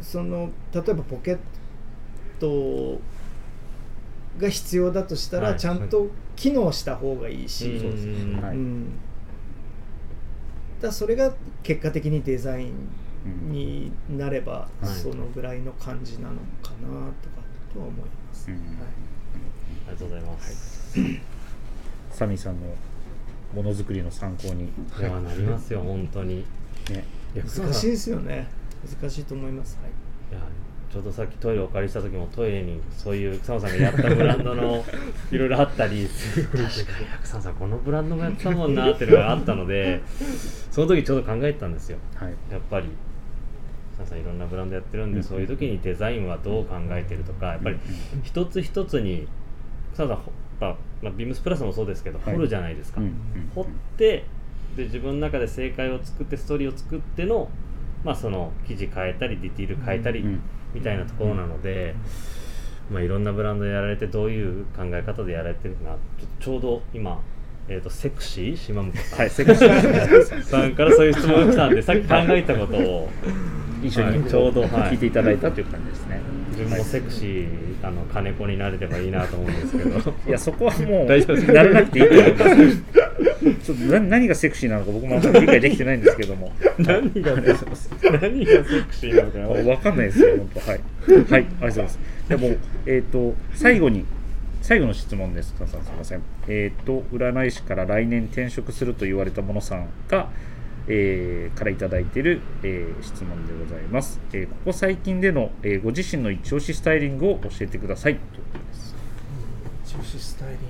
[0.00, 1.38] その例えばポケッ
[2.38, 2.98] ト
[4.38, 5.58] が必要だとしたら、はい。
[5.58, 6.06] ちゃんと
[6.36, 8.40] 機能した方がいいし、そうですね。
[8.40, 8.56] はい。
[8.56, 8.92] うん。
[10.80, 11.34] だそれが
[11.64, 14.88] 結果的にデザインになれば、うん。
[14.88, 16.88] そのぐらいの感じなのかな
[17.20, 17.42] とか
[17.74, 18.56] とは思います、うん。
[18.56, 18.64] はい。
[18.72, 19.09] あ
[19.90, 20.98] りがとうございます、
[22.10, 22.66] サミーさんの
[23.54, 26.40] ものづくりの参考に、いやなりますよ本当に。
[26.40, 26.44] い
[26.92, 27.04] ね、
[27.34, 28.48] 難しいですよね。
[29.00, 30.34] 難しいと思います、はい。
[30.34, 30.40] や
[30.92, 34.84] ちょうどさっきトイレをお借りした時もトイレにそういう草野さんがやったブランドの
[35.30, 36.66] いろいろあったり確かに。
[37.22, 40.00] 草野さんこのブランドもやってたもんなっていうのがあったので
[40.70, 41.98] その時ちょうど考えてたんですよ。
[42.14, 42.88] はい、やっぱり。
[43.94, 45.22] 草野さんいろんなブランドやってるんで、うん。
[45.22, 47.76] そういう時にデザインはどう考えてるとかやっぱり
[48.22, 49.28] 一つ一つに
[50.00, 52.34] 草野さんほまあまあビームスプラスもそうですけど、はい。
[52.34, 53.14] 掘るじゃないですか、うんうん
[53.54, 53.66] 掘っ
[53.96, 54.24] て
[54.76, 57.48] で自分の中で正解を作ってストーリーを作っての,、
[58.04, 60.40] まあその記事変えたりディティール変えたり、うん
[60.72, 61.96] みたいなところなので、
[62.92, 67.20] まあ、いろんなブランドでやられてどういう考え方でやられてるかちょちょうど今、
[67.68, 68.56] えー、とセクシー？
[68.56, 70.42] 島本さん、はい、セクシー。
[70.44, 73.08] さんからそういう質問が来たんでさっき考えたことを。
[73.82, 74.70] 一緒にはいちょうどはい。
[74.92, 76.20] 聞いていただいたという感じですね。
[76.50, 82.82] 自分もセクシーあの金子になれればいいなと思うんですけどいや、そこはもう、 大丈夫ですかならなくていいと思います。
[83.64, 86.52] ちょっとな何がセクシーなのか僕もあんまり理解できてないんですけども。
[86.78, 87.74] 何が何がセク
[88.94, 90.60] シーなのかなわかんないですよ、本当。
[90.60, 90.68] はい。
[90.70, 91.98] はい、ありがとうございます。
[92.28, 92.56] でも、
[92.86, 94.04] えっ、と、最後に、
[94.62, 95.54] 最後の質問です。
[95.58, 96.22] さんすみません。
[96.48, 100.28] えっ、と、占い師から来年転職すると言われたものさんが、
[100.92, 108.16] えーからいただいている、えー質問でございます、えーここ最近での、えーご自身の一押しスタイリングを教えてください。
[108.16, 108.96] ということです。
[109.84, 110.64] 一押しスタイリング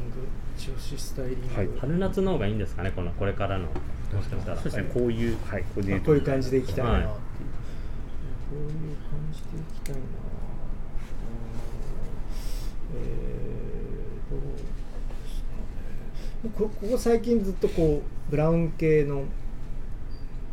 [0.59, 1.69] 一押しスタイリング、はい。
[1.81, 3.65] 春夏の方がいいんですかねこのこれからの。
[3.65, 3.71] も
[4.23, 4.57] しかしたら。
[4.57, 6.91] そうですね、こういう、はい、こういう感じでいきたいな。
[6.91, 7.17] こ
[8.53, 10.01] ういう感じでいきたいな。
[12.93, 14.59] えー、どうで
[15.31, 16.69] すかね。
[16.69, 19.25] ここ最近ずっとこうブラウン系の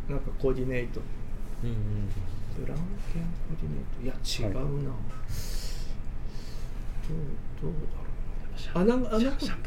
[0.08, 1.00] なんかコーディネート。
[1.64, 1.76] うんうん
[2.58, 2.80] ブラウン
[3.12, 4.02] 系のコーディネート。
[4.02, 4.68] いや違うな、はい
[7.08, 7.18] どう
[7.62, 8.08] どうだろう。
[8.74, 9.62] あなんかあなんかシャン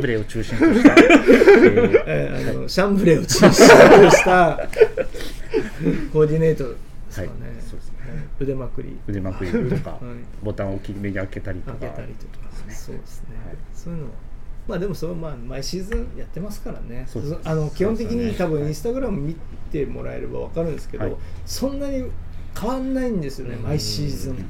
[0.00, 0.20] ブレー。
[0.20, 0.94] を中心とした、
[2.06, 3.54] えあのシャンブレーを中心と
[4.10, 4.68] した
[6.12, 6.76] コーディネートで
[7.10, 7.96] すかね、はいそうですね。
[8.38, 8.98] 腕まくり。
[9.08, 10.00] 腕まくりとか、はい。
[10.42, 11.78] ボタンを大きめに開けたりとか。
[11.78, 12.44] 開けたりとか。
[12.70, 13.56] そうですね、はい。
[13.74, 14.10] そういうのは
[14.68, 17.04] まあでもそれはまあ毎シーズンやってますからね。
[17.08, 19.34] そうですあの基本的に多分インスタグラム見
[19.70, 21.16] てもらえれば分かるんですけど、はい。
[21.44, 22.04] そんなに
[22.58, 23.62] 変わんないんですよねうん。
[23.62, 24.46] 毎シーズン。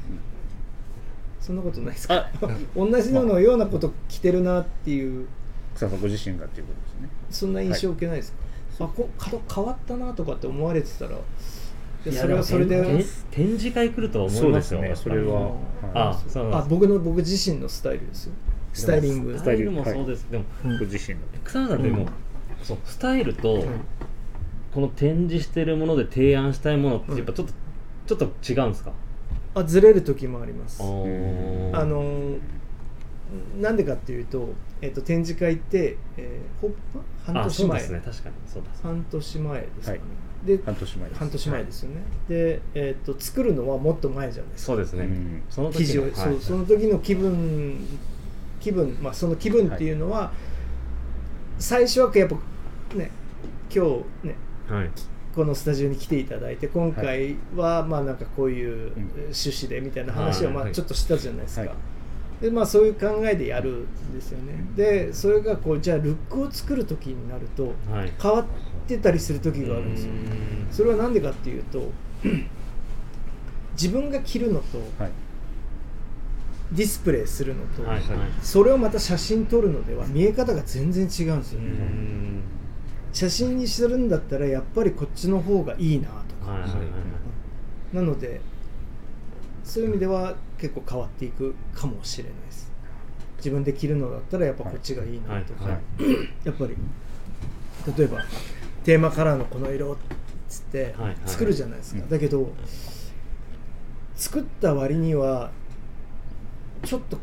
[1.39, 2.15] そんなことないですか？
[2.15, 2.31] あ
[2.75, 5.25] 同じののようなこと着てるなっていう。
[5.75, 7.09] 草さんご自身がっていうことですね。
[7.31, 8.31] そんな印象受けないです
[8.77, 12.81] か、あこ角変わったなとかって思われてたらいやそれはそれで。
[12.81, 14.81] 展展示会来ると思いますよ。
[14.81, 14.91] ね。
[14.95, 15.55] それは
[15.95, 18.33] ああ僕の僕自身のスタイルですよ
[18.73, 19.37] スタイリング。
[19.37, 21.25] スタイルもそうです、でもご自身の。
[21.43, 22.07] 草野さんってもう、
[22.63, 23.63] そうスタイルと、
[24.73, 27.53] この展示してるもので提案したいものってやっぱちょっと、
[28.07, 28.91] ちょっと違うんですか？
[29.55, 30.81] あずれる時もあります。
[30.81, 32.39] あのー
[33.59, 36.71] なんでかっていうと,、えっと展示会って、えーほ
[37.25, 38.11] 半あ年前、そうですね。
[38.11, 38.35] 確かに。
[38.45, 40.57] そうです半年前ですかね、はい。
[40.57, 41.19] で半年前です。
[41.19, 41.95] 半年前ですよね、
[42.29, 44.73] で、えっと作るのはもっと前じゃないですか。
[44.73, 45.43] そうですね、うん。
[45.49, 47.77] その記事を、のそうその時の気分
[48.63, 50.31] 気分まあその気分っていうのは、
[51.59, 52.35] 最初はやっぱ
[52.95, 53.11] ね
[53.73, 53.85] 今
[54.21, 54.35] 日ね
[54.69, 54.89] はい。
[55.35, 59.09] このスタジオに来ていただいて今回はまあなんかこういううん。
[59.23, 60.71] 趣旨でみたいな話をまあはい。
[60.71, 61.71] ちょっとしたじゃないですか、はい。
[62.41, 64.65] でまあそういう考えでやるんですよね。
[64.77, 68.13] でそれがこうじゃあルックを作る時になるとはい。
[68.21, 68.45] 変わっ
[68.87, 70.13] てたりする時があるんですよ。
[70.13, 70.67] うん。
[70.71, 71.91] それは何でかっていうと
[73.73, 75.11] 自分が着るのとはい。
[76.71, 78.03] ディスプレイするのと、はいはい。
[78.41, 82.41] それをまた写真撮るのでは見え方が全然違うんですようね、ん。
[83.11, 87.95] 写真にするんだったらやっぱりこっちの方がいいなとか、はいはいはい。
[87.95, 88.41] なので
[89.63, 92.71] そういう意味では結構変わっていくかもしれないです。
[93.37, 95.79] 自分で着るのだったらやっぱこっちがいいなとか、はいは
[96.09, 96.29] い。
[96.45, 96.75] やっぱり
[97.97, 98.23] 例えば
[98.83, 99.97] テーマカラーのこの色っ
[100.49, 101.17] つってはいはい。
[101.25, 102.51] 作るじゃないですか、うんだけど
[104.15, 105.51] 作った割には
[106.83, 107.17] ちょっと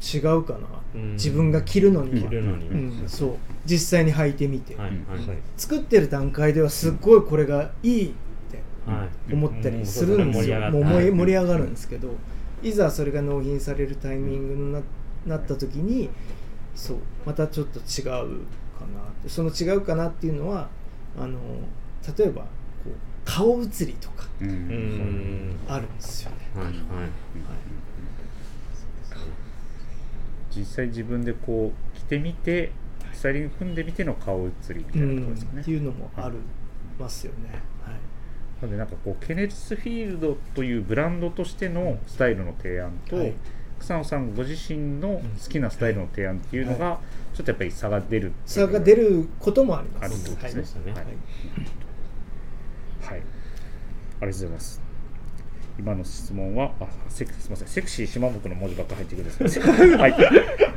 [0.00, 0.60] 違うかな、
[0.94, 1.12] うん。
[1.12, 3.36] 自分が着るのには、着るのに、うんそう。
[3.64, 5.28] 実際に履いてみて、はいはい。
[5.28, 8.12] はい作ってる段階ではすっごいこれがいいっ
[8.50, 9.32] てはい。
[9.32, 10.72] 思ったりするんですよ、うん。
[10.72, 12.14] もう盛り上がるんうんですけど、
[12.62, 14.80] いざそれが納品されるタイミングにな
[15.26, 16.08] なった時に
[16.74, 18.24] そうまたちょっと違うかなっ
[19.22, 19.28] て。
[19.28, 20.68] その違うかなっていうのは
[21.18, 21.38] あの
[22.16, 22.46] 例えばこ
[23.24, 24.28] 顔写りとか
[25.68, 26.36] あるんですよね。
[26.54, 26.66] はい。
[26.66, 26.74] はい
[30.56, 32.72] 実際自分でこう着てみて
[33.12, 35.58] スタイリング組んでみての顔写りみたういなところですかね。
[35.58, 36.36] んっていうのもある
[36.98, 37.50] ますよね。
[37.82, 37.94] はい。
[38.62, 43.34] なのでなんかこうケネスフィールドというブランドとしてのスタイルの提案と、はい。
[43.78, 46.98] 草野さんご自身の好きなスタイルの提案っていうのが
[47.34, 50.04] ちょっとやっぱり差が出る差が出ることもあります。
[50.04, 50.92] あるですね。
[50.92, 51.04] はい。
[53.06, 53.20] はい、ありが
[54.20, 54.85] とうございます
[55.78, 59.72] 今の質問はあセクすみませんセクシー島本の文字ばっか入ってくるんですけど。
[59.98, 60.14] はい。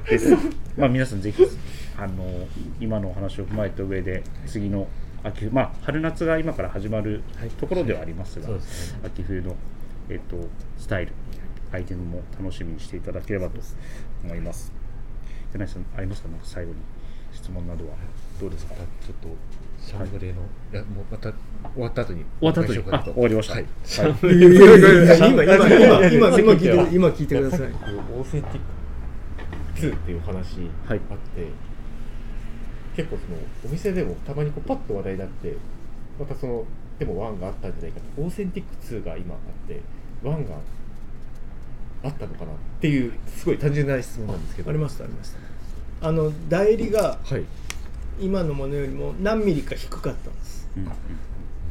[0.09, 0.35] です。
[0.77, 1.43] まあ皆さんぜひ
[1.97, 2.47] あの
[2.79, 4.87] 今のお話を踏まえた上で次の
[5.23, 7.21] 秋まあ春夏が今から始まる
[7.59, 8.99] ところではありますが、そうですね。
[9.05, 9.55] 秋冬の、
[10.09, 10.37] えっと
[10.77, 11.13] スタイル
[11.71, 13.59] アイテムも楽しみにしていただければと
[14.23, 14.71] 思います。
[15.53, 16.29] 柳井さんありますか？
[16.29, 16.77] なんか最後に
[17.49, 17.95] 質問などは
[18.39, 18.75] どうですか？
[18.75, 18.83] ちょっ
[19.21, 19.27] と
[19.83, 21.31] シャンブレーの、い、やもうまた
[21.73, 22.79] 終わった後に終わった後に。
[22.91, 23.63] あ終わりました、はい。
[23.63, 23.69] は
[24.31, 24.35] い。
[24.37, 28.59] いやいやいやいや今今今今今聞いて今聞いてくださいオーセンティッ
[29.75, 30.17] ク2ってい。
[30.17, 31.07] う話あはいって、
[32.95, 35.55] 結構そのお店でもたまにこうパッと話題になって
[36.19, 36.65] またその
[36.99, 38.21] でも1があったんじゃないかと。
[38.21, 39.81] オーセンティック2が今あって
[40.23, 40.55] 1が
[42.03, 44.69] あったのかなっていうすごい単純な質問なんですけど。
[44.69, 45.39] ありましたありました
[46.01, 47.43] あの代理がはい。
[48.21, 50.89] 今のものよりも何ミリか低かったんです、うんうん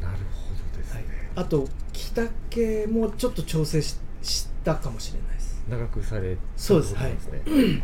[0.01, 1.03] なるほどですね、
[1.35, 5.63] あと着丈もちょっと調整ししたかもしれないです。
[5.69, 7.09] 長くされたそうですってこ
[7.45, 7.83] となんね。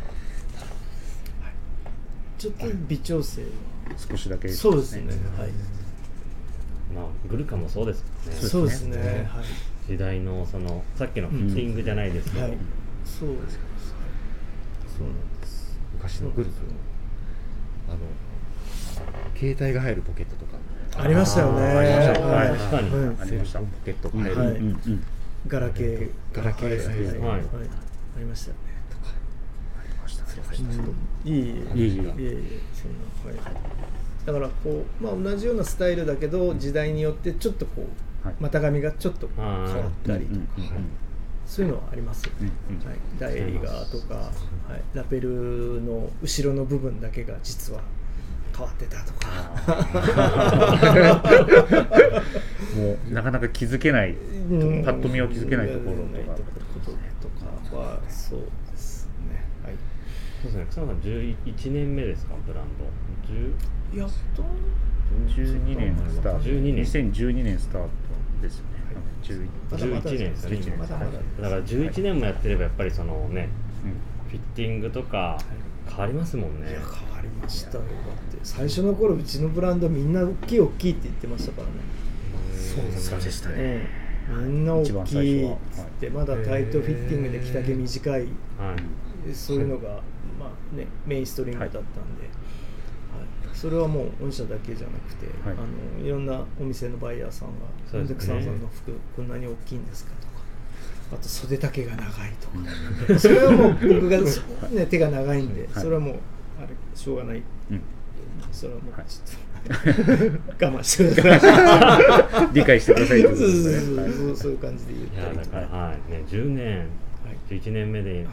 [2.38, 3.48] ちょっと微調整は。
[3.98, 4.50] 少しだけ。
[4.50, 5.14] そうですね。
[5.38, 5.50] はい。
[6.94, 8.42] まあグルカもそうですもんね。
[8.42, 8.98] そうですね。
[8.98, 9.30] ね。
[9.30, 9.46] はい。
[9.88, 12.58] 時代のそのさっきのフィッティングじゃないですけど、はい。
[13.06, 13.60] そうです。
[14.98, 15.35] そうなんです
[16.06, 16.72] 昔のグループの
[17.90, 17.98] あの
[19.36, 20.58] 携帯が入るポケットとか。
[20.98, 21.62] ありましたよね。
[21.62, 22.48] ありましたはい。
[22.50, 22.90] 確かに。
[22.90, 23.22] うん。
[23.22, 23.60] ありました。
[23.60, 24.48] ポケットがうん入る、はい。
[24.50, 25.04] うんうん
[25.48, 26.10] ガラケー。
[26.34, 26.80] ガラケー。
[26.80, 27.30] サイズはいはい。
[27.30, 27.42] はい。
[27.42, 28.62] ありましたよね。
[30.08, 31.40] ちょっといいい。
[31.40, 33.38] えいえいえいえいえそんな。
[33.38, 34.26] はい。
[34.26, 37.88] だからこう、まあ、同じようなスタイルだけど時代によってちょっとこ
[38.24, 38.36] うはい。
[38.40, 40.64] 股上がちょっと変わったりとか、うん。
[40.64, 40.76] うん。
[40.78, 41.05] うん
[41.46, 42.50] そういうのはありますはい、
[43.20, 44.32] ダイエリガーとか、は
[44.76, 47.82] い、ラペルの後ろの部分だけが実は
[48.56, 49.28] 変わってたとか。
[52.76, 54.16] もうなかなか気づけないう
[54.80, 54.84] ん。
[54.84, 56.12] パッと見は気づけないところとか。
[56.14, 57.28] ないところと
[57.74, 58.40] かはそう
[58.72, 59.44] ですね。
[59.64, 59.74] はい。
[60.42, 60.66] そうですね。
[60.70, 61.36] 草野さん11
[61.72, 62.86] 年目ですかブランド。
[63.34, 64.44] 10やっと
[65.28, 66.40] 12年スタート。
[66.40, 66.86] 12年。
[66.86, 67.90] 2012年スタート
[68.42, 68.75] ですよね、
[69.26, 73.50] 11まだまだ11年ですね11年まだまだだから11年もやってればやっぱりそのね
[73.84, 75.38] うんフィッティングとか
[75.88, 76.72] 変わりますもんね。
[76.72, 77.80] いや変わりましたよ。
[77.80, 81.74] だって最初の頃うちのブランドみんな大きい大きいって言ってましたからね。
[82.58, 83.88] そうでしたね。
[84.30, 88.22] うんみんな大きいっつってまだタイトフィッティングで着丈短い。
[88.22, 89.34] はい。
[89.34, 89.90] そういうのが、
[90.40, 92.45] まあね、メインストリームだったんで、はい
[93.56, 95.56] それはもう御社だけじゃなくて、はい。
[95.56, 97.54] い、あのいろんなお店のバイヤーさんが
[97.90, 98.08] 「そうですね。
[98.08, 100.34] なんで草野さんの服こんなに大きいんですか?」とか
[101.14, 102.12] あと袖丈が長い
[102.42, 104.20] とか、 それはもう僕が、
[104.72, 105.70] ね、手が長いんで、はい。
[105.74, 106.16] それはもう
[106.60, 107.42] あれしょうがない。
[107.72, 107.82] うん。
[108.52, 109.06] それはもうはい。
[109.08, 112.50] ちょっと、 我慢してください。
[112.54, 116.12] 理解してくださいというそうそうことですそうそうそういう感じで言ったりとか、だからはい。
[116.12, 116.88] ね10年はい。
[117.50, 118.26] 11年目でや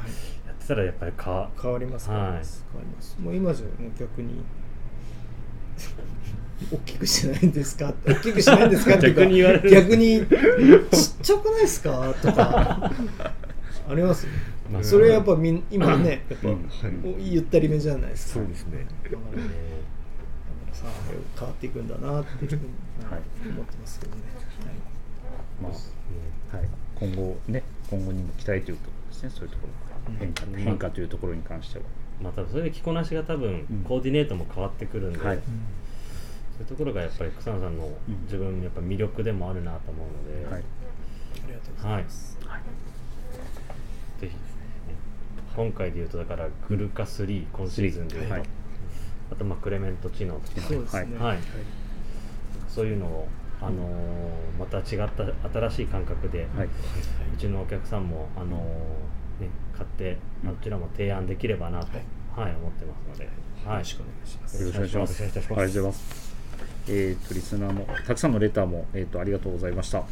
[0.53, 3.17] ってたらやっぱりか変わります変わります、変わります。
[3.21, 4.43] もう今じゃもう逆に
[6.73, 7.93] 大きくしないんですか？
[8.07, 8.97] 大きくしないんですか？
[8.97, 9.71] っていうか逆に言われる。
[9.71, 10.29] 逆にちっ
[11.23, 12.15] ちゃくないですか？
[12.23, 12.93] とか
[13.89, 14.27] あります？
[14.27, 14.33] よ
[14.71, 17.33] まあそれはやっぱみん今ねやっぱ、うんはい。
[17.33, 18.41] ゆったりめじゃないですか。
[18.41, 18.87] そうですね。
[19.05, 19.51] だからねだか
[20.71, 20.85] らさ
[21.39, 22.63] 変わっていくんだなっていうふうに、
[23.11, 23.23] はい。
[23.49, 24.23] 思ってますけどね、
[25.61, 25.73] まあ
[26.57, 29.31] はい、今後ね今後にも期待というところですね。
[29.31, 29.73] そういうところ。
[30.19, 31.85] 変化,、うん変化というところに関しては、
[32.23, 33.85] まあ多分それで着こなしが多分うん。
[33.85, 35.37] コーディネートも変わってくるんで、はい。
[35.37, 35.43] そ
[36.59, 38.23] ういうところがやっぱり草野さんのうん。
[38.25, 40.63] 自分やっぱ魅力でもあるなと思うので、はい。
[40.63, 42.05] ありがとうございはい。
[42.05, 42.49] ます、ぜ
[44.21, 44.39] ひですね
[45.57, 48.43] 今回で言うとだからグルカ3今シーズンで言うと、はい。
[49.33, 50.67] あとまあクレメント知能とか。
[50.69, 51.19] そうですね。
[51.19, 51.39] はい。
[52.69, 53.29] そういうのを、
[53.61, 56.67] あのーまた違った新しい感覚で、はい。
[56.67, 58.61] うちのお客さんも、あのー
[59.41, 62.01] ね、買ってうんあちらも提案できればなと、は
[62.49, 63.29] い思ってますので、
[63.65, 65.23] はい、よろしくお願いしますよろしくお願いします。
[65.23, 66.33] ますありがとうございます。
[66.89, 69.99] えっ、と、リスナーも、たくさんのレターも、えっ、と、ありがとうございました。
[69.99, 70.05] は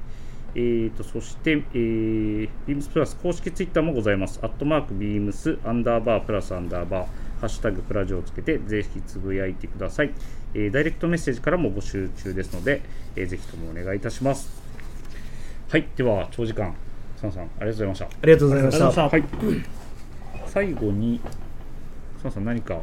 [0.55, 4.39] えー、とそして、えー、beams プラス公式ツイッターもございます。
[4.41, 7.07] アットマーク beams アンダーバープラスアンダーバー
[7.39, 10.11] ハッシュタグプラジオをつけてぜひつぶやいてください。
[10.53, 12.81] えーダイレクトメッセージからも募集中ですので、
[13.15, 14.61] えーぜひともお願いいたします。
[15.69, 16.73] はい、では長時間、
[17.17, 18.05] サンさんありがとうございました。
[18.05, 19.63] ありがとうございましたありがとうございはい、
[20.47, 21.21] 最後に、
[22.21, 22.81] サンさん何か、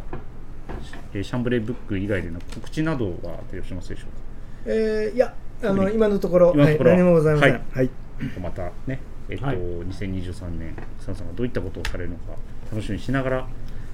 [1.15, 4.09] えーシャンブレーブック以外での告知などは提供しますでしょう
[4.67, 6.91] えーいやあの今のところ今のところ。
[6.91, 7.53] はい、何もございません。
[7.53, 7.87] ははい。
[7.87, 9.57] い、かまたね、えっとはい。
[9.57, 12.33] 2023年、サンさんがどういったことをされるのか
[12.71, 13.49] 楽しみにしながら、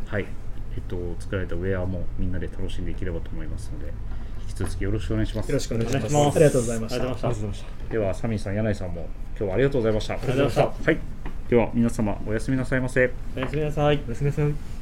[0.06, 0.26] はい。
[0.74, 3.92] えっと、作られたウェアもみんなで楽しんでいければと思いますので、
[4.42, 5.48] 引き続きよろしくお願いします。
[5.48, 6.36] よろしくお願いします。
[6.36, 7.02] ありがとうございました。
[7.02, 7.92] ありがとうございました。
[7.92, 10.14] では、サミーさん、柳井さんも今日はありがとうございました。
[10.14, 10.98] りがとうございまはい、
[11.48, 13.10] では皆様おやすみなさいませ。
[13.36, 14.00] おやすみなさい。
[14.06, 14.79] おやすみなさい